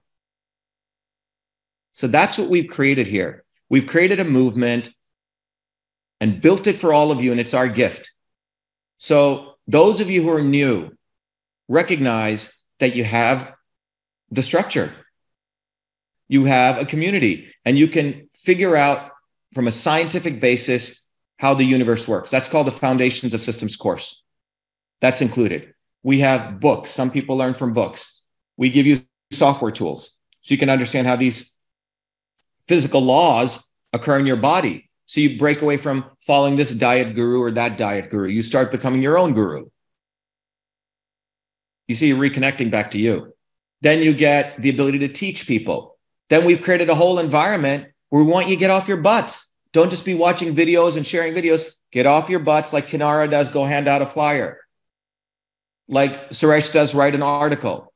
So 1.95 2.09
that's 2.09 2.37
what 2.37 2.51
we've 2.51 2.69
created 2.69 3.07
here. 3.07 3.45
We've 3.71 3.87
created 3.87 4.21
a 4.21 4.25
movement 4.25 4.91
and 6.21 6.41
built 6.41 6.67
it 6.67 6.77
for 6.77 6.93
all 6.93 7.11
of 7.11 7.23
you, 7.23 7.31
and 7.31 7.41
it's 7.41 7.55
our 7.55 7.69
gift. 7.69 8.13
So, 8.99 9.55
those 9.67 10.01
of 10.01 10.11
you 10.11 10.23
who 10.23 10.31
are 10.31 10.43
new, 10.43 10.97
recognize 11.69 12.63
that 12.79 12.95
you 12.95 13.05
have 13.05 13.53
the 14.31 14.43
structure, 14.43 14.95
you 16.29 16.45
have 16.45 16.79
a 16.79 16.85
community, 16.85 17.53
and 17.65 17.79
you 17.79 17.89
can 17.89 18.29
figure 18.35 18.77
out 18.77 19.11
from 19.55 19.69
a 19.69 19.73
scientific 19.73 20.41
basis 20.41 21.09
how 21.39 21.55
the 21.55 21.65
universe 21.65 22.09
works. 22.09 22.31
That's 22.31 22.49
called 22.49 22.67
the 22.67 22.73
Foundations 22.73 23.35
of 23.35 23.43
Systems 23.43 23.77
course. 23.77 24.23
That's 25.01 25.21
included. 25.21 25.75
We 26.03 26.21
have 26.21 26.61
books. 26.61 26.91
Some 26.91 27.11
people 27.11 27.37
learn 27.37 27.55
from 27.55 27.73
books. 27.73 28.25
We 28.57 28.71
give 28.71 28.87
you 28.87 29.03
software 29.31 29.73
tools 29.73 30.19
so 30.43 30.55
you 30.55 30.59
can 30.59 30.71
understand 30.71 31.07
how 31.07 31.17
these 31.17 31.59
physical 32.69 33.01
laws 33.01 33.73
occur 33.93 34.19
in 34.19 34.27
your 34.27 34.37
body 34.37 34.86
so 35.07 35.21
you 35.21 35.39
break 35.39 35.63
away 35.63 35.77
from 35.77 36.05
following 36.27 36.57
this 36.57 36.71
diet 36.71 37.15
guru 37.15 37.41
or 37.41 37.53
that 37.53 37.79
diet 37.79 38.11
guru. 38.11 38.29
You 38.29 38.43
start 38.43 38.73
becoming 38.73 39.03
your 39.03 39.17
own 39.17 39.33
guru. 39.33 39.67
You 41.87 41.95
see, 41.95 42.09
you're 42.09 42.19
reconnecting 42.19 42.71
back 42.71 42.91
to 42.91 42.99
you. 42.99 43.33
Then 43.81 44.03
you 44.03 44.13
get 44.13 44.61
the 44.61 44.71
ability 44.71 44.99
to 45.01 45.09
teach 45.09 45.47
people. 45.47 45.97
Then 46.29 46.45
we've 46.45 46.61
created 46.61 46.91
a 46.91 46.95
whole 46.95 47.21
environment 47.21 47.87
where 48.09 48.23
we 48.23 48.31
want 48.31 48.49
you 48.49 48.57
to 48.57 48.61
get 48.61 48.71
off 48.71 48.89
your 48.89 48.97
butts. 48.97 49.55
Don't 49.73 49.91
just 49.91 50.05
be 50.05 50.15
watching 50.15 50.57
videos 50.57 50.97
and 50.97 51.07
sharing 51.07 51.35
videos. 51.35 51.67
Get 51.93 52.07
off 52.07 52.29
your 52.29 52.41
butts 52.41 52.73
like 52.73 52.89
Kinara 52.89 53.31
does, 53.31 53.49
go 53.51 53.65
hand 53.65 53.87
out 53.87 54.03
a 54.03 54.07
flyer. 54.07 54.59
Like 55.89 56.31
Suresh 56.31 56.73
does, 56.73 56.95
write 56.95 57.15
an 57.15 57.23
article. 57.23 57.93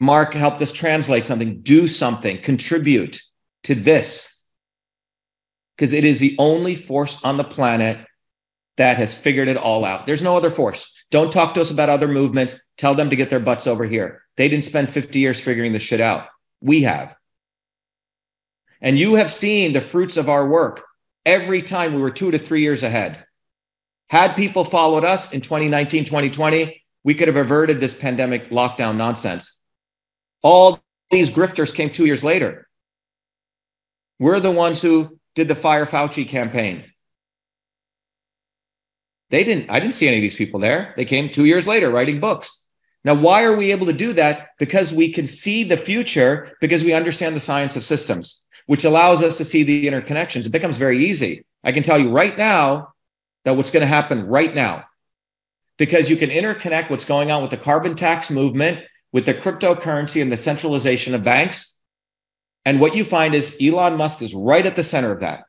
Mark 0.00 0.32
helped 0.32 0.62
us 0.62 0.72
translate 0.72 1.26
something, 1.26 1.60
do 1.60 1.88
something, 1.88 2.40
contribute 2.40 3.20
to 3.64 3.74
this 3.74 4.35
because 5.76 5.92
it 5.92 6.04
is 6.04 6.20
the 6.20 6.34
only 6.38 6.74
force 6.74 7.22
on 7.22 7.36
the 7.36 7.44
planet 7.44 8.06
that 8.76 8.96
has 8.96 9.14
figured 9.14 9.48
it 9.48 9.56
all 9.56 9.84
out. 9.84 10.06
There's 10.06 10.22
no 10.22 10.36
other 10.36 10.50
force. 10.50 10.92
Don't 11.10 11.32
talk 11.32 11.54
to 11.54 11.60
us 11.60 11.70
about 11.70 11.88
other 11.88 12.08
movements. 12.08 12.60
Tell 12.76 12.94
them 12.94 13.10
to 13.10 13.16
get 13.16 13.30
their 13.30 13.40
butts 13.40 13.66
over 13.66 13.84
here. 13.84 14.22
They 14.36 14.48
didn't 14.48 14.64
spend 14.64 14.90
50 14.90 15.18
years 15.18 15.40
figuring 15.40 15.72
this 15.72 15.82
shit 15.82 16.00
out. 16.00 16.28
We 16.60 16.82
have. 16.82 17.14
And 18.80 18.98
you 18.98 19.14
have 19.14 19.32
seen 19.32 19.72
the 19.72 19.80
fruits 19.80 20.16
of 20.16 20.28
our 20.28 20.46
work 20.46 20.82
every 21.24 21.62
time 21.62 21.94
we 21.94 22.00
were 22.00 22.10
two 22.10 22.30
to 22.30 22.38
three 22.38 22.60
years 22.60 22.82
ahead. 22.82 23.24
Had 24.08 24.36
people 24.36 24.64
followed 24.64 25.04
us 25.04 25.32
in 25.32 25.40
2019, 25.40 26.04
2020, 26.04 26.82
we 27.02 27.14
could 27.14 27.28
have 27.28 27.36
averted 27.36 27.80
this 27.80 27.94
pandemic 27.94 28.50
lockdown 28.50 28.96
nonsense. 28.96 29.62
All 30.42 30.80
these 31.10 31.30
grifters 31.30 31.74
came 31.74 31.90
two 31.90 32.06
years 32.06 32.22
later. 32.22 32.68
We're 34.18 34.40
the 34.40 34.50
ones 34.50 34.82
who 34.82 35.18
did 35.36 35.46
the 35.46 35.54
Fire 35.54 35.86
Fauci 35.86 36.26
campaign. 36.26 36.84
They 39.30 39.44
didn't, 39.44 39.70
I 39.70 39.78
didn't 39.78 39.94
see 39.94 40.08
any 40.08 40.16
of 40.16 40.22
these 40.22 40.34
people 40.34 40.58
there. 40.58 40.94
They 40.96 41.04
came 41.04 41.28
two 41.28 41.44
years 41.44 41.66
later 41.66 41.90
writing 41.90 42.20
books. 42.20 42.68
Now, 43.04 43.14
why 43.14 43.44
are 43.44 43.54
we 43.54 43.70
able 43.70 43.86
to 43.86 43.92
do 43.92 44.12
that? 44.14 44.48
Because 44.58 44.92
we 44.92 45.12
can 45.12 45.26
see 45.26 45.62
the 45.62 45.76
future 45.76 46.56
because 46.60 46.82
we 46.82 46.92
understand 46.92 47.36
the 47.36 47.40
science 47.40 47.76
of 47.76 47.84
systems, 47.84 48.44
which 48.66 48.84
allows 48.84 49.22
us 49.22 49.36
to 49.38 49.44
see 49.44 49.62
the 49.62 49.86
interconnections. 49.86 50.46
It 50.46 50.50
becomes 50.50 50.78
very 50.78 51.06
easy. 51.06 51.44
I 51.62 51.70
can 51.70 51.84
tell 51.84 51.98
you 51.98 52.10
right 52.10 52.36
now 52.36 52.94
that 53.44 53.56
what's 53.56 53.70
going 53.70 53.82
to 53.82 53.86
happen 53.86 54.26
right 54.26 54.52
now, 54.52 54.84
because 55.76 56.10
you 56.10 56.16
can 56.16 56.30
interconnect 56.30 56.90
what's 56.90 57.04
going 57.04 57.30
on 57.30 57.42
with 57.42 57.50
the 57.50 57.56
carbon 57.56 57.94
tax 57.94 58.30
movement, 58.30 58.80
with 59.12 59.26
the 59.26 59.34
cryptocurrency 59.34 60.20
and 60.20 60.32
the 60.32 60.36
centralization 60.36 61.14
of 61.14 61.22
banks. 61.22 61.75
And 62.66 62.80
what 62.80 62.96
you 62.96 63.04
find 63.04 63.32
is 63.32 63.56
Elon 63.62 63.96
Musk 63.96 64.20
is 64.22 64.34
right 64.34 64.66
at 64.66 64.74
the 64.74 64.82
center 64.82 65.12
of 65.12 65.20
that. 65.20 65.44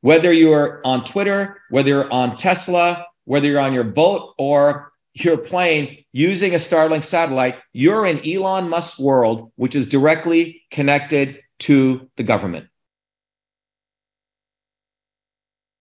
Whether 0.00 0.32
you're 0.32 0.80
on 0.84 1.04
Twitter, 1.04 1.62
whether 1.70 1.88
you're 1.88 2.12
on 2.12 2.36
Tesla, 2.36 3.06
whether 3.24 3.46
you're 3.46 3.60
on 3.60 3.72
your 3.72 3.84
boat 3.84 4.34
or 4.38 4.92
your 5.14 5.36
plane 5.36 6.04
using 6.12 6.52
a 6.54 6.58
Starlink 6.58 7.04
satellite, 7.04 7.58
you're 7.72 8.06
in 8.06 8.20
Elon 8.28 8.68
Musk's 8.68 8.98
world, 8.98 9.52
which 9.54 9.76
is 9.76 9.86
directly 9.86 10.62
connected 10.72 11.40
to 11.60 12.10
the 12.16 12.24
government. 12.24 12.66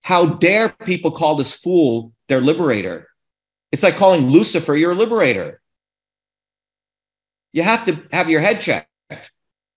How 0.04 0.26
dare 0.28 0.70
people 0.70 1.10
call 1.10 1.36
this 1.36 1.54
fool 1.54 2.14
their 2.28 2.40
liberator? 2.40 3.08
It's 3.72 3.84
like 3.84 3.98
calling 3.98 4.30
Lucifer 4.30 4.76
your 4.76 4.94
liberator. 4.94 5.60
You 7.52 7.64
have 7.64 7.86
to 7.86 8.04
have 8.12 8.30
your 8.30 8.42
head 8.42 8.62
checked. 8.62 8.90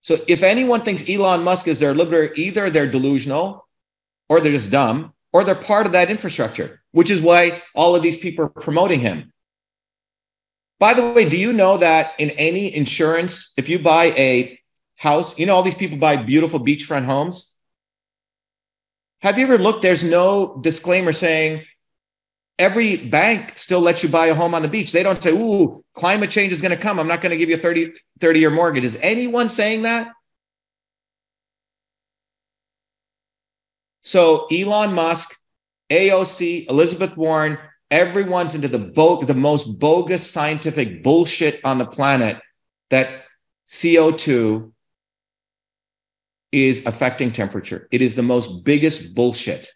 So 0.01 0.17
if 0.27 0.43
anyone 0.43 0.81
thinks 0.81 1.07
Elon 1.07 1.43
Musk 1.43 1.67
is 1.67 1.79
their 1.79 1.93
liberator, 1.93 2.33
either 2.35 2.69
they're 2.69 2.87
delusional 2.87 3.67
or 4.29 4.39
they're 4.39 4.51
just 4.51 4.71
dumb 4.71 5.13
or 5.31 5.43
they're 5.43 5.55
part 5.55 5.85
of 5.85 5.91
that 5.91 6.09
infrastructure, 6.09 6.81
which 6.91 7.09
is 7.11 7.21
why 7.21 7.61
all 7.75 7.95
of 7.95 8.01
these 8.01 8.17
people 8.17 8.45
are 8.45 8.49
promoting 8.49 8.99
him. 8.99 9.31
By 10.79 10.95
the 10.95 11.11
way, 11.11 11.29
do 11.29 11.37
you 11.37 11.53
know 11.53 11.77
that 11.77 12.13
in 12.17 12.31
any 12.31 12.73
insurance, 12.73 13.53
if 13.55 13.69
you 13.69 13.77
buy 13.77 14.05
a 14.05 14.59
house, 14.95 15.37
you 15.37 15.45
know, 15.45 15.55
all 15.55 15.63
these 15.63 15.75
people 15.75 15.97
buy 15.97 16.15
beautiful 16.15 16.59
beachfront 16.59 17.05
homes? 17.05 17.59
Have 19.21 19.37
you 19.37 19.45
ever 19.45 19.59
looked? 19.59 19.83
There's 19.83 20.03
no 20.03 20.57
disclaimer 20.61 21.11
saying 21.11 21.65
every 22.61 22.95
bank 22.95 23.57
still 23.57 23.81
lets 23.81 24.03
you 24.03 24.09
buy 24.09 24.27
a 24.27 24.35
home 24.35 24.53
on 24.53 24.61
the 24.61 24.67
beach. 24.67 24.91
They 24.91 25.01
don't 25.01 25.21
say, 25.21 25.31
ooh, 25.31 25.83
climate 25.95 26.29
change 26.29 26.53
is 26.53 26.61
going 26.61 26.69
to 26.69 26.77
come. 26.77 26.99
I'm 26.99 27.07
not 27.07 27.19
going 27.19 27.31
to 27.31 27.37
give 27.37 27.49
you 27.49 27.55
a 27.55 27.59
30, 27.59 27.91
30 28.19 28.39
year 28.39 28.51
mortgage. 28.51 28.85
Is 28.85 28.99
anyone 29.01 29.49
saying 29.49 29.81
that? 29.81 30.09
So 34.03 34.45
Elon 34.47 34.93
Musk, 34.93 35.35
AOC, 35.89 36.69
Elizabeth 36.69 37.17
Warren, 37.17 37.57
everyone's 37.89 38.53
into 38.53 38.67
the 38.67 38.79
bo- 38.79 39.23
the 39.23 39.33
most 39.33 39.79
bogus 39.79 40.29
scientific 40.29 41.03
bullshit 41.03 41.61
on 41.63 41.79
the 41.79 41.85
planet 41.85 42.39
that 42.91 43.23
CO2 43.69 44.71
is 46.51 46.85
affecting 46.85 47.31
temperature. 47.31 47.87
It 47.91 48.03
is 48.03 48.15
the 48.15 48.23
most 48.23 48.63
biggest 48.63 49.15
bullshit. 49.15 49.69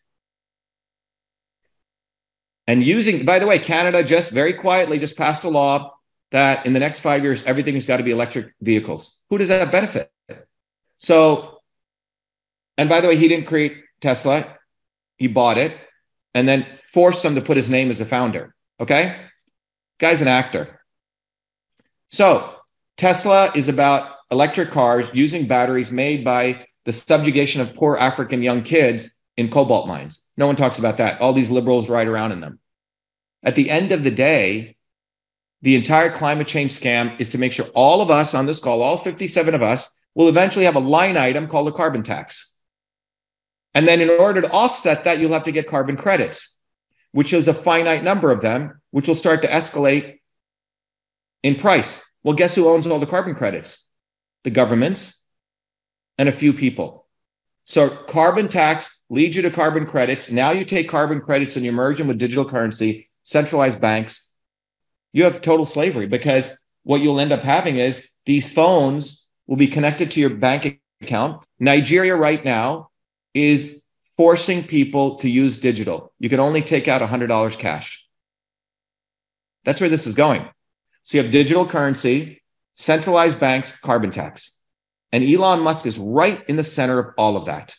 And 2.68 2.84
using, 2.84 3.26
by 3.26 3.40
the 3.40 3.48
way, 3.48 3.60
Canada 3.60 4.04
just 4.04 4.32
very 4.32 4.54
quietly 4.54 4.98
just 4.98 5.18
passed 5.18 5.44
a 5.44 5.50
law 5.50 5.94
that 6.32 6.66
in 6.66 6.74
the 6.74 6.80
next 6.80 7.00
five 7.00 7.24
years, 7.24 7.44
everything's 7.46 7.86
got 7.86 7.98
to 7.98 8.04
be 8.04 8.12
electric 8.12 8.54
vehicles. 8.62 9.22
Who 9.30 9.38
does 9.38 9.50
that 9.50 9.72
benefit? 9.72 10.12
So, 11.00 11.60
and 12.78 12.90
by 12.90 13.02
the 13.02 13.08
way, 13.08 13.18
he 13.18 13.28
didn't 13.28 13.46
create 13.46 13.78
Tesla, 14.02 14.58
he 15.18 15.28
bought 15.28 15.58
it 15.58 15.78
and 16.34 16.48
then 16.48 16.66
forced 16.84 17.24
them 17.24 17.36
to 17.36 17.42
put 17.42 17.58
his 17.58 17.70
name 17.70 17.90
as 17.90 18.02
a 18.02 18.06
founder. 18.06 18.56
Okay. 18.80 19.16
Guy's 20.00 20.22
an 20.22 20.28
actor. 20.28 20.82
So, 22.12 22.56
Tesla 22.98 23.52
is 23.56 23.70
about 23.70 24.16
electric 24.32 24.72
cars 24.72 25.10
using 25.14 25.48
batteries 25.48 25.92
made 25.92 26.24
by 26.26 26.66
the 26.86 26.92
subjugation 26.92 27.62
of 27.62 27.74
poor 27.74 27.96
African 27.98 28.44
young 28.44 28.64
kids 28.64 29.22
in 29.38 29.50
cobalt 29.50 29.88
mines. 29.88 30.25
No 30.38 30.48
one 30.48 30.56
talks 30.56 30.80
about 30.80 30.98
that. 30.98 31.22
All 31.22 31.34
these 31.34 31.52
liberals 31.52 31.90
ride 31.90 32.08
around 32.08 32.32
in 32.32 32.42
them. 32.42 32.60
At 33.44 33.56
the 33.56 33.70
end 33.70 33.92
of 33.92 34.04
the 34.04 34.12
day, 34.12 34.76
the 35.62 35.76
entire 35.76 36.12
climate 36.12 36.48
change 36.48 36.78
scam 36.78 37.20
is 37.20 37.30
to 37.30 37.38
make 37.38 37.52
sure 37.52 37.66
all 37.74 38.02
of 38.02 38.12
us 38.12 38.34
on 38.34 38.46
this 38.46 38.60
call, 38.60 38.82
all 38.82 38.98
57 38.98 39.54
of 39.54 39.62
us, 39.62 40.00
will 40.14 40.28
eventually 40.28 40.66
have 40.66 40.76
a 40.76 40.80
line 40.80 41.18
item 41.18 41.48
called 41.48 41.68
a 41.68 41.72
carbon 41.72 42.04
tax. 42.04 42.60
And 43.74 43.88
then 43.88 44.02
in 44.02 44.10
order 44.10 44.42
to 44.42 44.52
offset 44.52 45.04
that, 45.04 45.20
you'll 45.20 45.34
have 45.34 45.44
to 45.44 45.52
get 45.52 45.68
carbon 45.68 45.98
credits, 45.98 46.60
which 47.12 47.34
is 47.34 47.48
a 47.48 47.54
finite 47.54 48.04
number 48.04 48.32
of 48.32 48.42
them, 48.42 48.82
which 48.92 49.08
will 49.08 49.16
start 49.16 49.42
to 49.42 49.48
escalate 49.48 50.20
in 51.44 51.56
price. 51.56 52.10
Well, 52.24 52.36
guess 52.36 52.56
who 52.56 52.70
owns 52.70 52.88
all 52.88 53.00
the 53.00 53.06
carbon 53.06 53.36
credits? 53.36 53.88
The 54.44 54.50
governments 54.50 55.26
and 56.18 56.30
a 56.30 56.32
few 56.32 56.54
people. 56.54 57.05
So 57.66 57.90
carbon 57.90 58.48
tax 58.48 59.04
leads 59.10 59.36
you 59.36 59.42
to 59.42 59.52
carbon 59.52 59.86
credits. 59.86 60.32
Now 60.32 60.52
you 60.52 60.64
take 60.66 60.88
carbon 60.88 61.20
credits 61.20 61.56
and 61.56 61.66
you 61.66 61.72
merge 61.72 61.98
them 61.98 62.08
with 62.08 62.20
digital 62.20 62.46
currency, 62.46 63.10
centralized 63.24 63.82
banks. 63.82 64.32
You 65.14 65.24
have 65.24 65.42
total 65.42 65.66
slavery 65.66 66.06
because 66.08 66.56
what 66.84 67.02
you'll 67.02 67.20
end 67.20 67.32
up 67.32 67.42
having 67.42 67.78
is 67.78 68.12
these 68.26 68.54
phones 68.54 69.28
will 69.48 69.58
be 69.58 69.68
connected 69.68 70.12
to 70.12 70.20
your 70.20 70.30
bank 70.30 70.80
account. 71.02 71.44
Nigeria 71.60 72.16
right 72.16 72.44
now 72.46 72.90
is 73.34 73.84
forcing 74.16 74.64
people 74.64 75.18
to 75.18 75.30
use 75.30 75.58
digital. 75.58 76.14
You 76.20 76.30
can 76.30 76.40
only 76.40 76.62
take 76.62 76.88
out 76.88 77.02
$100 77.02 77.58
cash. 77.58 78.08
That's 79.66 79.82
where 79.82 79.90
this 79.90 80.08
is 80.08 80.16
going. 80.16 80.48
So 81.04 81.18
you 81.18 81.24
have 81.24 81.32
digital 81.32 81.66
currency, 81.66 82.42
centralized 82.76 83.40
banks, 83.40 83.78
carbon 83.80 84.12
tax. 84.12 84.55
And 85.12 85.24
Elon 85.24 85.62
Musk 85.62 85.86
is 85.86 85.98
right 85.98 86.44
in 86.48 86.56
the 86.56 86.64
center 86.64 87.00
of 87.00 87.14
all 87.18 87.38
of 87.38 87.46
that. 87.46 87.76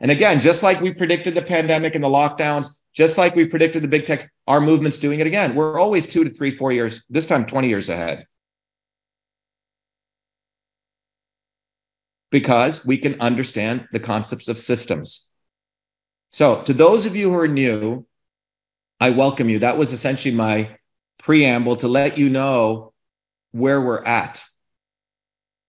And 0.00 0.10
again, 0.10 0.40
just 0.40 0.62
like 0.62 0.80
we 0.80 0.92
predicted 0.92 1.34
the 1.34 1.42
pandemic 1.42 1.94
and 1.94 2.04
the 2.04 2.08
lockdowns, 2.08 2.78
just 2.94 3.18
like 3.18 3.34
we 3.34 3.46
predicted 3.46 3.82
the 3.82 3.88
big 3.88 4.06
tech, 4.06 4.30
our 4.46 4.60
movement's 4.60 4.98
doing 4.98 5.20
it 5.20 5.26
again. 5.26 5.54
We're 5.54 5.80
always 5.80 6.06
two 6.06 6.24
to 6.24 6.30
three, 6.30 6.50
four 6.50 6.72
years, 6.72 7.04
this 7.10 7.26
time 7.26 7.46
20 7.46 7.68
years 7.68 7.88
ahead. 7.88 8.26
Because 12.30 12.86
we 12.86 12.98
can 12.98 13.20
understand 13.20 13.88
the 13.92 14.00
concepts 14.00 14.48
of 14.48 14.58
systems. 14.58 15.30
So, 16.30 16.62
to 16.62 16.74
those 16.74 17.06
of 17.06 17.16
you 17.16 17.30
who 17.30 17.38
are 17.38 17.48
new, 17.48 18.06
I 19.00 19.10
welcome 19.10 19.48
you. 19.48 19.60
That 19.60 19.78
was 19.78 19.92
essentially 19.92 20.34
my 20.34 20.76
preamble 21.18 21.76
to 21.76 21.88
let 21.88 22.18
you 22.18 22.28
know 22.28 22.92
where 23.52 23.80
we're 23.80 24.04
at 24.04 24.44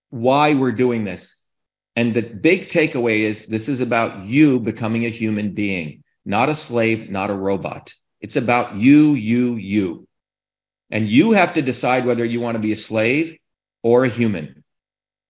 why 0.10 0.53
we're 0.53 0.72
doing 0.72 1.03
this. 1.03 1.45
And 1.95 2.14
the 2.14 2.22
big 2.22 2.70
takeaway 2.70 3.22
is 3.22 3.45
this 3.45 3.68
is 3.68 3.82
about 3.82 4.26
you 4.26 4.60
becoming 4.60 5.05
a 5.05 5.10
human 5.10 5.53
being, 5.53 6.03
not 6.26 6.49
a 6.49 6.55
slave, 6.55 7.10
not 7.10 7.30
a 7.30 7.36
robot. 7.36 7.93
It's 8.22 8.36
about 8.36 8.76
you, 8.76 9.14
you, 9.14 9.55
you. 9.55 10.07
And 10.91 11.10
you 11.10 11.32
have 11.32 11.53
to 11.53 11.62
decide 11.62 12.05
whether 12.05 12.26
you 12.26 12.39
want 12.39 12.55
to 12.55 12.60
be 12.60 12.72
a 12.72 12.78
slave 12.78 13.38
or 13.84 14.05
a 14.05 14.10
human. 14.10 14.64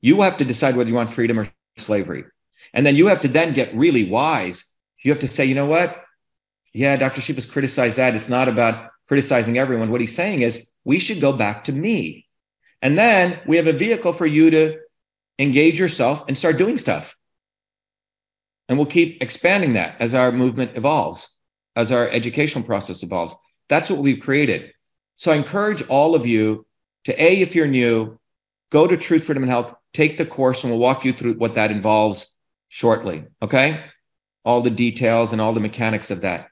You 0.02 0.22
have 0.22 0.38
to 0.38 0.46
decide 0.46 0.76
whether 0.76 0.90
you 0.90 0.96
want 0.96 1.10
freedom 1.10 1.40
or 1.40 1.52
slavery. 1.78 2.24
And 2.74 2.86
then 2.86 2.96
you 2.96 3.08
have 3.08 3.22
to 3.22 3.28
then 3.28 3.54
get 3.54 3.76
really 3.76 4.10
wise. 4.10 4.76
You 5.04 5.12
have 5.12 5.20
to 5.20 5.28
say, 5.28 5.46
you 5.46 5.56
know 5.56 5.66
what? 5.66 6.04
Yeah, 6.74 6.96
Dr. 6.96 7.22
Shiva 7.22 7.38
has 7.38 7.46
criticized 7.46 7.98
that. 7.98 8.16
It's 8.16 8.30
not 8.30 8.48
about 8.48 8.90
criticizing 9.08 9.58
everyone. 9.58 9.92
What 9.92 10.02
he's 10.02 10.16
saying 10.16 10.44
is 10.44 10.72
we 10.84 11.00
should 11.00 11.20
go 11.20 11.34
back 11.34 11.66
to 11.66 11.74
me. 11.74 12.28
And 12.82 12.98
then 12.98 13.40
we 13.46 13.58
have 13.58 13.68
a 13.68 13.74
vehicle 13.74 14.14
for 14.14 14.26
you 14.26 14.50
to 14.52 14.80
engage 15.38 15.80
yourself 15.80 16.24
and 16.28 16.38
start 16.38 16.58
doing 16.58 16.78
stuff. 16.78 17.18
And 18.68 18.78
we'll 18.78 18.88
keep 18.88 19.22
expanding 19.22 19.74
that 19.74 20.00
as 20.00 20.14
our 20.14 20.32
movement 20.32 20.72
evolves, 20.76 21.38
as 21.76 21.92
our 21.92 22.08
educational 22.10 22.64
process 22.64 23.04
evolves. 23.04 23.36
That's 23.68 23.90
what 23.90 24.00
we've 24.00 24.22
created. 24.22 24.74
So 25.18 25.32
I 25.32 25.36
encourage 25.36 25.82
all 25.88 26.16
of 26.16 26.26
you 26.26 26.66
to 27.06 27.22
A, 27.22 27.42
if 27.42 27.56
you're 27.56 27.68
new, 27.68 28.20
go 28.72 28.88
to 28.88 28.96
Truth, 28.96 29.26
Freedom, 29.26 29.44
and 29.44 29.52
Health, 29.52 29.74
take 29.94 30.18
the 30.18 30.26
course, 30.26 30.64
and 30.64 30.72
we'll 30.72 30.80
walk 30.80 31.04
you 31.04 31.14
through 31.14 31.34
what 31.34 31.56
that 31.56 31.72
involves 31.72 32.36
shortly. 32.70 33.26
Okay. 33.42 33.84
All 34.46 34.62
the 34.62 34.70
details 34.70 35.32
and 35.32 35.42
all 35.42 35.54
the 35.54 35.60
mechanics 35.60 36.12
of 36.12 36.22
that. 36.22 36.48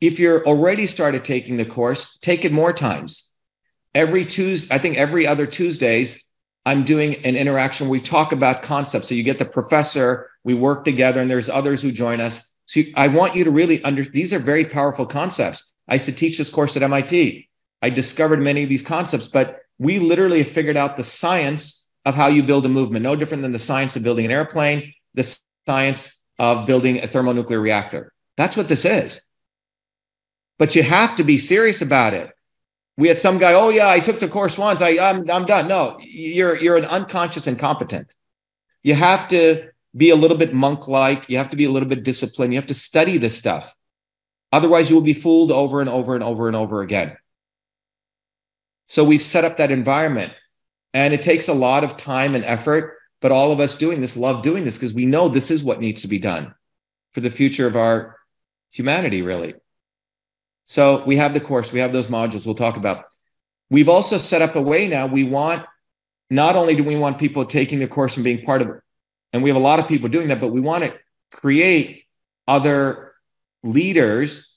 If 0.00 0.20
you're 0.20 0.46
already 0.46 0.86
started 0.86 1.24
taking 1.24 1.56
the 1.56 1.64
course, 1.64 2.16
take 2.18 2.44
it 2.44 2.52
more 2.52 2.72
times 2.72 3.27
every 3.94 4.24
Tuesday, 4.24 4.74
I 4.74 4.78
think 4.78 4.96
every 4.96 5.26
other 5.26 5.46
Tuesdays, 5.46 6.30
I'm 6.66 6.84
doing 6.84 7.16
an 7.24 7.36
interaction. 7.36 7.86
Where 7.86 7.98
we 7.98 8.00
talk 8.00 8.32
about 8.32 8.62
concepts. 8.62 9.08
So 9.08 9.14
you 9.14 9.22
get 9.22 9.38
the 9.38 9.44
professor, 9.44 10.30
we 10.44 10.54
work 10.54 10.84
together, 10.84 11.20
and 11.20 11.30
there's 11.30 11.48
others 11.48 11.82
who 11.82 11.92
join 11.92 12.20
us. 12.20 12.52
So 12.66 12.82
I 12.96 13.08
want 13.08 13.34
you 13.34 13.44
to 13.44 13.50
really 13.50 13.82
under 13.84 14.02
these 14.02 14.32
are 14.34 14.38
very 14.38 14.66
powerful 14.66 15.06
concepts. 15.06 15.72
I 15.88 15.94
used 15.94 16.06
to 16.06 16.12
teach 16.12 16.36
this 16.36 16.50
course 16.50 16.76
at 16.76 16.82
MIT. 16.82 17.48
I 17.80 17.90
discovered 17.90 18.40
many 18.42 18.62
of 18.62 18.68
these 18.68 18.82
concepts, 18.82 19.28
but 19.28 19.60
we 19.78 19.98
literally 19.98 20.38
have 20.42 20.52
figured 20.52 20.76
out 20.76 20.96
the 20.96 21.04
science 21.04 21.88
of 22.04 22.14
how 22.14 22.26
you 22.26 22.42
build 22.42 22.66
a 22.66 22.68
movement, 22.68 23.02
no 23.02 23.16
different 23.16 23.42
than 23.42 23.52
the 23.52 23.58
science 23.58 23.96
of 23.96 24.02
building 24.02 24.24
an 24.24 24.30
airplane, 24.30 24.92
the 25.14 25.38
science 25.66 26.22
of 26.38 26.66
building 26.66 27.02
a 27.02 27.08
thermonuclear 27.08 27.60
reactor. 27.60 28.12
That's 28.36 28.56
what 28.56 28.68
this 28.68 28.84
is. 28.84 29.22
but 30.58 30.74
you 30.74 30.82
have 30.82 31.16
to 31.16 31.24
be 31.24 31.38
serious 31.38 31.82
about 31.82 32.14
it. 32.14 32.30
We 32.98 33.08
had 33.08 33.16
some 33.16 33.38
guy, 33.38 33.54
oh 33.54 33.70
yeah, 33.70 33.88
I 33.88 34.00
took 34.00 34.20
the 34.20 34.28
course 34.28 34.58
once. 34.58 34.82
I, 34.82 34.98
I'm 34.98 35.30
I'm 35.30 35.46
done. 35.46 35.68
No, 35.68 35.98
you're 36.02 36.56
you're 36.60 36.76
an 36.76 36.84
unconscious 36.84 37.46
incompetent. 37.46 38.14
You 38.82 38.94
have 38.94 39.28
to 39.28 39.70
be 39.96 40.10
a 40.10 40.16
little 40.16 40.36
bit 40.36 40.52
monk-like. 40.52 41.30
You 41.30 41.38
have 41.38 41.50
to 41.50 41.56
be 41.56 41.64
a 41.64 41.70
little 41.70 41.88
bit 41.88 42.04
disciplined. 42.04 42.52
You 42.52 42.58
have 42.58 42.68
to 42.68 42.74
study 42.74 43.16
this 43.16 43.38
stuff. 43.38 43.74
Otherwise, 44.52 44.90
you 44.90 44.96
will 44.96 45.02
be 45.02 45.14
fooled 45.14 45.50
over 45.50 45.80
and 45.80 45.88
over 45.88 46.14
and 46.14 46.22
over 46.22 46.46
and 46.46 46.56
over 46.56 46.82
again. 46.82 47.16
So 48.88 49.04
we've 49.04 49.22
set 49.22 49.44
up 49.44 49.56
that 49.56 49.70
environment. 49.70 50.32
And 50.94 51.12
it 51.12 51.22
takes 51.22 51.48
a 51.48 51.54
lot 51.54 51.84
of 51.84 51.98
time 51.98 52.34
and 52.34 52.44
effort, 52.44 52.96
but 53.20 53.30
all 53.30 53.52
of 53.52 53.60
us 53.60 53.74
doing 53.74 54.00
this 54.00 54.16
love 54.16 54.42
doing 54.42 54.64
this 54.64 54.78
because 54.78 54.94
we 54.94 55.04
know 55.04 55.28
this 55.28 55.50
is 55.50 55.62
what 55.62 55.80
needs 55.80 56.02
to 56.02 56.08
be 56.08 56.18
done 56.18 56.54
for 57.12 57.20
the 57.20 57.30
future 57.30 57.66
of 57.66 57.76
our 57.76 58.16
humanity, 58.70 59.20
really. 59.20 59.54
So 60.68 61.02
we 61.04 61.16
have 61.16 61.32
the 61.32 61.40
course, 61.40 61.72
we 61.72 61.80
have 61.80 61.92
those 61.92 62.08
modules 62.08 62.44
we'll 62.44 62.54
talk 62.54 62.76
about. 62.76 63.06
We've 63.70 63.88
also 63.88 64.18
set 64.18 64.42
up 64.42 64.54
a 64.54 64.62
way 64.62 64.86
now. 64.86 65.06
We 65.06 65.24
want, 65.24 65.64
not 66.30 66.56
only 66.56 66.74
do 66.74 66.84
we 66.84 66.96
want 66.96 67.18
people 67.18 67.44
taking 67.46 67.78
the 67.78 67.88
course 67.88 68.16
and 68.16 68.24
being 68.24 68.42
part 68.42 68.60
of 68.60 68.68
it, 68.68 68.80
and 69.32 69.42
we 69.42 69.48
have 69.48 69.56
a 69.56 69.60
lot 69.60 69.78
of 69.78 69.88
people 69.88 70.10
doing 70.10 70.28
that, 70.28 70.40
but 70.40 70.52
we 70.52 70.60
want 70.60 70.84
to 70.84 70.94
create 71.32 72.04
other 72.46 73.14
leaders 73.62 74.50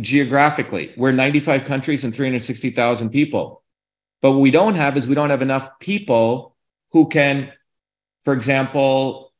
geographically. 0.00 0.92
We're 0.96 1.12
95 1.12 1.64
countries 1.64 2.04
and 2.04 2.14
360,000 2.14 3.10
people. 3.10 3.62
But 4.20 4.32
what 4.32 4.40
we 4.40 4.52
don't 4.52 4.76
have 4.76 4.96
is 4.96 5.08
we 5.08 5.14
don't 5.14 5.30
have 5.30 5.42
enough 5.42 5.80
people 5.80 6.56
who 6.92 7.08
can, 7.08 7.52
for 8.24 8.32
example, 8.32 9.32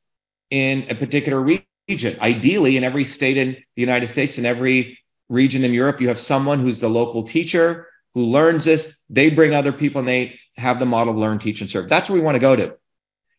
in 0.50 0.86
a 0.90 0.94
particular 0.94 1.40
region, 1.40 2.16
ideally 2.20 2.76
in 2.76 2.82
every 2.82 3.04
state 3.04 3.36
in 3.36 3.56
the 3.76 3.82
United 3.82 4.08
States 4.08 4.38
and 4.38 4.46
every 4.46 4.98
region 5.32 5.64
in 5.64 5.72
Europe, 5.72 6.00
you 6.00 6.08
have 6.08 6.20
someone 6.20 6.60
who's 6.60 6.78
the 6.78 6.88
local 6.88 7.22
teacher 7.22 7.88
who 8.14 8.26
learns 8.26 8.64
this. 8.64 9.02
They 9.08 9.30
bring 9.30 9.54
other 9.54 9.72
people 9.72 10.00
and 10.00 10.08
they 10.08 10.38
have 10.56 10.78
the 10.78 10.86
model 10.86 11.14
learn, 11.14 11.38
teach, 11.38 11.60
and 11.60 11.70
serve. 11.70 11.88
That's 11.88 12.08
where 12.08 12.18
we 12.18 12.24
want 12.24 12.36
to 12.36 12.40
go 12.40 12.54
to. 12.54 12.76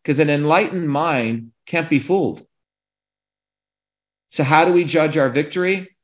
Because 0.01 0.19
an 0.19 0.29
enlightened 0.29 0.89
mind 0.89 1.51
can't 1.65 1.89
be 1.89 1.99
fooled. 1.99 2.45
So, 4.31 4.43
how 4.43 4.65
do 4.65 4.73
we 4.73 4.83
judge 4.83 5.17
our 5.17 5.29
victory? 5.29 5.95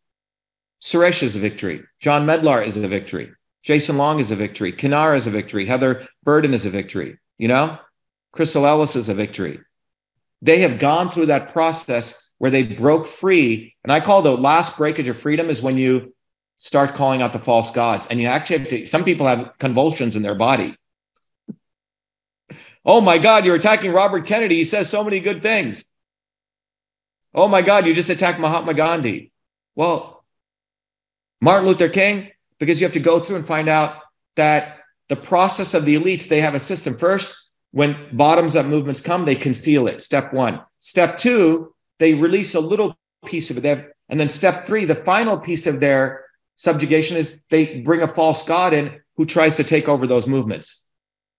Suresh 0.81 1.23
is 1.23 1.35
a 1.35 1.39
victory. 1.39 1.83
John 1.99 2.25
Medlar 2.25 2.63
is 2.65 2.77
a 2.77 2.87
victory. 2.87 3.31
Jason 3.63 3.97
Long 3.97 4.19
is 4.19 4.31
a 4.31 4.35
victory. 4.35 4.71
Kinar 4.71 5.15
is 5.15 5.27
a 5.27 5.31
victory. 5.31 5.65
Heather 5.65 6.07
Burden 6.23 6.53
is 6.53 6.65
a 6.65 6.69
victory. 6.69 7.17
You 7.37 7.47
know, 7.47 7.77
Crystal 8.31 8.65
Ellis 8.65 8.95
is 8.95 9.09
a 9.09 9.13
victory. 9.13 9.59
They 10.41 10.61
have 10.61 10.79
gone 10.79 11.11
through 11.11 11.25
that 11.25 11.51
process 11.51 12.28
where 12.39 12.49
they 12.49 12.63
broke 12.63 13.05
free. 13.05 13.75
And 13.83 13.93
I 13.93 13.99
call 13.99 14.21
the 14.21 14.35
last 14.35 14.77
breakage 14.77 15.07
of 15.07 15.19
freedom 15.19 15.49
is 15.49 15.61
when 15.61 15.77
you 15.77 16.15
start 16.57 16.95
calling 16.95 17.21
out 17.21 17.33
the 17.33 17.39
false 17.39 17.71
gods. 17.71 18.07
And 18.07 18.19
you 18.19 18.27
actually 18.27 18.59
have 18.59 18.67
to, 18.69 18.85
some 18.85 19.03
people 19.03 19.27
have 19.27 19.53
convulsions 19.59 20.15
in 20.15 20.23
their 20.23 20.35
body. 20.35 20.75
oh 22.85 23.01
my 23.01 23.17
God, 23.17 23.45
you're 23.45 23.55
attacking 23.55 23.91
Robert 23.91 24.25
Kennedy. 24.25 24.55
He 24.55 24.65
says 24.65 24.89
so 24.89 25.03
many 25.03 25.19
good 25.19 25.43
things. 25.43 25.85
Oh 27.33 27.47
my 27.47 27.61
God, 27.61 27.85
you 27.85 27.93
just 27.93 28.09
attacked 28.09 28.39
Mahatma 28.39 28.73
Gandhi. 28.73 29.31
Well, 29.75 30.25
Martin 31.41 31.67
Luther 31.67 31.89
King, 31.89 32.31
because 32.57 32.81
you 32.81 32.85
have 32.85 32.93
to 32.93 32.99
go 32.99 33.19
through 33.19 33.37
and 33.37 33.47
find 33.47 33.69
out 33.69 33.97
that 34.35 34.77
the 35.09 35.15
process 35.15 35.73
of 35.73 35.85
the 35.85 35.95
elites, 35.95 36.27
they 36.27 36.41
have 36.41 36.55
a 36.55 36.59
system. 36.59 36.97
First, 36.97 37.49
when 37.71 38.09
bottoms 38.13 38.55
up 38.55 38.65
movements 38.65 39.01
come, 39.01 39.25
they 39.25 39.35
conceal 39.35 39.87
it. 39.87 40.01
Step 40.01 40.33
one. 40.33 40.61
Step 40.79 41.17
two, 41.17 41.73
they 41.99 42.13
release 42.13 42.55
a 42.55 42.59
little 42.59 42.97
piece 43.25 43.51
of 43.51 43.63
it. 43.63 43.93
And 44.09 44.19
then 44.19 44.29
step 44.29 44.65
three, 44.65 44.85
the 44.85 44.95
final 44.95 45.37
piece 45.37 45.67
of 45.67 45.79
their 45.79 46.25
subjugation 46.55 47.17
is 47.17 47.41
they 47.49 47.81
bring 47.81 48.01
a 48.01 48.07
false 48.07 48.43
god 48.43 48.73
in 48.73 48.99
who 49.17 49.25
tries 49.25 49.57
to 49.57 49.63
take 49.63 49.87
over 49.87 50.07
those 50.07 50.27
movements. 50.27 50.87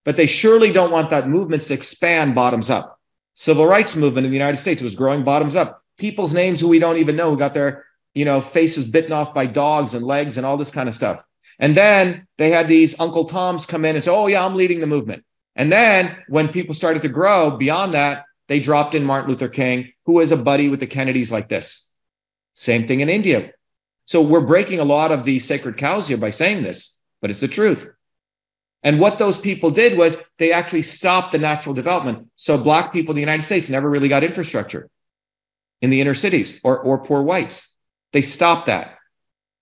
But 0.04 0.16
they 0.16 0.26
surely 0.26 0.70
don't 0.70 0.92
want 0.92 1.10
that 1.10 1.28
movements 1.28 1.66
to 1.66 1.74
expand 1.74 2.34
bottoms 2.34 2.70
up. 2.70 2.98
Civil 3.34 3.66
rights 3.66 3.96
movement 3.96 4.24
in 4.24 4.30
the 4.30 4.38
United 4.38 4.58
States 4.58 4.82
was 4.82 4.94
growing 4.94 5.24
bottoms 5.24 5.56
up. 5.56 5.82
People's 5.98 6.32
names 6.32 6.60
who 6.60 6.68
we 6.68 6.78
don't 6.78 6.98
even 6.98 7.16
know 7.16 7.30
who 7.30 7.36
got 7.36 7.54
their 7.54 7.84
you 8.14 8.24
know, 8.24 8.40
faces 8.40 8.90
bitten 8.90 9.12
off 9.12 9.34
by 9.34 9.46
dogs 9.46 9.94
and 9.94 10.04
legs 10.04 10.36
and 10.36 10.46
all 10.46 10.56
this 10.56 10.70
kind 10.70 10.88
of 10.88 10.94
stuff. 10.94 11.22
And 11.58 11.76
then 11.76 12.26
they 12.38 12.50
had 12.50 12.68
these 12.68 12.98
Uncle 12.98 13.26
Toms 13.26 13.66
come 13.66 13.84
in 13.84 13.94
and 13.94 14.04
say, 14.04 14.10
Oh, 14.10 14.26
yeah, 14.26 14.44
I'm 14.44 14.56
leading 14.56 14.80
the 14.80 14.86
movement. 14.86 15.24
And 15.56 15.70
then 15.70 16.16
when 16.28 16.48
people 16.48 16.74
started 16.74 17.02
to 17.02 17.08
grow 17.08 17.50
beyond 17.50 17.94
that, 17.94 18.24
they 18.48 18.60
dropped 18.60 18.94
in 18.94 19.04
Martin 19.04 19.30
Luther 19.30 19.48
King, 19.48 19.92
who 20.10 20.16
was 20.16 20.32
a 20.32 20.36
buddy 20.36 20.68
with 20.68 20.80
the 20.80 20.88
Kennedys 20.88 21.30
like 21.30 21.48
this. 21.48 21.94
Same 22.56 22.88
thing 22.88 22.98
in 22.98 23.08
India. 23.08 23.52
So 24.06 24.20
we're 24.20 24.40
breaking 24.40 24.80
a 24.80 24.84
lot 24.84 25.12
of 25.12 25.24
the 25.24 25.38
sacred 25.38 25.76
cows 25.76 26.08
here 26.08 26.16
by 26.16 26.30
saying 26.30 26.64
this, 26.64 27.00
but 27.20 27.30
it's 27.30 27.38
the 27.38 27.46
truth. 27.46 27.88
And 28.82 28.98
what 28.98 29.20
those 29.20 29.38
people 29.38 29.70
did 29.70 29.96
was 29.96 30.28
they 30.38 30.52
actually 30.52 30.82
stopped 30.82 31.30
the 31.30 31.38
natural 31.38 31.76
development. 31.76 32.28
So 32.34 32.58
black 32.58 32.92
people 32.92 33.12
in 33.12 33.14
the 33.14 33.20
United 33.20 33.44
States 33.44 33.70
never 33.70 33.88
really 33.88 34.08
got 34.08 34.24
infrastructure 34.24 34.90
in 35.80 35.90
the 35.90 36.00
inner 36.00 36.14
cities 36.14 36.60
or, 36.64 36.80
or 36.80 36.98
poor 36.98 37.22
whites. 37.22 37.76
They 38.12 38.22
stopped 38.22 38.66
that. 38.66 38.98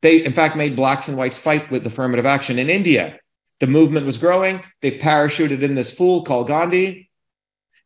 They, 0.01 0.25
in 0.25 0.33
fact, 0.33 0.57
made 0.57 0.77
blacks 0.77 1.09
and 1.09 1.19
whites 1.19 1.37
fight 1.37 1.71
with 1.71 1.87
affirmative 1.87 2.25
action 2.25 2.59
in 2.59 2.71
India. 2.71 3.19
The 3.61 3.67
movement 3.67 4.07
was 4.07 4.17
growing. 4.17 4.63
They 4.81 4.99
parachuted 4.99 5.61
in 5.61 5.75
this 5.75 5.93
fool 5.93 6.23
called 6.23 6.49
Gandhi. 6.49 7.11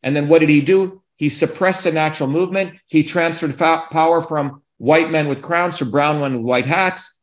And 0.01 0.15
then 0.15 0.29
what 0.29 0.39
did 0.39 0.47
he 0.47 0.61
do? 0.61 1.02
He 1.17 1.29
suppressed 1.29 1.83
the 1.83 1.91
natural 1.91 2.29
movement. 2.29 2.79
He 2.87 3.03
transferred 3.03 3.55
fa- 3.55 3.85
power 3.91 4.21
from 4.21 4.61
white 4.77 5.11
men 5.11 5.27
with 5.27 5.41
crowns 5.41 5.77
to 5.77 5.85
brown 5.85 6.19
men 6.19 6.37
with 6.37 6.45
white 6.45 6.65
hats. 6.65 7.19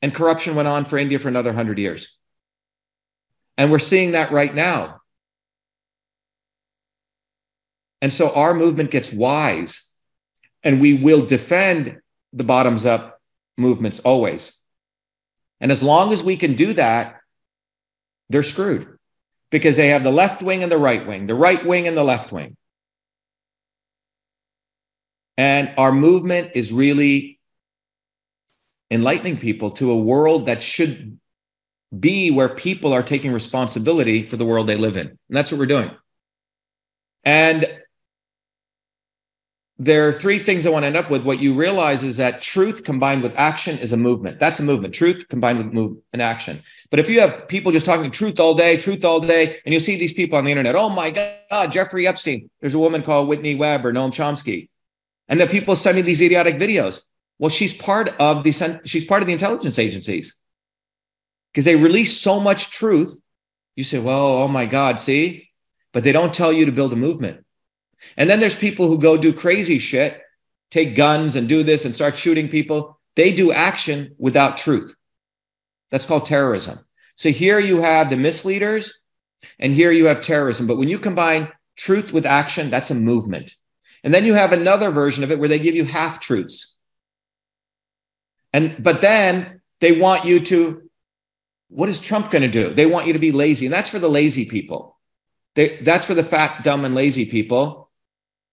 And 0.00 0.14
corruption 0.14 0.54
went 0.54 0.68
on 0.68 0.84
for 0.84 0.98
India 0.98 1.18
for 1.18 1.28
another 1.28 1.50
100 1.50 1.78
years. 1.78 2.18
And 3.56 3.70
we're 3.70 3.78
seeing 3.78 4.12
that 4.12 4.32
right 4.32 4.54
now. 4.54 5.00
And 8.02 8.12
so 8.12 8.34
our 8.34 8.52
movement 8.52 8.90
gets 8.90 9.12
wise 9.12 9.94
and 10.62 10.80
we 10.80 10.94
will 10.94 11.24
defend 11.24 12.00
the 12.32 12.44
bottoms 12.44 12.84
up 12.84 13.20
movements 13.56 14.00
always. 14.00 14.58
And 15.60 15.72
as 15.72 15.82
long 15.82 16.12
as 16.12 16.22
we 16.22 16.36
can 16.36 16.54
do 16.54 16.72
that, 16.74 17.20
they're 18.28 18.42
screwed 18.42 18.98
because 19.50 19.76
they 19.76 19.88
have 19.88 20.02
the 20.02 20.10
left 20.12 20.42
wing 20.42 20.62
and 20.62 20.70
the 20.70 20.78
right 20.78 21.06
wing, 21.06 21.26
the 21.26 21.34
right 21.34 21.64
wing 21.64 21.86
and 21.86 21.96
the 21.96 22.04
left 22.04 22.32
wing. 22.32 22.56
And 25.36 25.72
our 25.76 25.92
movement 25.92 26.52
is 26.54 26.72
really 26.72 27.40
enlightening 28.90 29.38
people 29.38 29.72
to 29.72 29.90
a 29.90 29.96
world 29.96 30.46
that 30.46 30.62
should 30.62 31.18
be 31.98 32.30
where 32.30 32.48
people 32.48 32.92
are 32.92 33.02
taking 33.02 33.32
responsibility 33.32 34.26
for 34.28 34.36
the 34.36 34.44
world 34.44 34.66
they 34.66 34.76
live 34.76 34.96
in. 34.96 35.08
And 35.08 35.18
that's 35.28 35.50
what 35.50 35.58
we're 35.58 35.66
doing. 35.66 35.90
And 37.24 37.68
there 39.78 40.08
are 40.08 40.12
three 40.12 40.38
things 40.38 40.66
I 40.66 40.70
want 40.70 40.84
to 40.84 40.86
end 40.86 40.96
up 40.96 41.10
with. 41.10 41.24
What 41.24 41.40
you 41.40 41.54
realize 41.54 42.04
is 42.04 42.18
that 42.18 42.40
truth 42.40 42.84
combined 42.84 43.22
with 43.22 43.34
action 43.36 43.78
is 43.78 43.92
a 43.92 43.96
movement. 43.96 44.38
That's 44.38 44.60
a 44.60 44.62
movement. 44.62 44.94
Truth 44.94 45.28
combined 45.28 45.58
with 45.58 45.72
move 45.72 45.98
and 46.12 46.22
action. 46.22 46.62
But 46.90 47.00
if 47.00 47.10
you 47.10 47.20
have 47.20 47.48
people 47.48 47.72
just 47.72 47.86
talking 47.86 48.10
truth 48.12 48.38
all 48.38 48.54
day, 48.54 48.76
truth 48.76 49.04
all 49.04 49.18
day, 49.18 49.58
and 49.64 49.72
you 49.72 49.80
see 49.80 49.96
these 49.96 50.12
people 50.12 50.38
on 50.38 50.44
the 50.44 50.52
internet, 50.52 50.76
oh 50.76 50.90
my 50.90 51.10
God, 51.50 51.72
Jeffrey 51.72 52.06
Epstein. 52.06 52.48
There's 52.60 52.74
a 52.74 52.78
woman 52.78 53.02
called 53.02 53.26
Whitney 53.26 53.56
Webb 53.56 53.84
or 53.84 53.92
Noam 53.92 54.12
Chomsky, 54.12 54.68
and 55.28 55.40
then 55.40 55.48
people 55.48 55.76
sending 55.76 56.04
these 56.04 56.22
idiotic 56.22 56.56
videos. 56.56 57.02
Well, 57.38 57.50
she's 57.50 57.72
part 57.72 58.10
of 58.20 58.44
the 58.44 58.80
she's 58.84 59.04
part 59.04 59.22
of 59.22 59.26
the 59.26 59.32
intelligence 59.32 59.78
agencies 59.78 60.40
because 61.52 61.64
they 61.64 61.76
release 61.76 62.20
so 62.20 62.40
much 62.40 62.70
truth. 62.70 63.16
You 63.76 63.84
say, 63.84 63.98
well, 63.98 64.26
oh 64.26 64.48
my 64.48 64.66
God, 64.66 65.00
see, 65.00 65.50
but 65.92 66.04
they 66.04 66.12
don't 66.12 66.34
tell 66.34 66.52
you 66.52 66.66
to 66.66 66.72
build 66.72 66.92
a 66.92 66.96
movement. 66.96 67.44
And 68.16 68.28
then 68.28 68.40
there's 68.40 68.54
people 68.54 68.86
who 68.86 68.98
go 68.98 69.16
do 69.16 69.32
crazy 69.32 69.78
shit, 69.78 70.20
take 70.70 70.96
guns 70.96 71.36
and 71.36 71.48
do 71.48 71.62
this 71.62 71.84
and 71.84 71.94
start 71.94 72.18
shooting 72.18 72.48
people. 72.48 73.00
They 73.16 73.32
do 73.32 73.52
action 73.52 74.14
without 74.18 74.56
truth. 74.56 74.94
That's 75.90 76.06
called 76.06 76.26
terrorism. 76.26 76.78
So 77.16 77.30
here 77.30 77.58
you 77.58 77.80
have 77.80 78.10
the 78.10 78.16
misleaders 78.16 79.00
and 79.58 79.72
here 79.72 79.92
you 79.92 80.06
have 80.06 80.20
terrorism. 80.20 80.66
But 80.66 80.78
when 80.78 80.88
you 80.88 80.98
combine 80.98 81.48
truth 81.76 82.12
with 82.12 82.26
action, 82.26 82.70
that's 82.70 82.90
a 82.90 82.94
movement. 82.94 83.54
And 84.04 84.14
then 84.14 84.24
you 84.24 84.34
have 84.34 84.52
another 84.52 84.90
version 84.90 85.24
of 85.24 85.32
it 85.32 85.38
where 85.40 85.48
they 85.48 85.58
give 85.58 85.74
you 85.74 85.84
half 85.84 86.20
truths. 86.20 86.78
And 88.52 88.76
but 88.80 89.00
then 89.00 89.62
they 89.80 89.98
want 89.98 90.24
you 90.24 90.40
to 90.40 90.82
what 91.68 91.88
is 91.88 91.98
Trump 91.98 92.30
going 92.30 92.42
to 92.42 92.48
do? 92.48 92.72
They 92.72 92.86
want 92.86 93.08
you 93.08 93.14
to 93.14 93.18
be 93.18 93.32
lazy. 93.32 93.66
And 93.66 93.72
that's 93.72 93.90
for 93.90 93.98
the 93.98 94.08
lazy 94.08 94.44
people. 94.44 94.96
They, 95.56 95.78
that's 95.78 96.04
for 96.04 96.14
the 96.14 96.22
fat, 96.22 96.62
dumb, 96.62 96.84
and 96.84 96.94
lazy 96.94 97.26
people 97.26 97.90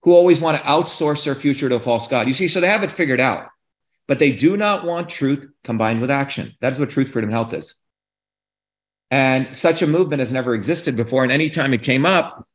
who 0.03 0.13
always 0.13 0.41
want 0.41 0.57
to 0.57 0.63
outsource 0.63 1.25
their 1.25 1.35
future 1.35 1.69
to 1.69 1.75
a 1.75 1.79
false 1.79 2.07
God. 2.07 2.27
You 2.27 2.33
see, 2.33 2.47
so 2.47 2.59
they 2.59 2.67
have 2.67 2.83
it 2.83 2.91
figured 2.91 3.19
out, 3.19 3.49
but 4.07 4.17
they 4.17 4.31
do 4.31 4.57
not 4.57 4.85
want 4.85 5.09
truth 5.09 5.47
combined 5.63 6.01
with 6.01 6.09
action. 6.09 6.55
That 6.61 6.73
is 6.73 6.79
what 6.79 6.89
truth, 6.89 7.11
freedom, 7.11 7.29
health 7.29 7.53
is. 7.53 7.75
And 9.11 9.55
such 9.55 9.81
a 9.81 9.87
movement 9.87 10.21
has 10.21 10.31
never 10.31 10.55
existed 10.55 10.95
before. 10.95 11.21
And 11.21 11.31
anytime 11.31 11.73
it 11.73 11.83
came 11.83 12.05
up, 12.05 12.47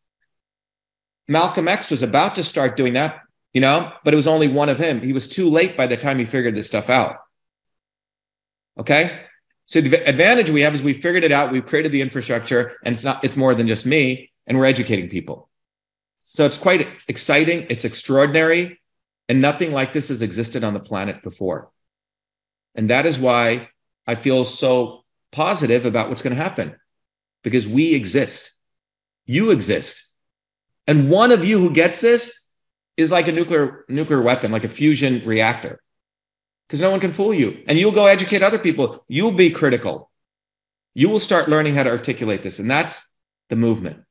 Malcolm 1.28 1.68
X 1.68 1.90
was 1.90 2.02
about 2.02 2.36
to 2.36 2.42
start 2.42 2.76
doing 2.76 2.92
that, 2.94 3.20
you 3.52 3.60
know, 3.60 3.92
but 4.04 4.14
it 4.14 4.16
was 4.16 4.26
only 4.26 4.48
one 4.48 4.68
of 4.68 4.78
him. 4.78 5.00
He 5.00 5.12
was 5.12 5.28
too 5.28 5.48
late 5.48 5.76
by 5.76 5.86
the 5.86 5.96
time 5.96 6.18
he 6.18 6.24
figured 6.24 6.54
this 6.54 6.66
stuff 6.66 6.88
out. 6.88 7.18
Okay. 8.78 9.20
So 9.66 9.80
the 9.80 10.08
advantage 10.08 10.50
we 10.50 10.62
have 10.62 10.74
is 10.74 10.82
we 10.82 10.94
figured 10.94 11.24
it 11.24 11.32
out. 11.32 11.50
We've 11.50 11.66
created 11.66 11.90
the 11.90 12.02
infrastructure 12.02 12.76
and 12.84 12.94
it's 12.94 13.04
not, 13.04 13.24
it's 13.24 13.36
more 13.36 13.54
than 13.54 13.66
just 13.66 13.84
me 13.84 14.30
and 14.46 14.56
we're 14.56 14.66
educating 14.66 15.08
people. 15.08 15.48
So 16.20 16.44
it's 16.44 16.58
quite 16.58 16.88
exciting. 17.08 17.66
It's 17.68 17.84
extraordinary. 17.84 18.80
And 19.28 19.40
nothing 19.40 19.72
like 19.72 19.92
this 19.92 20.08
has 20.08 20.22
existed 20.22 20.62
on 20.62 20.74
the 20.74 20.80
planet 20.80 21.22
before. 21.22 21.70
And 22.76 22.90
that 22.90 23.06
is 23.06 23.18
why 23.18 23.70
I 24.06 24.14
feel 24.14 24.44
so 24.44 25.04
positive 25.32 25.84
about 25.84 26.08
what's 26.08 26.22
going 26.22 26.36
to 26.36 26.42
happen 26.42 26.76
because 27.42 27.66
we 27.66 27.94
exist. 27.94 28.52
You 29.24 29.50
exist. 29.50 30.05
And 30.86 31.10
one 31.10 31.32
of 31.32 31.44
you 31.44 31.58
who 31.58 31.70
gets 31.70 32.00
this 32.00 32.52
is 32.96 33.10
like 33.10 33.28
a 33.28 33.32
nuclear 33.32 33.84
nuclear 33.88 34.22
weapon, 34.22 34.52
like 34.52 34.64
a 34.64 34.68
fusion 34.68 35.22
reactor. 35.26 35.80
Because 36.66 36.80
no 36.80 36.90
one 36.90 37.00
can 37.00 37.12
fool 37.12 37.32
you. 37.32 37.62
And 37.68 37.78
you'll 37.78 37.92
go 37.92 38.06
educate 38.06 38.42
other 38.42 38.58
people. 38.58 39.04
You'll 39.08 39.32
be 39.32 39.50
critical. 39.50 40.10
You 40.94 41.08
will 41.08 41.20
start 41.20 41.48
learning 41.48 41.74
how 41.74 41.84
to 41.84 41.90
articulate 41.90 42.42
this. 42.42 42.58
And 42.58 42.70
that's 42.70 43.14
the 43.50 43.56
movement. 43.56 44.02